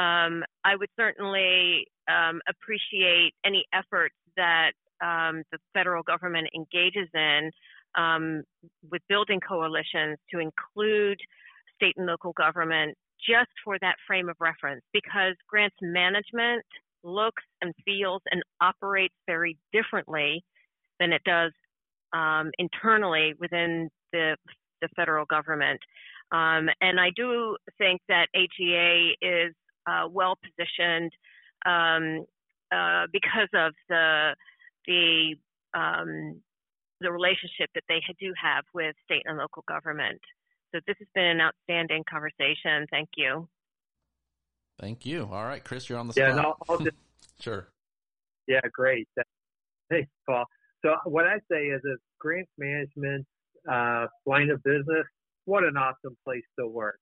um, 0.00 0.44
I 0.64 0.76
would 0.76 0.90
certainly 0.96 1.86
um, 2.08 2.40
appreciate 2.48 3.32
any 3.44 3.64
efforts 3.74 4.14
that 4.36 4.72
um, 5.02 5.42
the 5.52 5.58
federal 5.74 6.02
government 6.02 6.48
engages 6.54 7.08
in 7.12 7.50
um, 7.96 8.42
with 8.90 9.02
building 9.08 9.40
coalitions 9.40 10.18
to 10.30 10.38
include 10.38 11.18
state 11.76 11.94
and 11.96 12.06
local 12.06 12.32
government 12.32 12.96
just 13.26 13.50
for 13.64 13.78
that 13.80 13.96
frame 14.06 14.28
of 14.28 14.36
reference 14.40 14.82
because 14.92 15.34
grants 15.48 15.76
management 15.80 16.64
looks 17.02 17.42
and 17.62 17.72
feels 17.84 18.20
and 18.30 18.42
operates 18.60 19.14
very 19.26 19.56
differently 19.72 20.44
than 21.00 21.12
it 21.12 21.22
does 21.24 21.52
um, 22.12 22.50
internally 22.58 23.34
within 23.38 23.88
the, 24.12 24.36
the 24.82 24.88
federal 24.96 25.24
government. 25.26 25.80
Um, 26.32 26.68
and 26.80 26.98
I 27.00 27.10
do 27.14 27.56
think 27.78 28.00
that 28.08 28.26
AGA 28.34 29.12
is 29.22 29.54
uh, 29.86 30.08
well 30.10 30.36
positioned 30.42 31.12
um, 31.64 32.24
uh, 32.72 33.06
because 33.12 33.48
of 33.54 33.72
the 33.88 34.34
the 34.86 35.34
um, 35.74 36.40
the 37.00 37.12
relationship 37.12 37.70
that 37.74 37.84
they 37.88 38.00
do 38.18 38.32
have 38.42 38.64
with 38.74 38.96
state 39.04 39.22
and 39.26 39.38
local 39.38 39.62
government. 39.68 40.20
So 40.74 40.80
this 40.86 40.96
has 40.98 41.08
been 41.14 41.24
an 41.24 41.40
outstanding 41.40 42.04
conversation. 42.08 42.86
Thank 42.90 43.10
you. 43.16 43.48
Thank 44.80 45.06
you. 45.06 45.28
All 45.30 45.44
right, 45.44 45.62
Chris, 45.64 45.88
you're 45.88 45.98
on 45.98 46.08
the 46.08 46.14
yeah, 46.16 46.32
spot. 46.32 46.44
I'll, 46.44 46.56
I'll 46.68 46.78
just, 46.78 46.96
sure. 47.40 47.68
Yeah, 48.46 48.60
great. 48.72 49.08
Thanks, 49.90 50.10
Paul. 50.26 50.44
So 50.84 50.94
what 51.04 51.24
I 51.26 51.38
say 51.50 51.66
is, 51.66 51.80
as 51.90 51.98
grants 52.20 52.50
management 52.58 53.26
uh, 53.70 54.06
line 54.26 54.50
of 54.50 54.62
business, 54.62 55.04
what 55.46 55.64
an 55.64 55.76
awesome 55.76 56.16
place 56.24 56.44
to 56.58 56.66
work. 56.66 56.98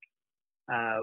Uh, 0.73 1.01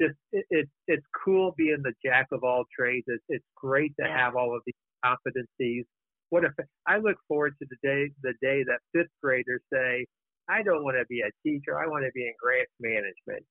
just 0.00 0.14
it, 0.32 0.44
it, 0.50 0.68
it's 0.86 1.04
cool 1.24 1.54
being 1.56 1.82
the 1.82 1.92
jack 2.04 2.28
of 2.32 2.44
all 2.44 2.64
trades. 2.78 3.04
It's, 3.08 3.24
it's 3.28 3.44
great 3.56 3.92
to 4.00 4.06
have 4.06 4.36
all 4.36 4.54
of 4.54 4.62
these 4.64 4.74
competencies. 5.04 5.82
What 6.30 6.44
if 6.44 6.52
I 6.86 6.98
look 6.98 7.16
forward 7.28 7.54
to 7.60 7.66
the 7.68 7.76
day 7.82 8.10
the 8.22 8.34
day 8.40 8.64
that 8.64 8.78
fifth 8.94 9.10
graders 9.22 9.60
say, 9.72 10.06
I 10.48 10.62
don't 10.62 10.84
want 10.84 10.96
to 10.96 11.06
be 11.08 11.20
a 11.20 11.30
teacher. 11.46 11.78
I 11.78 11.86
want 11.86 12.04
to 12.04 12.12
be 12.14 12.22
in 12.22 12.34
grants 12.40 12.72
management. 12.80 13.44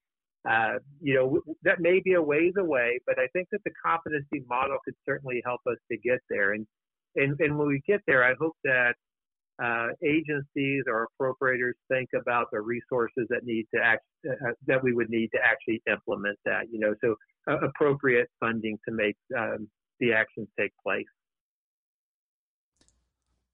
Uh, 0.50 0.80
you 1.02 1.14
know, 1.14 1.56
that 1.64 1.80
may 1.80 2.02
be 2.04 2.14
a 2.14 2.22
ways 2.22 2.54
away, 2.58 3.00
but 3.06 3.20
I 3.20 3.28
think 3.34 3.48
that 3.52 3.64
the 3.64 3.72
competency 3.84 4.44
model 4.50 4.78
could 4.84 4.96
certainly 5.06 5.42
help 5.46 5.62
us 5.70 5.78
to 5.92 5.98
get 5.98 6.20
there. 6.30 6.54
And, 6.54 6.66
and, 7.16 7.40
and 7.40 7.58
when 7.58 7.68
we 7.68 7.82
get 7.88 8.02
there, 8.08 8.24
I 8.24 8.34
hope 8.40 8.56
that 8.64 8.96
uh, 9.64 9.90
agencies 10.04 10.84
or 10.88 11.08
appropriators 11.20 11.74
think 11.88 12.10
about 12.20 12.48
the 12.52 12.60
resources 12.60 13.28
that 13.30 13.44
need 13.44 13.68
to 13.76 13.80
act, 13.82 14.02
uh, 14.28 14.52
that 14.66 14.84
we 14.84 14.94
would 14.94 15.10
need 15.10 15.30
to 15.34 15.40
actually 15.44 15.82
implement 15.88 16.40
that. 16.46 16.64
You 16.72 16.80
know, 16.80 16.96
so 17.04 17.16
uh, 17.48 17.60
appropriate 17.60 18.28
funding 18.40 18.80
to 18.88 18.96
make 18.96 19.18
um, 19.38 19.70
the 20.00 20.14
actions 20.14 20.48
take 20.60 20.72
place. 20.84 21.06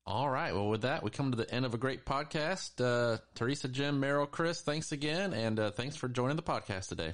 All 0.07 0.29
right. 0.29 0.53
Well, 0.53 0.69
with 0.69 0.83
that, 0.83 1.03
we 1.03 1.11
come 1.11 1.31
to 1.31 1.37
the 1.37 1.53
end 1.53 1.65
of 1.65 1.73
a 1.73 1.77
great 1.77 2.05
podcast. 2.05 2.81
Uh, 2.81 3.17
Teresa, 3.35 3.67
Jim, 3.67 4.01
Meryl, 4.01 4.31
Chris, 4.31 4.61
thanks 4.61 4.93
again. 4.93 5.33
And 5.33 5.59
uh, 5.59 5.71
thanks 5.71 5.97
for 5.97 6.07
joining 6.07 6.37
the 6.37 6.43
podcast 6.43 6.87
today. 6.87 7.13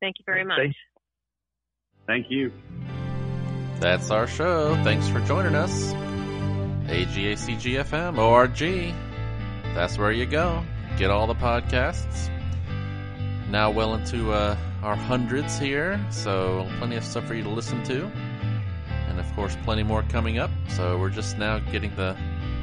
Thank 0.00 0.16
you 0.18 0.24
very 0.26 0.44
much. 0.44 0.74
Thank 2.08 2.26
you. 2.28 2.50
That's 3.78 4.10
our 4.10 4.26
show. 4.26 4.74
Thanks 4.82 5.08
for 5.08 5.20
joining 5.20 5.54
us. 5.54 5.92
AGACGFM, 6.90 8.18
ORG. 8.18 8.94
That's 9.76 9.96
where 9.96 10.10
you 10.10 10.26
go. 10.26 10.64
Get 10.98 11.12
all 11.12 11.28
the 11.28 11.36
podcasts. 11.36 12.30
Now 13.48 13.70
well 13.70 13.94
into 13.94 14.32
uh, 14.32 14.56
our 14.82 14.96
hundreds 14.96 15.56
here, 15.56 16.04
so 16.10 16.68
plenty 16.78 16.96
of 16.96 17.04
stuff 17.04 17.28
for 17.28 17.34
you 17.34 17.44
to 17.44 17.50
listen 17.50 17.84
to 17.84 18.10
and 19.12 19.20
of 19.20 19.30
course 19.34 19.56
plenty 19.64 19.82
more 19.82 20.02
coming 20.04 20.38
up. 20.38 20.50
So 20.68 20.98
we're 20.98 21.10
just 21.10 21.38
now 21.38 21.58
getting 21.58 21.94
the 21.96 22.16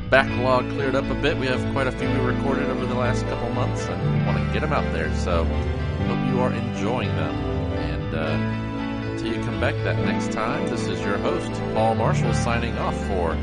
backlog 0.09 0.67
cleared 0.71 0.95
up 0.95 1.05
a 1.09 1.15
bit. 1.15 1.37
We 1.37 1.45
have 1.45 1.61
quite 1.71 1.87
a 1.87 1.91
few 1.91 2.09
we 2.09 2.19
recorded 2.19 2.69
over 2.69 2.85
the 2.85 2.95
last 2.95 3.23
couple 3.27 3.49
months 3.51 3.85
and 3.85 4.01
we 4.01 4.25
want 4.25 4.37
to 4.45 4.53
get 4.53 4.61
them 4.61 4.73
out 4.73 4.91
there. 4.91 5.15
So 5.15 5.43
hope 5.45 6.33
you 6.33 6.41
are 6.41 6.51
enjoying 6.51 7.09
them. 7.09 7.35
And 7.75 8.15
uh, 8.15 9.11
until 9.11 9.27
you 9.27 9.43
come 9.43 9.59
back 9.59 9.75
that 9.83 9.97
next 9.99 10.31
time, 10.31 10.67
this 10.67 10.87
is 10.87 10.99
your 11.01 11.17
host, 11.19 11.51
Paul 11.73 11.95
Marshall, 11.95 12.33
signing 12.33 12.75
off 12.79 12.97
for 13.07 13.33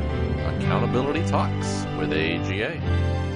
Accountability 0.57 1.25
Talks 1.27 1.85
with 1.97 2.11
AGA. 2.11 3.26